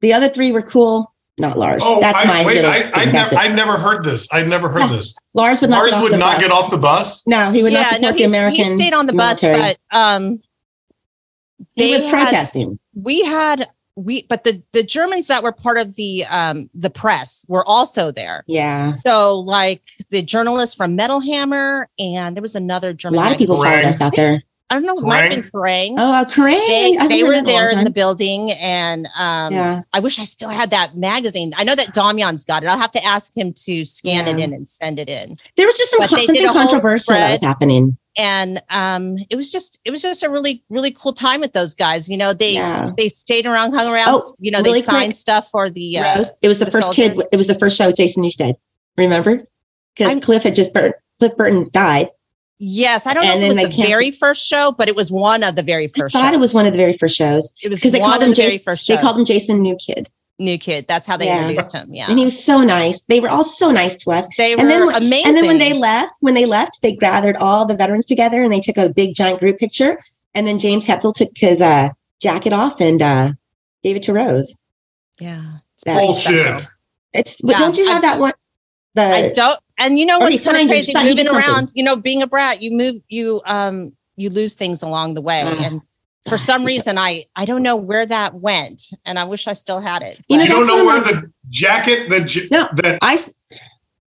the 0.00 0.12
other 0.14 0.28
three 0.28 0.50
were 0.50 0.62
cool. 0.62 1.11
Not 1.38 1.58
Lars. 1.58 1.82
Oh, 1.84 1.98
That's 2.00 2.24
I, 2.24 2.28
my 2.28 2.44
wait, 2.44 2.56
little. 2.56 2.70
I, 2.70 2.74
thing. 2.80 2.92
I 2.94 3.04
That's 3.10 3.32
never. 3.32 3.42
I'd 3.44 3.56
never 3.56 3.72
heard 3.78 4.04
this. 4.04 4.28
I've 4.32 4.48
never 4.48 4.68
heard 4.68 4.80
Yeah. 4.82 4.88
this. 4.88 5.14
Lars 5.34 5.60
would 5.62 5.70
not. 5.70 5.78
Lars 5.78 5.90
get 5.92 5.96
off 5.96 6.02
would 6.02 6.12
the 6.12 6.18
not 6.18 6.34
bus. 6.34 6.42
get 6.42 6.50
off 6.52 6.70
the 6.70 6.78
bus. 6.78 7.26
No, 7.26 7.50
he 7.50 7.62
would 7.62 7.72
not 7.72 7.86
support 7.86 8.16
the 8.16 8.24
American. 8.24 8.54
he 8.54 8.64
stayed 8.64 8.92
on 8.92 9.06
the 9.06 9.14
military. 9.14 9.58
bus, 9.58 9.74
but 9.90 9.98
um, 9.98 10.42
he 11.74 11.86
they 11.86 11.92
was 11.94 12.02
had- 12.02 12.10
protesting. 12.28 12.78
we 12.94 13.24
had 13.24 13.66
we 13.96 14.22
but 14.22 14.44
the 14.44 14.62
the 14.72 14.82
Germans 14.82 15.26
that 15.28 15.42
were 15.42 15.52
part 15.52 15.78
of 15.78 15.96
the 15.96 16.24
um 16.26 16.68
the 16.74 16.90
press 16.90 17.44
were 17.48 17.66
also 17.66 18.10
there. 18.12 18.44
Yeah. 18.46 18.94
So 19.04 19.38
like 19.38 19.82
the 20.10 20.22
journalists 20.22 20.74
from 20.74 20.96
Metal 20.96 21.20
Hammer 21.20 21.88
and 21.98 22.36
there 22.36 22.42
was 22.42 22.54
another 22.56 22.92
German. 22.92 23.18
A 23.18 23.22
lot 23.22 23.32
of 23.32 23.38
people 23.38 23.56
Kerrang. 23.56 23.62
followed 23.80 23.84
us 23.86 24.00
out 24.00 24.14
there. 24.16 24.42
I 24.72 24.80
don't 24.80 24.86
know, 24.86 24.94
it 24.96 25.02
might 25.06 25.18
have 25.32 25.42
been 25.42 25.50
Kerrang. 25.50 25.94
Oh, 25.98 26.24
Kerrang! 26.30 26.66
they, 26.66 26.96
they 27.08 27.22
were 27.24 27.32
that 27.32 27.38
in 27.40 27.44
a 27.44 27.46
there 27.46 27.70
in 27.70 27.84
the 27.84 27.90
building 27.90 28.52
and 28.52 29.06
um 29.18 29.52
Yeah. 29.52 29.82
I 29.92 30.00
wish 30.00 30.18
I 30.18 30.24
still 30.24 30.48
had 30.48 30.70
that 30.70 30.96
magazine. 30.96 31.52
I 31.56 31.64
know 31.64 31.74
that 31.74 31.92
Damian's 31.92 32.44
got 32.44 32.62
it. 32.62 32.68
I'll 32.68 32.78
have 32.78 32.92
to 32.92 33.04
ask 33.04 33.36
him 33.36 33.52
to 33.64 33.84
scan 33.84 34.26
it 34.26 34.38
in 34.42 34.52
and 34.52 34.66
send 34.66 34.98
it 34.98 35.08
in. 35.08 35.36
There 35.56 35.66
was 35.66 35.76
just 35.76 35.90
some 35.90 35.98
But 36.00 36.08
con- 36.10 36.22
something 36.22 36.46
controversial 36.46 37.14
that 37.14 37.32
was 37.32 37.40
happening. 37.42 37.98
And 38.16 38.60
um 38.70 39.16
it 39.30 39.36
was 39.36 39.50
just 39.50 39.78
it 39.84 39.90
was 39.90 40.02
just 40.02 40.22
a 40.22 40.30
really 40.30 40.64
really 40.70 40.90
cool 40.90 41.12
time 41.12 41.40
with 41.40 41.52
those 41.52 41.74
guys. 41.74 42.08
You 42.08 42.16
know, 42.16 42.32
they 42.32 42.54
Yeah. 42.54 42.90
they 42.96 43.08
stayed 43.08 43.46
around, 43.46 43.74
hung 43.74 43.92
around, 43.92 44.08
Oh, 44.14 44.34
you 44.40 44.50
know, 44.50 44.60
really 44.62 44.80
they 44.80 44.84
signed 44.86 45.12
quick. 45.12 45.16
stuff 45.16 45.48
for 45.50 45.68
the 45.70 45.98
uh, 45.98 46.16
Rose, 46.16 46.30
it 46.42 46.48
was 46.48 46.58
the, 46.58 46.64
the 46.66 46.70
first 46.70 46.94
kid. 46.94 47.18
It 47.32 47.36
was 47.36 47.46
the 47.46 47.54
first 47.54 47.76
show 47.76 47.86
with 47.88 47.96
Jason 47.96 48.22
Newsted. 48.24 48.54
Remember? 48.96 49.36
Because 49.96 50.20
Cliff 50.24 50.42
had 50.42 50.54
just 50.54 50.72
burnt. 50.72 50.94
Cliff 51.18 51.36
Burton 51.36 51.68
died. 51.72 52.08
Yes, 52.64 53.08
I 53.08 53.14
don't 53.14 53.24
know 53.24 53.32
if 53.34 53.42
it 53.42 53.48
was 53.48 53.56
the 53.58 53.66
they 53.82 53.88
very 53.88 54.12
first 54.12 54.46
show, 54.46 54.70
but 54.70 54.86
it 54.88 54.94
was 54.94 55.10
one 55.10 55.42
of 55.42 55.56
the 55.56 55.64
very 55.64 55.88
first. 55.88 55.98
I 55.98 56.02
first. 56.02 56.14
thought 56.14 56.32
it 56.34 56.38
was 56.38 56.54
one 56.54 56.64
of 56.64 56.70
the 56.72 56.76
very 56.76 56.92
first 56.92 57.16
shows. 57.16 57.52
It 57.60 57.68
was 57.68 57.80
'cause 57.82 57.90
they 57.90 57.98
called 57.98 58.22
of 58.22 58.22
him 58.22 58.28
the 58.30 58.34
very 58.36 58.50
Jason- 58.52 58.64
first 58.64 58.86
They 58.86 58.96
called 58.98 59.18
him 59.18 59.24
Jason 59.24 59.60
New 59.62 59.74
Kid, 59.84 60.08
New 60.38 60.56
Kid. 60.58 60.86
That's 60.86 61.04
how 61.08 61.16
they 61.16 61.24
Yeah. 61.26 61.40
introduced 61.40 61.72
him. 61.72 61.92
Yeah, 61.92 62.06
and 62.08 62.20
he 62.20 62.24
was 62.24 62.38
so 62.40 62.62
nice. 62.62 63.00
They 63.08 63.18
were 63.18 63.28
all 63.30 63.42
so 63.42 63.72
nice 63.72 63.96
to 64.04 64.12
us. 64.12 64.28
they 64.38 64.54
were 64.54 64.60
and 64.62 64.70
then, 64.70 64.82
amazing. 64.94 65.26
And 65.26 65.36
then 65.36 65.46
when 65.48 65.58
they 65.58 65.72
left, 65.72 66.12
when 66.20 66.34
they 66.34 66.44
left, 66.46 66.82
they 66.82 66.92
gathered 66.92 67.36
all 67.36 67.66
the 67.66 67.74
veterans 67.76 68.06
together 68.06 68.40
and 68.44 68.52
they 68.52 68.60
took 68.60 68.76
a 68.78 68.88
big 68.90 69.16
giant 69.16 69.40
group 69.40 69.58
picture. 69.58 69.98
And 70.34 70.46
then 70.46 70.60
James 70.60 70.86
Hetfield 70.86 71.14
took 71.16 71.30
his 71.34 71.60
uh, 71.60 71.88
jacket 72.20 72.52
off 72.52 72.80
and 72.80 73.02
uh, 73.02 73.30
gave 73.82 73.96
it 73.96 74.04
to 74.04 74.12
Rose. 74.12 74.56
yeah, 75.18 75.42
it's 75.74 75.82
That- 75.84 75.94
pretty 75.94 76.06
Bullshit. 76.06 76.38
special. 76.60 76.68
It's 77.12 77.40
but 77.42 77.50
Yeah, 77.52 77.58
don't 77.58 77.76
you 77.76 77.88
I- 77.88 77.92
have 77.94 78.02
that 78.02 78.20
one? 78.20 78.32
The 78.94 79.02
I 79.02 79.32
don't. 79.34 79.58
And 79.78 79.98
you 79.98 80.06
know 80.06 80.18
Or 80.18 80.24
what's 80.24 80.44
kind 80.44 80.56
of 80.56 80.60
signed 80.60 80.70
it, 80.70 80.74
crazy? 80.74 80.92
he 80.92 80.98
Moving 80.98 81.16
did 81.16 81.28
something. 81.30 81.50
around, 81.50 81.72
you 81.74 81.82
know, 81.82 81.96
being 81.96 82.22
a 82.22 82.26
brat, 82.26 82.62
you 82.62 82.70
move, 82.76 82.96
you 83.08 83.40
um, 83.46 83.96
you 84.16 84.28
lose 84.30 84.54
things 84.54 84.82
along 84.82 85.14
the 85.14 85.20
way. 85.22 85.42
Ah, 85.44 85.56
and 85.64 85.80
for 86.24 86.32
God, 86.32 86.40
some 86.40 86.64
reason, 86.64 86.98
I 86.98 87.24
I 87.34 87.44
don't 87.46 87.62
know 87.62 87.76
where 87.76 88.04
that 88.06 88.34
went, 88.34 88.90
and 89.04 89.18
I 89.18 89.24
wish 89.24 89.48
I 89.48 89.54
still 89.54 89.80
had 89.80 90.02
it. 90.02 90.20
You 90.28 90.36
know, 90.36 90.42
You 90.44 90.48
don't 90.50 90.66
know 90.66 90.84
where 90.84 90.98
of 90.98 91.04
the 91.04 91.32
jacket 91.48 92.08
that 92.10 92.28
J- 92.28 92.48
No. 92.50 92.68
that 92.76 92.98
I 93.02 93.16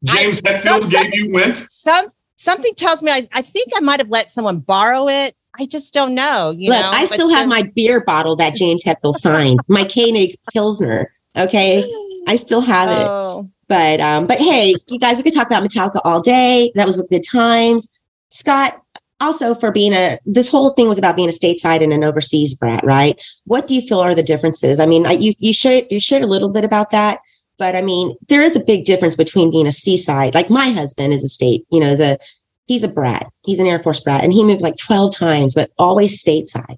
James 0.04 0.42
I- 0.46 0.56
some- 0.56 0.82
gave 0.88 1.16
you 1.16 1.32
went? 1.34 1.58
some 1.58 2.08
something 2.38 2.74
tells 2.76 3.02
me 3.02 3.12
I, 3.12 3.28
I 3.34 3.42
think 3.42 3.70
I 3.76 3.80
might 3.80 4.00
have 4.00 4.10
let 4.10 4.30
someone 4.30 4.60
borrow 4.60 5.08
it. 5.08 5.36
I 5.58 5.66
just 5.66 5.94
don't 5.94 6.14
know. 6.14 6.54
You 6.56 6.70
look. 6.70 6.82
know, 6.82 6.90
I 6.94 7.02
But 7.02 7.14
still 7.16 7.30
have 7.30 7.40
then- 7.40 7.50
my 7.50 7.64
beer 7.76 8.02
bottle 8.04 8.36
that 8.38 8.56
James 8.56 8.84
Hetfield 8.84 9.16
signed. 9.16 9.60
my 9.68 9.84
Koenig 9.84 10.36
Pilsner. 10.54 11.12
Okay, 11.38 11.84
I 12.28 12.36
still 12.38 12.62
have 12.62 12.90
it. 12.90 13.08
Oh, 13.08 13.50
But 13.68 14.00
um, 14.00 14.28
but 14.28 14.38
hey, 14.38 14.76
you 14.90 15.00
guys, 15.00 15.18
we 15.18 15.24
could 15.24 15.34
talk 15.34 15.48
about 15.48 15.64
Metallica 15.64 16.00
all 16.04 16.22
day. 16.22 16.72
That 16.76 16.86
was 16.86 17.02
good 17.10 17.24
times. 17.24 17.98
Scott, 18.30 18.82
also 19.20 19.56
for 19.56 19.72
being 19.72 19.94
a 19.94 20.20
this 20.26 20.50
whole 20.50 20.72
thing 20.72 20.88
was 20.88 21.00
about 21.00 21.16
being 21.16 21.30
a 21.30 21.32
stateside 21.32 21.84
and 21.84 21.94
an 21.94 22.04
overseas 22.04 22.56
brat, 22.56 22.84
right? 22.84 23.22
What 23.46 23.68
do 23.68 23.76
you 23.76 23.82
feel 23.82 24.00
are 24.00 24.16
the 24.16 24.24
differences? 24.24 24.80
I 24.80 24.86
mean, 24.86 25.06
I, 25.06 25.14
you 25.14 25.34
you 25.40 25.54
shared 25.54 25.86
you 25.90 26.00
shared 26.00 26.24
a 26.24 26.28
little 26.28 26.50
bit 26.50 26.64
about 26.64 26.92
that, 26.92 27.20
but 27.58 27.76
I 27.76 27.82
mean, 27.82 28.16
there 28.28 28.42
is 28.42 28.56
a 28.56 28.64
big 28.64 28.86
difference 28.86 29.16
between 29.16 29.52
being 29.52 29.68
a 29.68 29.72
seaside. 29.72 30.36
Like 30.36 30.50
my 30.50 30.70
husband 30.70 31.14
is 31.14 31.24
a 31.24 31.30
state, 31.30 31.66
you 31.72 31.80
know, 31.80 31.90
is 31.90 32.00
a 32.00 32.18
he's 32.66 32.84
a 32.84 32.90
brat. 32.90 33.28
He's 33.46 33.60
an 33.60 33.68
Air 33.68 33.80
Force 33.80 34.00
brat, 34.00 34.24
and 34.24 34.34
he 34.34 34.44
moved 34.44 34.62
like 34.62 34.78
twelve 34.78 35.16
times, 35.16 35.56
but 35.56 35.72
always 35.78 36.22
stateside. 36.22 36.78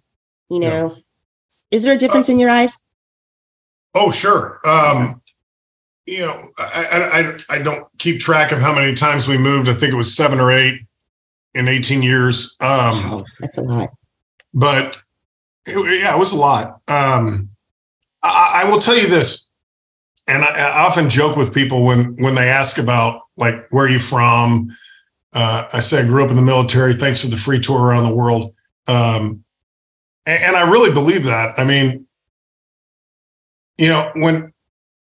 You 0.50 0.60
know, 0.60 0.96
is 1.72 1.84
there 1.84 1.94
a 1.94 1.98
difference 1.98 2.30
in 2.30 2.40
your 2.40 2.50
eyes? 2.50 2.82
Oh, 3.94 4.12
sure. 4.12 4.62
Um, 4.66 5.22
you 6.08 6.20
know, 6.20 6.50
I, 6.58 7.36
I 7.50 7.56
I 7.58 7.62
don't 7.62 7.86
keep 8.00 8.20
track 8.20 8.52
of 8.52 8.60
how 8.60 8.74
many 8.74 8.96
times 8.96 9.28
we 9.28 9.38
moved. 9.38 9.68
I 9.70 9.74
think 9.74 9.92
it 9.94 9.98
was 9.98 10.16
seven 10.16 10.40
or 10.40 10.52
eight 10.52 10.80
in 11.54 11.68
18 11.68 12.02
years. 12.02 12.56
Um, 12.62 12.70
Oh, 13.06 13.26
that's 13.40 13.58
a 13.58 13.62
lot. 13.62 13.90
but 14.54 14.98
it, 15.66 16.02
yeah, 16.02 16.16
it 16.16 16.18
was 16.20 16.32
a 16.32 16.38
lot. 16.38 16.80
Um, 16.88 17.50
I, 18.24 18.64
I 18.64 18.70
will 18.70 18.80
tell 18.80 18.96
you 18.96 19.08
this, 19.08 19.50
and 20.28 20.44
I, 20.44 20.70
I 20.70 20.86
often 20.86 21.10
joke 21.10 21.36
with 21.36 21.54
people 21.54 21.84
when 21.86 22.16
when 22.24 22.36
they 22.36 22.48
ask 22.50 22.78
about 22.78 23.22
like 23.36 23.68
where 23.72 23.86
are 23.86 23.90
you 23.90 24.00
from. 24.00 24.70
Uh, 25.36 25.66
I 25.74 25.82
say 25.82 26.02
I 26.02 26.06
grew 26.06 26.24
up 26.24 26.30
in 26.30 26.38
the 26.38 26.42
military. 26.42 26.94
Thanks 26.94 27.22
for 27.22 27.28
the 27.28 27.38
free 27.38 27.60
tour 27.60 27.82
around 27.86 28.06
the 28.06 28.16
world. 28.16 28.54
Um, 28.88 29.44
and, 30.26 30.42
and 30.42 30.56
I 30.56 30.70
really 30.70 30.92
believe 30.94 31.26
that. 31.26 31.60
I 31.60 31.66
mean, 31.66 32.08
you 33.78 33.90
know, 33.90 34.10
when 34.16 34.54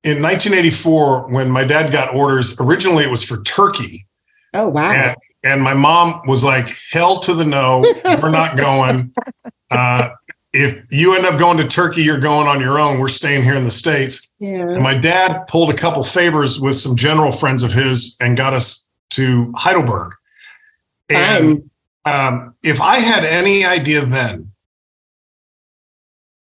in 0.04 0.22
1984, 0.22 1.32
when 1.32 1.50
my 1.50 1.63
dad 1.63 1.92
got 1.92 2.13
orders, 2.13 2.60
originally 2.60 3.04
it 3.04 3.10
was 3.10 3.24
for 3.24 3.42
Turkey. 3.44 4.06
Oh 4.54 4.68
wow. 4.68 4.92
And, 4.92 5.16
and 5.44 5.62
my 5.62 5.74
mom 5.74 6.22
was 6.26 6.44
like, 6.44 6.76
hell 6.92 7.20
to 7.22 7.34
the 7.34 7.46
no, 7.46 7.84
we're 8.22 8.32
not 8.32 8.58
going. 8.58 9.13
Uh, 9.72 10.08
if 10.54 10.86
you 10.92 11.16
end 11.16 11.26
up 11.26 11.39
going 11.39 11.58
to 11.58 11.68
Turkey, 11.68 12.04
you're 12.04 12.20
going 12.20 12.48
on 12.48 12.62
your 12.62 12.80
own. 12.80 13.00
We're 13.00 13.08
staying 13.08 13.42
here 13.42 13.56
in 13.56 13.63
the 13.63 13.72
States. 13.72 14.32
Yeah. 14.38 14.70
And 14.70 14.84
my 14.84 14.96
dad 14.96 15.48
pulled 15.48 15.72
a 15.72 15.76
couple 15.76 16.04
favors 16.04 16.60
with 16.60 16.76
some 16.76 16.96
general 16.96 17.32
friends 17.32 17.63
of 17.63 17.74
his 17.74 18.16
and 18.22 18.38
got 18.38 18.54
us 18.54 18.88
to 19.12 19.52
Heidelberg. 19.56 20.13
And 21.10 21.68
um, 22.06 22.54
if 22.62 22.82
I 22.82 22.98
had 22.98 23.24
any 23.24 23.66
idea 23.66 24.06
then 24.06 24.52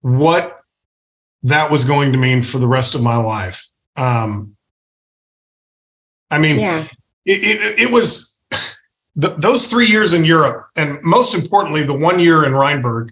what 0.01 0.62
that 1.43 1.69
was 1.69 1.85
going 1.85 2.11
to 2.13 2.17
mean 2.17 2.41
for 2.41 2.57
the 2.57 2.67
rest 2.67 2.95
of 2.95 3.03
my 3.03 3.17
life, 3.17 3.67
um, 3.97 4.55
I 6.31 6.39
mean, 6.39 6.59
Yeah. 6.59 6.83
it, 7.25 7.43
it, 7.43 7.79
it 7.79 7.91
was 7.91 8.39
the, 9.15 9.29
those 9.37 9.67
three 9.67 9.87
years 9.87 10.13
in 10.13 10.25
Europe, 10.25 10.67
and 10.75 10.99
most 11.03 11.35
importantly, 11.35 11.83
the 11.83 11.93
one 11.93 12.19
year 12.19 12.43
in 12.45 12.53
Rheinberg. 12.53 13.11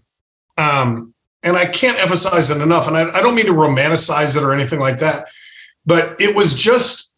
Um, 0.58 1.14
and 1.44 1.58
I 1.58 1.66
can't 1.66 2.00
emphasize 2.00 2.52
it 2.52 2.62
enough. 2.62 2.88
And 2.88 2.96
I, 2.96 3.10
I 3.10 3.22
don't 3.22 3.36
mean 3.36 3.48
to 3.48 3.54
romanticize 3.54 4.38
it 4.38 4.44
or 4.44 4.54
anything 4.54 4.80
like 4.80 5.00
that, 5.00 5.28
but 5.86 6.20
it 6.22 6.36
was 6.36 6.54
just 6.54 7.16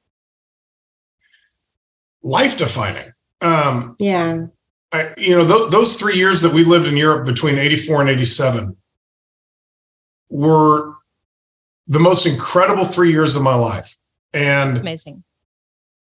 life 2.24 2.58
defining. 2.58 3.12
Um, 3.42 3.96
Yeah. 4.00 4.46
I, 4.94 5.12
you 5.18 5.36
know, 5.36 5.46
th- 5.46 5.72
those 5.72 5.96
three 5.96 6.16
years 6.16 6.42
that 6.42 6.54
we 6.54 6.64
lived 6.64 6.88
in 6.88 6.96
Europe 6.96 7.26
between 7.26 7.58
84 7.58 8.02
and 8.02 8.10
87 8.10 8.78
were 10.30 10.96
the 11.88 12.00
most 12.00 12.26
incredible 12.26 12.86
three 12.86 13.12
years 13.12 13.36
of 13.36 13.44
my 13.44 13.56
life. 13.56 13.96
And 14.34 14.72
it's 14.72 14.82
amazing. 14.82 15.24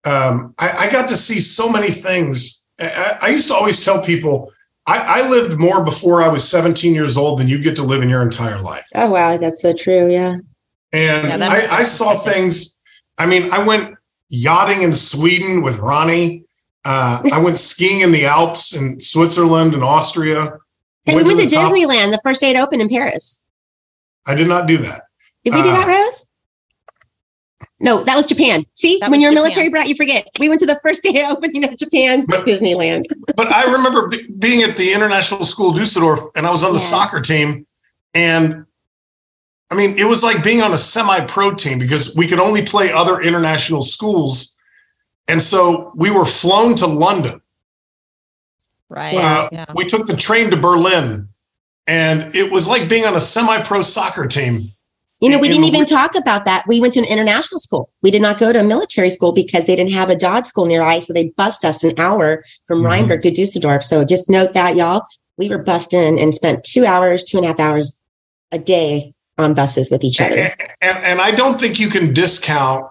um, 0.06 0.54
I, 0.58 0.88
I 0.88 0.92
got 0.92 1.08
to 1.10 1.18
see 1.18 1.40
so 1.40 1.70
many 1.70 1.90
things. 1.90 2.66
I, 2.80 3.18
I 3.22 3.28
used 3.30 3.48
to 3.50 3.54
always 3.56 3.84
tell 3.84 4.02
people, 4.02 4.52
I, 4.88 5.22
I 5.22 5.30
lived 5.30 5.58
more 5.60 5.84
before 5.84 6.22
I 6.22 6.28
was 6.28 6.48
17 6.48 6.94
years 6.94 7.18
old 7.18 7.40
than 7.40 7.48
you 7.48 7.62
get 7.62 7.76
to 7.78 7.84
live 7.84 8.02
in 8.02 8.10
your 8.10 8.22
entire 8.22 8.60
life. 8.60 8.88
Oh 8.96 9.12
wow, 9.12 9.38
that's 9.38 9.62
so 9.62 9.74
true. 9.74 10.12
Yeah. 10.12 10.38
Yeah, 10.94 11.34
And 11.34 11.42
that 11.42 11.52
was 11.52 11.66
I, 11.66 11.78
I 11.80 11.84
saw 11.84 12.16
things. 12.16 12.80
I 13.18 13.26
mean, 13.26 13.52
I 13.52 13.66
went 13.66 13.96
yachting 14.30 14.84
in 14.84 14.94
Sweden 14.94 15.62
with 15.62 15.78
Ronnie. 15.80 16.44
Uh, 16.86 17.22
I 17.34 17.42
went 17.42 17.58
skiing 17.72 18.02
in 18.02 18.12
the 18.12 18.26
Alps 18.26 18.76
in 18.76 19.00
Switzerland 19.00 19.74
and 19.74 19.84
Austria. 19.84 20.58
Hey, 21.04 21.16
we 21.16 21.24
went 21.24 21.30
to 21.30 21.36
the 21.36 21.48
top- 21.48 21.74
Disneyland 21.74 22.12
the 22.12 22.22
first 22.24 22.42
day 22.42 22.52
it 22.52 22.58
opened 22.58 22.82
in 22.82 22.90
Paris. 22.90 23.44
I 24.26 24.36
did 24.36 24.48
not 24.48 24.68
do 24.68 24.78
that. 24.78 25.04
Did 25.46 25.54
we 25.54 25.62
do 25.62 25.70
Uh, 25.70 25.74
that, 25.74 25.88
Rose? 25.88 26.28
No, 27.80 28.04
that 28.04 28.16
was 28.16 28.26
Japan. 28.26 28.66
See, 28.74 29.00
when 29.08 29.22
you're 29.22 29.30
a 29.30 29.34
Japan. 29.34 29.44
military 29.44 29.70
brat, 29.70 29.88
you 29.88 29.96
forget. 29.96 30.28
We 30.40 30.50
went 30.50 30.60
to 30.62 30.66
the 30.66 30.80
first 30.84 31.04
day 31.08 31.26
opening 31.30 31.64
of 31.64 31.78
Japan's 31.78 32.28
But- 32.30 32.46
Disneyland. 32.46 33.06
but 33.36 33.52
I 33.52 33.72
remember 33.72 34.08
be- 34.08 34.28
being 34.40 34.62
at 34.64 34.76
the 34.76 34.92
International 34.94 35.46
School 35.46 35.72
Dusseldorf 35.74 36.20
and 36.36 36.46
I 36.48 36.52
was 36.52 36.64
on 36.64 36.74
the 36.74 36.80
Yeah. 36.80 36.86
soccer 36.86 37.22
team. 37.22 37.66
And 38.14 38.66
I 39.72 39.76
mean, 39.76 39.98
it 39.98 40.06
was 40.08 40.24
like 40.24 40.44
being 40.44 40.62
on 40.62 40.74
a 40.74 40.78
semi 40.78 41.22
pro 41.22 41.54
team 41.54 41.80
because 41.80 42.16
we 42.16 42.28
could 42.28 42.40
only 42.40 42.64
play 42.64 42.92
other 42.92 43.20
international 43.22 43.82
schools. 43.82 44.56
And 45.28 45.42
so 45.42 45.92
we 45.96 46.12
were 46.12 46.26
flown 46.26 46.76
to 46.76 46.88
London. 46.88 47.42
Right. 48.90 49.14
Yeah. 49.16 49.50
yeah. 49.52 49.66
We 49.76 49.86
took 49.86 50.06
the 50.08 50.16
train 50.16 50.50
to 50.52 50.58
Berlin. 50.58 51.30
And 51.88 52.34
it 52.36 52.52
was 52.52 52.68
like 52.68 52.88
being 52.90 53.06
on 53.06 53.16
a 53.16 53.20
semi 53.20 53.60
pro 53.64 53.82
soccer 53.82 54.28
team. 54.28 54.72
You 55.26 55.32
know, 55.32 55.40
we 55.40 55.48
In 55.48 55.54
didn't 55.54 55.66
even 55.66 55.86
wi- 55.86 56.02
talk 56.04 56.16
about 56.16 56.46
that. 56.46 56.66
We 56.68 56.80
went 56.80 56.94
to 56.94 57.00
an 57.00 57.06
international 57.06 57.60
school. 57.60 57.90
We 58.04 58.12
did 58.12 58.22
not 58.22 58.38
go 58.38 58.54
to 58.54 58.60
a 58.60 58.64
military 58.64 59.10
school 59.10 59.32
because 59.32 59.66
they 59.66 59.76
didn't 59.76 59.92
have 59.94 60.10
a 60.12 60.16
DoDDS 60.16 60.46
school 60.46 60.66
nearby. 60.68 61.00
So 61.00 61.14
they 61.14 61.30
bussed 61.36 61.66
us 61.66 61.84
an 61.84 62.00
hour 62.00 62.44
from 62.68 62.82
Mhm. 62.82 62.86
Rheinberg 62.86 63.22
to 63.24 63.32
Dusseldorf. 63.32 63.84
So 63.84 64.06
just 64.06 64.30
note 64.30 64.54
that, 64.54 64.76
y'all. 64.76 65.02
We 65.38 65.50
were 65.50 65.58
bussed 65.58 65.94
in 65.94 66.20
and 66.20 66.34
spent 66.34 66.64
two 66.64 66.86
hours, 66.86 67.24
two 67.24 67.38
and 67.38 67.46
a 67.46 67.50
half 67.50 67.60
hours 67.60 68.00
a 68.52 68.60
day 68.60 69.14
on 69.38 69.54
buses 69.56 69.90
with 69.90 70.04
each 70.04 70.22
other. 70.22 70.36
And, 70.36 70.54
and, 70.82 70.98
and 71.06 71.22
I 71.22 71.32
don't 71.32 71.60
think 71.60 71.80
you 71.80 71.90
can 71.90 72.14
discount 72.14 72.86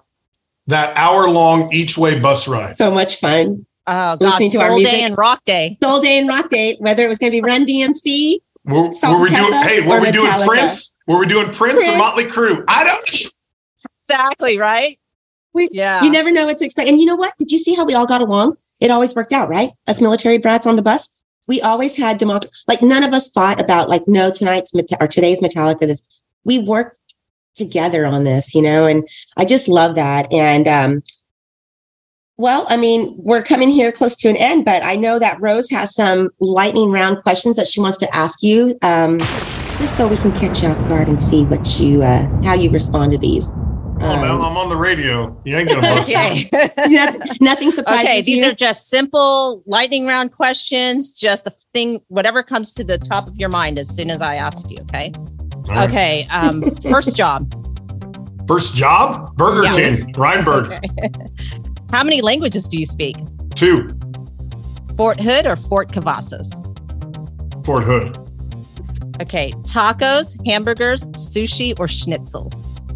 that 0.67 0.95
hour 0.97 1.29
long 1.29 1.69
each 1.73 1.97
way 1.97 2.19
bus 2.19 2.47
ride. 2.47 2.77
So 2.77 2.91
much 2.91 3.19
fun. 3.19 3.65
Oh 3.87 4.17
gosh, 4.17 4.39
Listening 4.41 4.51
to 4.51 4.57
our 4.61 4.75
music. 4.75 4.91
Day 4.91 5.03
and 5.03 5.17
Rock 5.17 5.43
Day. 5.45 5.77
Soul 5.81 6.01
Day 6.01 6.17
and 6.17 6.27
Rock 6.27 6.49
Day, 6.49 6.75
whether 6.79 7.05
it 7.05 7.07
was 7.07 7.17
going 7.19 7.31
to 7.31 7.37
be 7.37 7.41
Run 7.41 7.65
DMC 7.65 8.37
Were, 8.65 8.89
were 8.89 9.21
we 9.21 9.29
doing? 9.29 9.51
Pepper 9.51 9.69
Hey, 9.69 9.87
were 9.87 9.97
or 9.97 10.01
we 10.01 10.11
doing 10.11 10.31
Metallica? 10.31 10.47
Prince? 10.47 10.97
Were 11.07 11.19
we 11.19 11.27
doing 11.27 11.51
Prince, 11.51 11.87
or 11.87 11.97
Motley 11.97 12.23
Crue? 12.25 12.63
I 12.67 12.83
don't. 12.83 13.31
Exactly, 14.07 14.57
right? 14.57 14.99
We- 15.53 15.69
yeah. 15.71 16.03
You 16.03 16.11
never 16.11 16.31
know 16.31 16.45
what 16.45 16.57
to 16.59 16.65
expect. 16.65 16.89
And 16.89 16.99
you 16.99 17.05
know 17.05 17.15
what? 17.15 17.33
Did 17.37 17.51
you 17.51 17.57
see 17.57 17.75
how 17.75 17.85
we 17.85 17.93
all 17.93 18.05
got 18.05 18.21
along? 18.21 18.57
It 18.79 18.91
always 18.91 19.15
worked 19.15 19.31
out, 19.31 19.49
right? 19.49 19.71
Us 19.87 20.01
military 20.01 20.37
brats 20.37 20.67
on 20.67 20.75
the 20.75 20.81
bus. 20.81 21.23
We 21.47 21.61
always 21.61 21.95
had 21.95 22.17
democracy. 22.17 22.53
Like 22.67 22.81
none 22.81 23.03
of 23.03 23.13
us 23.13 23.31
fought 23.31 23.61
about 23.61 23.87
like, 23.87 24.07
no, 24.07 24.31
tonight's 24.31 24.73
Meta- 24.73 24.97
or 24.99 25.07
today's 25.07 25.41
Metallica. 25.41 25.81
This 25.81 26.05
we 26.43 26.59
worked 26.59 26.99
together 27.53 28.05
on 28.05 28.23
this, 28.25 28.53
you 28.53 28.61
know, 28.61 28.85
and 28.85 29.07
I 29.37 29.45
just 29.45 29.69
love 29.69 29.95
that. 29.95 30.31
And 30.33 30.67
um, 30.67 31.03
well, 32.37 32.65
I 32.69 32.77
mean, 32.77 33.13
we're 33.17 33.43
coming 33.43 33.69
here 33.69 33.91
close 33.91 34.15
to 34.17 34.29
an 34.29 34.35
end, 34.37 34.65
but 34.65 34.83
I 34.83 34.95
know 34.95 35.19
that 35.19 35.37
Rose 35.39 35.69
has 35.69 35.95
some 35.95 36.29
lightning 36.39 36.91
round 36.91 37.21
questions 37.23 37.55
that 37.55 37.67
she 37.67 37.79
wants 37.79 37.97
to 37.99 38.15
ask 38.15 38.43
you, 38.43 38.77
um, 38.81 39.19
just 39.77 39.95
so 39.97 40.07
we 40.07 40.17
can 40.17 40.31
catch 40.33 40.61
you 40.61 40.69
off 40.69 40.81
guard 40.89 41.07
and 41.07 41.19
see 41.19 41.45
what 41.45 41.79
you 41.79 42.01
uh, 42.03 42.27
how 42.43 42.53
you 42.53 42.69
respond 42.69 43.13
to 43.13 43.17
these. 43.17 43.51
Oh, 44.01 44.21
man, 44.21 44.29
Um, 44.31 44.41
I'm 44.41 44.57
on 44.57 44.67
the 44.67 44.75
radio. 44.75 45.41
You 45.45 45.55
ain't 45.55 45.69
gonna 45.69 45.79
bust 45.81 46.09
me. 46.09 46.49
okay. 46.53 46.89
nothing, 46.89 47.21
nothing 47.39 47.71
surprises 47.71 48.03
okay, 48.09 48.21
these 48.21 48.43
you. 48.43 48.49
are 48.51 48.53
just 48.53 48.89
simple 48.89 49.63
lightning 49.65 50.05
round 50.05 50.33
questions. 50.33 51.13
Just 51.17 51.45
the 51.45 51.51
thing, 51.73 52.01
whatever 52.09 52.43
comes 52.43 52.73
to 52.73 52.83
the 52.83 52.97
top 52.97 53.29
of 53.29 53.37
your 53.37 53.47
mind 53.49 53.79
as 53.79 53.87
soon 53.95 54.11
as 54.11 54.21
I 54.21 54.35
ask 54.35 54.69
you. 54.69 54.75
Okay. 54.81 55.13
All 55.15 55.61
right. 55.77 55.89
Okay. 55.89 56.27
Um, 56.29 56.75
first 56.91 57.15
job. 57.15 57.49
First 58.49 58.75
job, 58.75 59.35
Burger 59.37 59.63
Yeah. 59.63 59.73
King, 59.73 60.11
Rheinberg. 60.13 60.73
Okay. 60.73 61.61
How 61.91 62.03
many 62.03 62.21
languages 62.21 62.67
do 62.67 62.77
you 62.77 62.85
speak? 62.85 63.15
Two, 63.55 63.89
Fort 64.97 65.19
Hood 65.19 65.45
or 65.45 65.55
Fort 65.55 65.91
Cavazos? 65.91 66.53
Fort 67.65 67.83
Hood. 67.83 68.17
Okay. 69.21 69.51
Tacos, 69.63 70.37
hamburgers, 70.45 71.05
sushi, 71.11 71.77
or 71.79 71.87
schnitzel? 71.87 72.51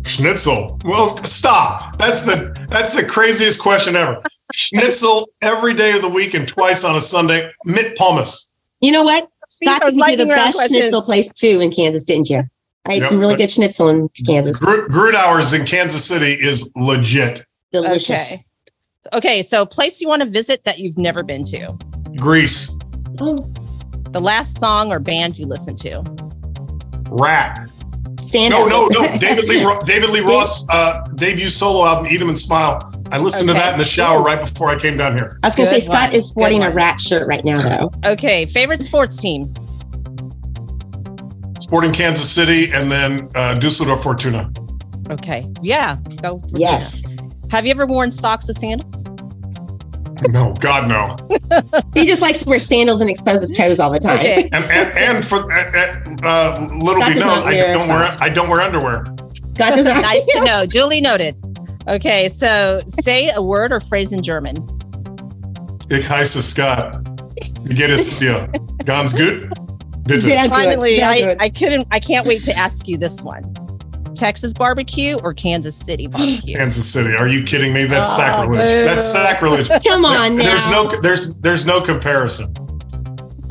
Schnitzel. 0.05 0.77
Well, 0.83 1.15
stop. 1.23 1.97
That's 1.97 2.21
the 2.21 2.53
that's 2.69 2.95
the 2.95 3.05
craziest 3.05 3.61
question 3.61 3.95
ever. 3.95 4.21
Schnitzel 4.53 5.29
every 5.41 5.73
day 5.73 5.93
of 5.95 6.01
the 6.01 6.09
week 6.09 6.33
and 6.33 6.47
twice 6.47 6.83
on 6.83 6.95
a 6.95 7.01
Sunday. 7.01 7.51
mit 7.65 7.95
Pommes. 7.97 8.53
You 8.81 8.91
know 8.91 9.03
what? 9.03 9.29
Scott 9.47 9.81
those 9.83 9.93
took 9.93 10.07
you 10.07 10.17
to 10.17 10.23
the 10.25 10.27
best 10.27 10.69
schnitzel 10.69 11.01
place 11.01 11.33
too 11.33 11.59
in 11.61 11.71
Kansas, 11.71 12.03
didn't 12.03 12.29
you? 12.29 12.43
I 12.85 12.93
ate 12.93 12.99
Yep, 12.99 13.07
some 13.09 13.19
really 13.19 13.35
good 13.35 13.51
schnitzel 13.51 13.89
in 13.89 14.07
Kansas. 14.25 14.59
Gr- 14.59 14.87
Grünauer's 14.89 15.53
in 15.53 15.65
Kansas 15.65 16.03
City 16.05 16.33
is 16.33 16.71
legit. 16.75 17.45
Delicious. 17.71 18.33
Okay. 18.33 18.41
Okay. 19.13 19.41
So, 19.41 19.65
place 19.65 20.01
you 20.01 20.07
want 20.07 20.21
to 20.21 20.29
visit 20.29 20.63
that 20.65 20.79
you've 20.79 20.97
never 20.97 21.23
been 21.23 21.43
to? 21.45 21.75
Greece. 22.17 22.77
Oh, 23.21 23.37
The 24.11 24.19
last 24.19 24.59
song 24.59 24.91
or 24.91 24.99
band 24.99 25.37
you 25.37 25.45
listened 25.45 25.77
to? 25.79 26.03
Ratt. 27.11 27.69
stand 28.23 28.51
No, 28.51 28.65
up. 28.65 28.69
no, 28.69 28.87
no. 28.87 29.17
David 29.19 29.47
Lee 29.49 29.63
Ro- 29.65 29.79
David 29.85 30.09
Lee 30.11 30.19
Roth 30.21 30.63
uh, 30.69 31.01
debut 31.15 31.49
solo 31.49 31.85
album, 31.85 32.07
Eat 32.11 32.21
'em 32.21 32.29
and 32.29 32.39
Smile. 32.39 32.79
I 33.11 33.17
listened 33.17 33.47
to 33.49 33.53
that 33.55 33.73
in 33.73 33.79
the 33.79 33.85
shower 33.85 34.21
right 34.21 34.39
before 34.39 34.69
I 34.69 34.77
came 34.77 34.95
down 34.95 35.17
here. 35.17 35.39
I 35.43 35.47
was 35.47 35.55
going 35.55 35.67
to 35.67 35.73
say 35.73 35.79
Scott 35.79 36.09
one. 36.09 36.15
is 36.19 36.27
sporting 36.27 36.63
a 36.63 36.69
Ratt 36.69 37.01
shirt 37.01 37.27
right 37.27 37.43
now, 37.43 37.57
though. 37.79 37.91
Okay. 38.11 38.45
Favorite 38.45 38.81
sports 38.83 39.17
team? 39.19 39.51
Sporting 41.59 41.91
Kansas 41.91 42.29
City 42.29 42.71
and 42.71 42.89
then 42.91 43.27
uh, 43.35 43.55
Dusseldorf 43.55 44.03
Fortuna. 44.03 44.51
Okay. 45.09 45.49
Yeah. 45.63 45.97
Go. 46.21 46.39
for 46.39 46.47
Yes, 46.59 47.11
it. 47.11 47.18
Have 47.51 47.65
you 47.65 47.71
ever 47.71 47.85
worn 47.85 48.11
socks 48.11 48.47
with 48.47 48.57
sandals? 48.57 49.03
No, 50.27 50.53
God 50.59 50.87
no. 50.87 51.15
he 51.93 52.05
just 52.05 52.21
likes 52.21 52.43
to 52.43 52.49
wear 52.49 52.59
sandals 52.59 53.01
and 53.01 53.09
expose 53.09 53.41
his 53.41 53.51
toes 53.51 53.79
all 53.79 53.89
the 53.89 53.99
time. 53.99 54.19
Okay. 54.19 54.49
And 54.51 54.65
and, 54.65 54.97
and 54.97 55.25
for 55.25 55.51
uh, 55.51 56.01
uh, 56.23 56.67
little 56.73 57.01
Scott 57.01 57.13
be 57.13 57.19
known, 57.19 57.47
I 57.47 57.55
don't 57.55 57.87
wear. 57.87 58.09
I 58.21 58.29
don't 58.29 58.49
wear 58.49 58.61
underwear. 58.61 59.03
God 59.57 59.71
does 59.71 59.85
not. 59.85 60.01
nice 60.01 60.25
to 60.27 60.43
know. 60.43 60.65
Duly 60.65 61.01
noted. 61.01 61.35
Okay. 61.87 62.27
So, 62.27 62.79
say 62.87 63.31
a 63.33 63.41
word 63.41 63.71
or 63.71 63.79
phrase 63.79 64.11
in 64.11 64.21
German. 64.21 64.55
Ich 65.89 66.05
heiße 66.07 66.41
Scott. 66.41 66.97
Wie 67.63 67.73
geht 67.73 67.89
es 67.89 68.19
dir? 68.19 68.47
Ganz 68.85 69.13
gut? 69.13 69.49
Bitte. 70.03 70.49
Finally, 70.49 71.01
I. 71.01 71.37
I 71.39 71.49
couldn't. 71.49 71.87
I 71.91 71.99
can't 71.99 72.27
wait 72.27 72.43
to 72.43 72.55
ask 72.57 72.87
you 72.87 72.97
this 72.97 73.23
one. 73.23 73.43
Texas 74.19 74.53
barbecue 74.53 75.15
or 75.23 75.33
Kansas 75.33 75.75
City 75.77 76.07
barbecue? 76.07 76.55
Kansas 76.55 76.91
City. 76.91 77.15
Are 77.15 77.27
you 77.27 77.43
kidding 77.43 77.73
me? 77.73 77.85
That's 77.85 78.09
Oh, 78.13 78.17
sacrilege. 78.17 78.69
boo. 78.69 78.83
That's 78.83 79.05
sacrilege. 79.05 79.69
Come 79.87 80.05
on 80.05 80.37
now. 80.37 80.43
There's 80.43 80.69
no 80.69 81.01
there's 81.01 81.39
there's 81.41 81.65
no 81.65 81.81
comparison. 81.81 82.53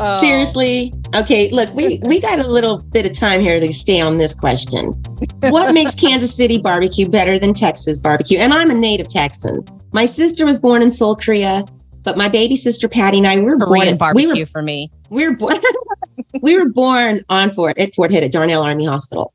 Oh. 0.01 0.21
Seriously? 0.21 0.93
Okay, 1.17 1.49
look, 1.51 1.73
we 1.75 2.01
we 2.07 2.21
got 2.21 2.39
a 2.39 2.47
little 2.47 2.79
bit 2.79 3.05
of 3.07 3.13
time 3.19 3.41
here 3.41 3.59
to 3.59 3.73
stay 3.73 4.01
on 4.01 4.19
this 4.19 4.35
question. 4.35 4.93
What 5.41 5.73
makes 5.81 5.95
Kansas 5.95 6.35
City 6.37 6.59
barbecue 6.59 7.09
better 7.09 7.39
than 7.39 7.53
Texas 7.55 7.99
barbecue? 7.99 8.39
And 8.39 8.53
I'm 8.55 8.71
a 8.71 8.75
native 8.75 9.09
Texan. 9.09 9.65
My 9.93 10.07
sister 10.07 10.45
was 10.47 10.57
born 10.57 10.83
in 10.83 10.91
Seoul, 10.93 11.17
Korea, 11.17 11.65
but 12.05 12.17
my 12.17 12.29
baby 12.29 12.55
sister 12.55 12.89
Patty 12.89 13.19
and 13.19 13.27
I 13.27 13.37
we 13.39 13.43
were 13.47 13.57
born 13.57 13.71
Korean 13.81 13.95
at- 13.95 13.99
barbecue 13.99 14.33
we 14.35 14.41
were 14.41 14.47
for 14.47 14.63
me. 14.63 14.91
we 15.11 15.27
were 15.29 15.35
born 15.37 15.57
we 16.43 16.57
were 16.57 16.71
born 16.71 17.25
on 17.29 17.51
Fort 17.51 17.77
at 17.79 17.93
Fort 17.95 18.13
Hood 18.13 18.23
at 18.23 18.31
Darnall 18.31 18.65
Army 18.65 18.85
Hospital. 18.85 19.33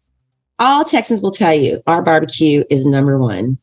All 0.60 0.84
Texans 0.86 1.22
will 1.22 1.32
tell 1.32 1.54
you 1.54 1.82
our 1.88 2.02
barbecue 2.04 2.64
is 2.70 2.86
number 2.86 3.18
one. 3.18 3.58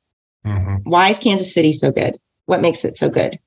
Why 0.84 1.10
is 1.10 1.18
Kansas 1.18 1.52
City 1.54 1.72
so 1.72 1.92
good? 1.92 2.16
What 2.46 2.60
makes 2.60 2.84
it 2.84 2.96
so 2.96 3.08
good? 3.08 3.38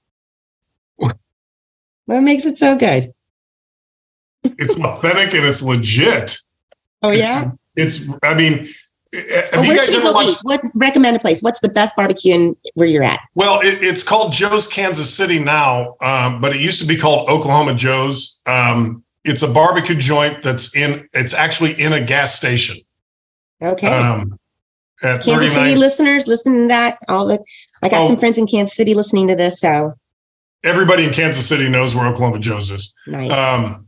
What 2.05 2.21
makes 2.21 2.45
it 2.45 2.57
so 2.57 2.75
good? 2.75 3.13
It's 4.43 4.75
authentic 4.77 5.33
and 5.33 5.45
it's 5.45 5.63
legit. 5.63 6.37
Oh 7.01 7.09
It's- 7.11 7.25
yeah. 7.25 7.51
It's 7.75 8.07
I 8.21 8.35
mean 8.35 8.67
eh, 9.13 9.17
have 9.33 9.49
Well, 9.53 9.63
you 9.63 9.69
where 9.69 9.77
guys 9.77 9.85
should 9.87 9.95
ever 9.95 10.03
you 10.05 10.11
go 10.11 10.13
watched 10.13 10.41
What 10.43 10.61
recommend 10.75 11.15
a 11.15 11.19
place? 11.19 11.41
What's 11.41 11.59
the 11.59 11.69
best 11.69 11.95
barbecue 11.95 12.33
in 12.35 12.55
where 12.75 12.87
you're 12.87 13.03
at? 13.03 13.19
Well, 13.33 13.61
it, 13.61 13.81
it's 13.81 14.03
called 14.03 14.31
Joe's 14.31 14.67
Kansas 14.67 15.11
City 15.11 15.43
now, 15.43 15.95
um, 16.01 16.39
but 16.39 16.55
it 16.55 16.61
used 16.61 16.79
to 16.81 16.87
be 16.87 16.95
called 16.97 17.27
Oklahoma 17.29 17.73
Joe's. 17.73 18.41
Um, 18.45 19.03
it's 19.25 19.41
a 19.41 19.51
barbecue 19.51 19.95
joint 19.95 20.43
that's 20.43 20.75
in. 20.75 21.09
It's 21.13 21.33
actually 21.33 21.73
in 21.81 21.93
a 21.93 22.05
gas 22.05 22.35
station. 22.35 22.75
Okay. 23.63 23.87
Um, 23.87 24.37
at 25.03 25.21
Kansas 25.23 25.53
City 25.53 25.75
listeners, 25.75 26.27
listen 26.27 26.53
to 26.63 26.67
that. 26.67 26.97
All 27.09 27.25
the 27.27 27.43
I 27.81 27.89
got 27.89 28.01
Oh. 28.01 28.07
some 28.07 28.17
friends 28.17 28.37
in 28.37 28.47
Kansas 28.47 28.75
City 28.75 28.93
listening 28.93 29.27
to 29.29 29.35
this, 29.35 29.59
so 29.59 29.93
Everybody 30.65 31.03
in 31.05 31.11
Kansas 31.13 31.45
City 31.45 31.67
knows 31.67 31.93
where 31.93 32.05
Oklahoma 32.07 32.39
Joe's 32.39 32.69
is. 32.71 32.93
nice. 33.07 33.29
Um, 33.31 33.87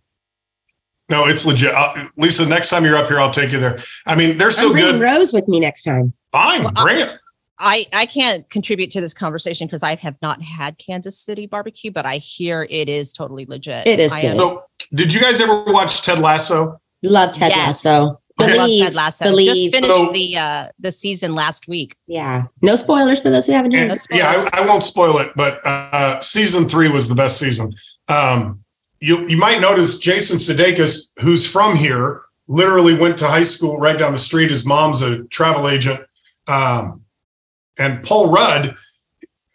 no, 1.09 1.25
it's 1.27 1.45
legit. 1.45 1.73
i 1.73 2.07
Lisa, 2.17 2.45
next 2.47 2.69
time 2.69 2.83
you're 2.83 2.97
up 2.97 3.07
here, 3.07 3.19
I'll 3.19 3.31
take 3.31 3.51
you 3.51 3.59
there. 3.59 3.79
I 4.07 4.15
mean, 4.15 4.37
they're 4.37 4.49
so 4.51 4.69
I'm 4.71 4.75
good. 4.75 4.99
Rose 5.01 5.31
with 5.31 5.47
me 5.47 5.59
next 5.59 5.83
time. 5.83 6.11
Fine, 6.31 6.63
Well, 6.63 6.73
bring 6.83 6.99
it. 6.99 7.17
I 7.59 7.85
I 7.93 8.05
can't 8.07 8.49
contribute 8.49 8.91
to 8.91 8.99
this 9.01 9.13
conversation 9.13 9.67
because 9.67 9.83
I 9.83 9.95
have 9.95 10.15
not 10.21 10.41
had 10.41 10.77
Kansas 10.77 11.17
City 11.17 11.45
barbecue, 11.47 11.91
but 11.91 12.05
I 12.05 12.17
hear 12.17 12.67
it 12.69 12.89
is 12.89 13.13
totally 13.13 13.45
legit. 13.45 13.87
It 13.87 13.99
is 14.01 14.11
I 14.11 14.23
good. 14.23 14.31
So, 14.37 14.63
did 14.93 15.13
you 15.13 15.21
guys 15.21 15.39
ever 15.39 15.63
watch 15.67 16.01
Ted 16.01 16.19
Lasso? 16.19 16.81
Love 17.03 17.31
Ted 17.33 17.51
Yes. 17.51 17.85
Lasso. 17.85 18.17
I 18.37 18.43
love 18.47 18.55
Believe, 18.67 18.83
Ted 18.83 18.95
Lasso. 18.95 19.25
believe. 19.25 19.47
Just 19.47 19.71
finished 19.71 19.95
So- 19.95 20.11
the 20.11 20.37
uh 20.37 20.67
the 20.79 20.91
season 20.91 21.35
last 21.35 21.67
week. 21.67 21.95
Yeah. 22.07 22.43
No 22.61 22.75
spoilers 22.75 23.21
for 23.21 23.29
those 23.29 23.45
who 23.45 23.53
haven't 23.53 23.73
heard. 23.73 23.89
And, 23.91 23.99
spoilers. 23.99 24.23
yeah, 24.23 24.49
I, 24.53 24.61
I 24.61 24.65
won't 24.67 24.83
spoil 24.83 25.17
it, 25.19 25.31
but 25.35 25.65
uh, 25.65 26.19
season 26.21 26.67
three 26.67 26.89
was 26.89 27.07
the 27.07 27.15
best 27.15 27.39
season. 27.39 27.73
Um, 28.09 28.59
you 28.99 29.25
you 29.27 29.37
might 29.37 29.61
notice 29.61 29.97
Jason 29.99 30.37
Sudeikis, 30.37 31.11
who's 31.21 31.49
from 31.49 31.75
here, 31.75 32.23
literally 32.47 32.97
went 32.97 33.17
to 33.19 33.27
high 33.27 33.43
school 33.43 33.77
right 33.77 33.97
down 33.97 34.11
the 34.11 34.17
street. 34.17 34.49
His 34.51 34.65
mom's 34.65 35.01
a 35.01 35.23
travel 35.25 35.69
agent, 35.69 36.01
um, 36.47 37.01
and 37.79 38.03
Paul 38.03 38.31
Rudd. 38.31 38.75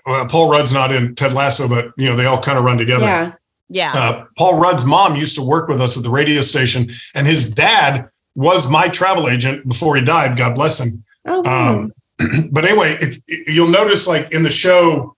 Well, 0.07 0.27
Paul 0.27 0.51
Rudd's 0.51 0.73
not 0.73 0.91
in 0.93 1.15
Ted 1.15 1.35
Lasso, 1.35 1.69
but 1.69 1.93
you 1.99 2.07
know 2.07 2.17
they 2.17 2.25
all 2.25 2.41
kind 2.41 2.59
of 2.59 2.65
run 2.65 2.79
together. 2.79 3.05
Yeah. 3.05 3.33
Yeah. 3.69 3.93
Uh, 3.95 4.25
Paul 4.37 4.59
Rudd's 4.59 4.85
mom 4.85 5.15
used 5.17 5.37
to 5.37 5.43
work 5.43 5.69
with 5.69 5.81
us 5.81 5.97
at 5.97 6.03
the 6.03 6.11
radio 6.11 6.41
station, 6.41 6.89
and 7.15 7.27
his 7.27 7.53
dad 7.55 8.09
was 8.35 8.71
my 8.71 8.89
travel 8.89 9.29
agent 9.29 9.67
before 9.69 9.97
he 9.97 10.05
died. 10.05 10.37
God 10.37 10.55
bless 10.55 10.81
him. 10.81 11.05
Oh, 11.27 11.43
wow. 11.45 11.79
Um, 11.81 11.93
but 12.53 12.65
anyway, 12.65 12.97
if, 13.01 13.17
you'll 13.49 13.69
notice, 13.69 14.07
like 14.07 14.33
in 14.33 14.43
the 14.43 14.51
show, 14.51 15.17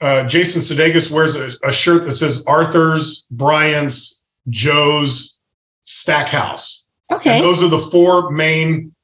uh, 0.00 0.26
Jason 0.26 0.62
Sudeikis 0.62 1.12
wears 1.12 1.36
a, 1.36 1.68
a 1.68 1.72
shirt 1.72 2.04
that 2.04 2.12
says 2.12 2.44
Arthur's, 2.46 3.26
Brian's, 3.30 4.24
Joe's 4.48 5.40
Stackhouse. 5.84 6.88
And 7.10 7.20
okay. 7.20 7.40
those 7.40 7.62
are 7.62 7.68
the 7.68 7.78
four 7.78 8.30
main 8.30 8.94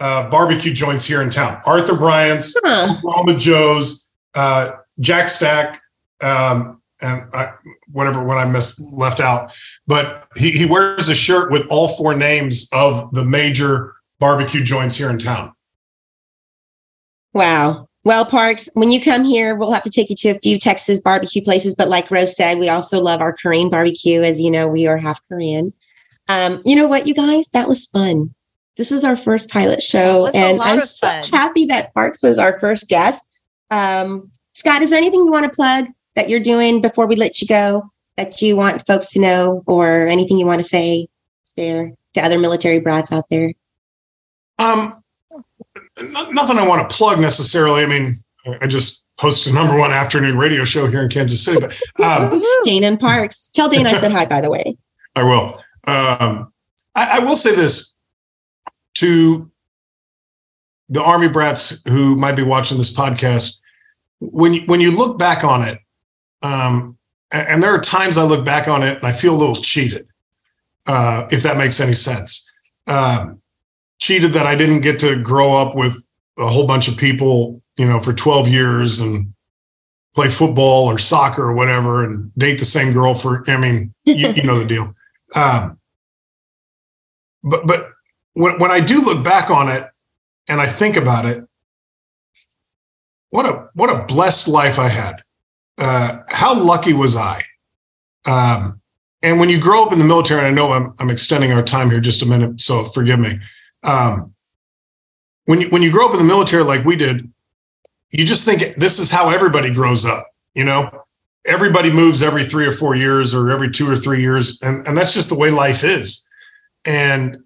uh, 0.00 0.28
barbecue 0.28 0.72
joints 0.72 1.06
here 1.06 1.22
in 1.22 1.30
town: 1.30 1.60
Arthur 1.64 1.96
Bryant's, 1.96 2.54
Huh. 2.64 2.96
Oklahoma 2.98 3.36
Joe's, 3.38 4.10
uh, 4.34 4.72
Jack 4.98 5.28
Stack, 5.28 5.80
um, 6.20 6.80
and 7.04 7.28
I, 7.34 7.52
whatever 7.92 8.24
one 8.24 8.38
I 8.38 8.46
missed 8.46 8.80
left 8.92 9.20
out. 9.20 9.54
But 9.86 10.26
he, 10.36 10.50
he 10.50 10.66
wears 10.66 11.08
a 11.08 11.14
shirt 11.14 11.52
with 11.52 11.66
all 11.70 11.88
four 11.88 12.16
names 12.16 12.68
of 12.72 13.12
the 13.12 13.24
major 13.24 13.94
barbecue 14.18 14.64
joints 14.64 14.96
here 14.96 15.10
in 15.10 15.18
town. 15.18 15.52
Wow. 17.32 17.88
Well, 18.04 18.26
Parks, 18.26 18.68
when 18.74 18.90
you 18.90 19.00
come 19.00 19.24
here, 19.24 19.54
we'll 19.54 19.72
have 19.72 19.82
to 19.82 19.90
take 19.90 20.10
you 20.10 20.16
to 20.16 20.30
a 20.30 20.38
few 20.40 20.58
Texas 20.58 21.00
barbecue 21.00 21.42
places. 21.42 21.74
But 21.74 21.88
like 21.88 22.10
Rose 22.10 22.36
said, 22.36 22.58
we 22.58 22.68
also 22.68 23.00
love 23.00 23.20
our 23.20 23.32
Korean 23.32 23.70
barbecue. 23.70 24.22
As 24.22 24.40
you 24.40 24.50
know, 24.50 24.66
we 24.66 24.86
are 24.86 24.98
half 24.98 25.20
Korean. 25.28 25.72
Um, 26.28 26.60
you 26.64 26.76
know 26.76 26.86
what, 26.86 27.06
you 27.06 27.14
guys? 27.14 27.48
That 27.48 27.68
was 27.68 27.86
fun. 27.86 28.34
This 28.76 28.90
was 28.90 29.04
our 29.04 29.16
first 29.16 29.50
pilot 29.50 29.80
show, 29.80 30.26
and 30.34 30.60
I'm 30.60 30.80
so 30.80 31.06
happy 31.32 31.66
that 31.66 31.94
Parks 31.94 32.22
was 32.22 32.40
our 32.40 32.58
first 32.58 32.88
guest. 32.88 33.24
Um, 33.70 34.32
Scott, 34.52 34.82
is 34.82 34.90
there 34.90 34.98
anything 34.98 35.20
you 35.20 35.30
want 35.30 35.44
to 35.44 35.54
plug 35.54 35.86
that 36.16 36.28
you're 36.28 36.40
doing 36.40 36.80
before 36.80 37.06
we 37.06 37.16
let 37.16 37.40
you 37.40 37.46
go 37.46 37.90
that 38.16 38.40
you 38.40 38.56
want 38.56 38.86
folks 38.86 39.10
to 39.12 39.20
know, 39.20 39.62
or 39.66 40.06
anything 40.06 40.38
you 40.38 40.46
want 40.46 40.60
to 40.60 40.68
say 40.68 41.08
there 41.56 41.92
to 42.14 42.20
other 42.20 42.38
military 42.38 42.80
brats 42.80 43.12
out 43.12 43.24
there? 43.30 43.52
Um, 44.58 45.02
nothing 45.98 46.58
I 46.58 46.66
want 46.66 46.88
to 46.88 46.96
plug 46.96 47.20
necessarily. 47.20 47.82
I 47.82 47.86
mean, 47.86 48.16
I 48.60 48.66
just 48.66 49.08
host 49.18 49.46
a 49.46 49.52
number 49.52 49.76
one 49.78 49.90
afternoon 49.90 50.36
radio 50.36 50.64
show 50.64 50.86
here 50.86 51.02
in 51.02 51.08
Kansas 51.08 51.44
City. 51.44 51.66
But 51.96 52.32
um, 52.32 52.42
Dana 52.64 52.86
and 52.86 53.00
Parks, 53.00 53.48
tell 53.48 53.68
Dana 53.68 53.90
I 53.90 53.94
said 53.94 54.12
hi. 54.12 54.26
By 54.26 54.40
the 54.40 54.50
way, 54.50 54.76
I 55.16 55.24
will. 55.24 55.60
Um, 55.86 56.52
I, 56.94 57.16
I 57.16 57.18
will 57.20 57.36
say 57.36 57.54
this 57.54 57.96
to 58.94 59.50
the 60.88 61.02
Army 61.02 61.28
brats 61.28 61.82
who 61.88 62.16
might 62.16 62.36
be 62.36 62.44
watching 62.44 62.78
this 62.78 62.92
podcast. 62.92 63.58
When 64.20 64.54
you, 64.54 64.62
when 64.66 64.80
you 64.80 64.96
look 64.96 65.18
back 65.18 65.42
on 65.42 65.60
it, 65.62 65.78
um, 66.44 66.98
and 67.32 67.62
there 67.62 67.74
are 67.74 67.80
times 67.80 68.18
I 68.18 68.24
look 68.24 68.44
back 68.44 68.68
on 68.68 68.82
it 68.82 68.98
and 68.98 69.06
I 69.06 69.12
feel 69.12 69.34
a 69.34 69.38
little 69.38 69.54
cheated, 69.56 70.06
uh, 70.86 71.26
if 71.30 71.42
that 71.42 71.56
makes 71.56 71.80
any 71.80 71.94
sense. 71.94 72.48
Um, 72.86 73.40
cheated 73.98 74.32
that 74.32 74.46
I 74.46 74.54
didn't 74.54 74.82
get 74.82 75.00
to 75.00 75.20
grow 75.22 75.54
up 75.54 75.74
with 75.74 75.96
a 76.38 76.46
whole 76.46 76.66
bunch 76.66 76.86
of 76.86 76.98
people, 76.98 77.62
you 77.76 77.86
know, 77.86 77.98
for 77.98 78.12
12 78.12 78.48
years 78.48 79.00
and 79.00 79.32
play 80.14 80.28
football 80.28 80.86
or 80.86 80.98
soccer 80.98 81.42
or 81.42 81.54
whatever 81.54 82.04
and 82.04 82.32
date 82.36 82.58
the 82.58 82.64
same 82.64 82.92
girl 82.92 83.14
for, 83.14 83.42
I 83.50 83.56
mean, 83.56 83.94
you, 84.04 84.28
you 84.28 84.42
know 84.42 84.58
the 84.58 84.66
deal. 84.66 84.94
Um, 85.36 85.80
but, 87.42 87.66
but 87.66 87.90
when, 88.34 88.56
when 88.60 88.70
I 88.70 88.78
do 88.78 89.00
look 89.00 89.24
back 89.24 89.50
on 89.50 89.68
it 89.68 89.90
and 90.48 90.60
I 90.60 90.66
think 90.66 90.96
about 90.96 91.24
it, 91.24 91.44
what 93.30 93.44
a, 93.44 93.68
what 93.74 93.90
a 93.90 94.04
blessed 94.04 94.46
life 94.46 94.78
I 94.78 94.86
had. 94.86 95.23
Uh, 95.78 96.18
how 96.28 96.58
lucky 96.58 96.92
was 96.92 97.16
I? 97.16 97.42
Um, 98.26 98.80
and 99.22 99.40
when 99.40 99.48
you 99.48 99.60
grow 99.60 99.84
up 99.84 99.92
in 99.92 99.98
the 99.98 100.04
military, 100.04 100.40
and 100.40 100.48
I 100.48 100.50
know 100.50 100.72
I'm, 100.72 100.92
I'm 101.00 101.10
extending 101.10 101.52
our 101.52 101.62
time 101.62 101.90
here 101.90 102.00
just 102.00 102.22
a 102.22 102.26
minute, 102.26 102.60
so 102.60 102.84
forgive 102.84 103.18
me. 103.18 103.38
Um, 103.82 104.34
when 105.46 105.60
you 105.60 105.68
when 105.68 105.82
you 105.82 105.90
grow 105.90 106.06
up 106.06 106.12
in 106.12 106.18
the 106.18 106.24
military 106.24 106.62
like 106.62 106.84
we 106.84 106.96
did, 106.96 107.30
you 108.10 108.24
just 108.24 108.46
think 108.46 108.76
this 108.76 108.98
is 108.98 109.10
how 109.10 109.30
everybody 109.30 109.70
grows 109.72 110.06
up. 110.06 110.26
You 110.54 110.64
know, 110.64 111.04
everybody 111.46 111.92
moves 111.92 112.22
every 112.22 112.44
three 112.44 112.66
or 112.66 112.72
four 112.72 112.94
years 112.94 113.34
or 113.34 113.50
every 113.50 113.70
two 113.70 113.90
or 113.90 113.96
three 113.96 114.20
years, 114.20 114.60
and 114.62 114.86
and 114.86 114.96
that's 114.96 115.14
just 115.14 115.28
the 115.28 115.38
way 115.38 115.50
life 115.50 115.84
is. 115.84 116.26
And 116.86 117.38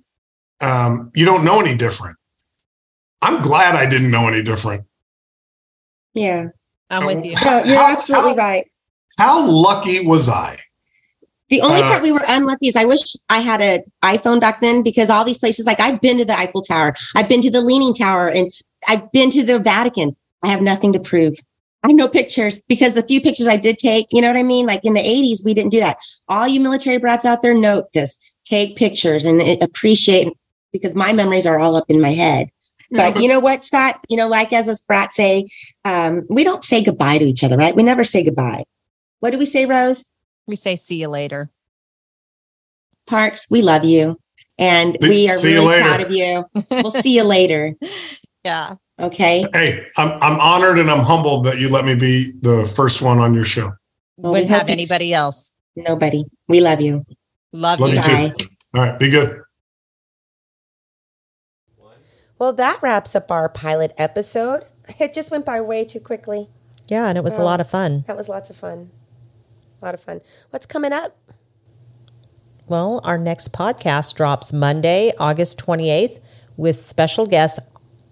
um, 0.61 1.11
you 1.15 1.25
don't 1.25 1.45
know 1.45 1.61
any 1.61 1.77
different. 1.77 2.17
I'm 3.23 3.43
glad 3.43 3.75
I 3.75 3.89
didn't 3.89 4.11
know 4.11 4.29
any 4.29 4.43
different. 4.43 4.85
Yeah, 6.15 6.49
I'm 6.91 7.07
with 7.07 7.25
you. 7.25 7.35
How, 7.37 7.63
you're 7.65 7.77
how, 7.77 7.93
absolutely 7.93 8.31
how, 8.31 8.37
right. 8.37 8.71
How 9.19 9.49
lucky 9.49 10.07
was 10.07 10.29
I? 10.29 10.59
The 11.49 11.63
only 11.63 11.81
uh, 11.81 11.89
part 11.89 12.03
we 12.03 12.13
were 12.13 12.23
unlucky 12.29 12.69
is 12.69 12.77
I 12.77 12.85
wish 12.85 13.17
I 13.31 13.41
had 13.41 13.61
an 13.63 13.81
iPhone 14.03 14.41
back 14.41 14.61
then 14.61 14.83
because 14.83 15.09
all 15.11 15.25
these 15.25 15.39
places, 15.39 15.67
like 15.67 15.81
I've 15.81 16.01
been 16.01 16.19
to 16.19 16.25
the 16.25 16.39
Eiffel 16.39 16.63
Tower, 16.63 16.95
I've 17.17 17.29
been 17.29 17.41
to 17.43 17.51
the 17.51 17.63
Leaning 17.63 17.95
Tower, 17.95 18.29
and 18.29 18.53
I've 18.87 19.11
been 19.13 19.31
to 19.31 19.43
the 19.43 19.59
Vatican. 19.59 20.15
I 20.43 20.49
have 20.49 20.63
nothing 20.63 20.93
to 20.93 21.01
prove. 21.01 21.37
I 21.83 21.93
know 21.93 22.09
pictures 22.09 22.61
because 22.69 22.95
the 22.95 23.03
few 23.03 23.21
pictures 23.21 23.49
I 23.49 23.57
did 23.57 23.79
take, 23.79 24.09
you 24.11 24.21
know 24.21 24.29
what 24.29 24.37
I 24.37 24.43
mean? 24.43 24.67
Like 24.67 24.85
in 24.85 24.95
the 24.95 25.01
80s, 25.01 25.45
we 25.45 25.55
didn't 25.55 25.71
do 25.71 25.81
that. 25.81 25.99
All 26.29 26.47
you 26.47 26.61
military 26.61 26.99
brats 26.99 27.25
out 27.25 27.41
there, 27.41 27.55
note 27.55 27.93
this 27.93 28.21
take 28.45 28.77
pictures 28.77 29.25
and 29.25 29.41
appreciate 29.63 30.33
because 30.73 30.95
my 30.95 31.13
memories 31.13 31.47
are 31.47 31.59
all 31.59 31.77
up 31.77 31.85
in 31.89 32.01
my 32.01 32.13
head. 32.13 32.51
But 32.91 33.21
you 33.21 33.29
know 33.29 33.41
what, 33.41 33.63
Scott? 33.63 34.01
You 34.09 34.17
know, 34.17 34.29
like 34.29 34.53
as 34.53 34.69
us 34.69 34.81
brats 34.81 35.17
say, 35.17 35.47
um, 35.85 36.23
we 36.31 36.43
don't 36.43 36.65
say 36.65 36.83
goodbye 36.83 37.19
to 37.19 37.25
each 37.25 37.45
other, 37.45 37.57
right? 37.57 37.75
We 37.75 37.83
never 37.83 38.05
say 38.05 38.25
goodbye. 38.25 38.65
What 39.21 39.31
do 39.31 39.39
we 39.39 39.47
say, 39.47 39.67
Rose? 39.67 40.11
We 40.47 40.57
say 40.57 40.77
see 40.77 40.97
you 40.97 41.09
later. 41.09 41.51
Parks, 43.07 43.51
we 43.51 43.63
love 43.63 43.85
you. 43.85 44.19
And 44.59 44.97
we 45.03 45.29
are 45.29 45.37
really 45.45 45.81
proud 45.81 46.01
of 46.01 46.11
you. 46.11 46.45
We'll 46.71 46.91
see 46.91 47.17
you 47.17 47.25
later. 47.25 47.75
Yeah. 48.45 48.77
Okay. 48.99 49.45
Hey, 49.53 49.85
I'm 49.99 50.13
I'm 50.23 50.41
honored 50.41 50.79
and 50.79 50.91
I'm 50.91 51.05
humbled 51.05 51.45
that 51.45 51.59
you 51.59 51.69
let 51.69 51.85
me 51.85 51.95
be 51.95 52.33
the 52.41 52.71
first 52.75 53.03
one 53.03 53.19
on 53.19 53.35
your 53.35 53.45
show. 53.45 53.73
Well, 54.17 54.33
Wouldn't 54.33 54.51
have 54.51 54.71
anybody 54.71 55.13
else. 55.13 55.55
Nobody. 55.77 56.25
We 56.47 56.61
love 56.61 56.81
you. 56.81 57.05
Love, 57.53 57.81
love 57.81 57.91
you. 57.91 57.97
you 57.97 58.01
too. 58.01 58.47
All 58.75 58.83
right. 58.83 58.99
Be 58.99 59.11
good. 59.11 59.43
Well, 62.39 62.53
that 62.53 62.79
wraps 62.83 63.17
up 63.17 63.31
our 63.31 63.49
pilot 63.49 63.93
episode. 63.99 64.65
It 65.01 65.13
just 65.13 65.31
went 65.31 65.45
by 65.45 65.61
way 65.61 65.85
too 65.85 66.01
quickly. 66.01 66.49
Yeah, 66.87 67.09
and 67.09 67.19
it 67.19 67.25
was 67.25 67.39
a 67.39 67.43
lot 67.43 67.61
of 67.61 67.69
fun. 67.69 68.05
That 68.07 68.17
was 68.17 68.29
lots 68.29 68.49
of 68.49 68.57
fun. 68.57 68.91
A 69.81 69.85
lot 69.85 69.95
of 69.95 70.01
fun. 70.01 70.21
What's 70.51 70.67
coming 70.67 70.93
up? 70.93 71.17
Well, 72.67 73.01
our 73.05 73.19
next 73.19 73.53
podcast 73.53 74.15
drops 74.15 74.53
Monday, 74.53 75.13
August 75.19 75.59
28th, 75.59 76.21
with 76.57 76.77
special 76.77 77.27
guest 77.27 77.61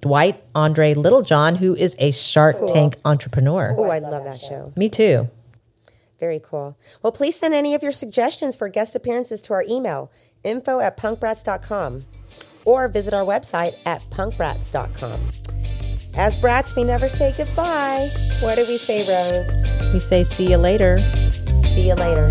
Dwight 0.00 0.42
Andre 0.54 0.94
Littlejohn, 0.94 1.56
who 1.56 1.74
is 1.74 1.96
a 1.98 2.10
Shark 2.10 2.58
cool. 2.58 2.68
Tank 2.68 2.96
entrepreneur. 3.04 3.74
Oh, 3.76 3.90
I 3.90 3.98
love 3.98 4.24
that 4.24 4.38
show. 4.38 4.72
Me 4.76 4.88
too. 4.88 5.28
Very 6.18 6.40
cool. 6.42 6.78
Well, 7.02 7.12
please 7.12 7.38
send 7.38 7.54
any 7.54 7.74
of 7.74 7.82
your 7.82 7.92
suggestions 7.92 8.56
for 8.56 8.68
guest 8.68 8.94
appearances 8.94 9.42
to 9.42 9.52
our 9.52 9.64
email, 9.68 10.10
info 10.42 10.80
at 10.80 10.96
punkbrats.com, 10.96 12.02
or 12.66 12.88
visit 12.88 13.14
our 13.14 13.24
website 13.24 13.74
at 13.86 14.00
punkbrats.com. 14.10 15.18
As 16.18 16.40
brats, 16.40 16.74
we 16.74 16.84
never 16.84 17.08
say 17.08 17.32
goodbye. 17.36 18.08
What 18.40 18.56
do 18.56 18.62
we 18.62 18.78
say, 18.78 19.06
Rose? 19.06 19.92
We 19.92 19.98
say, 19.98 20.24
see 20.24 20.50
you 20.50 20.56
later. 20.56 20.98
See 20.98 21.88
you 21.88 21.94
later. 21.94 22.30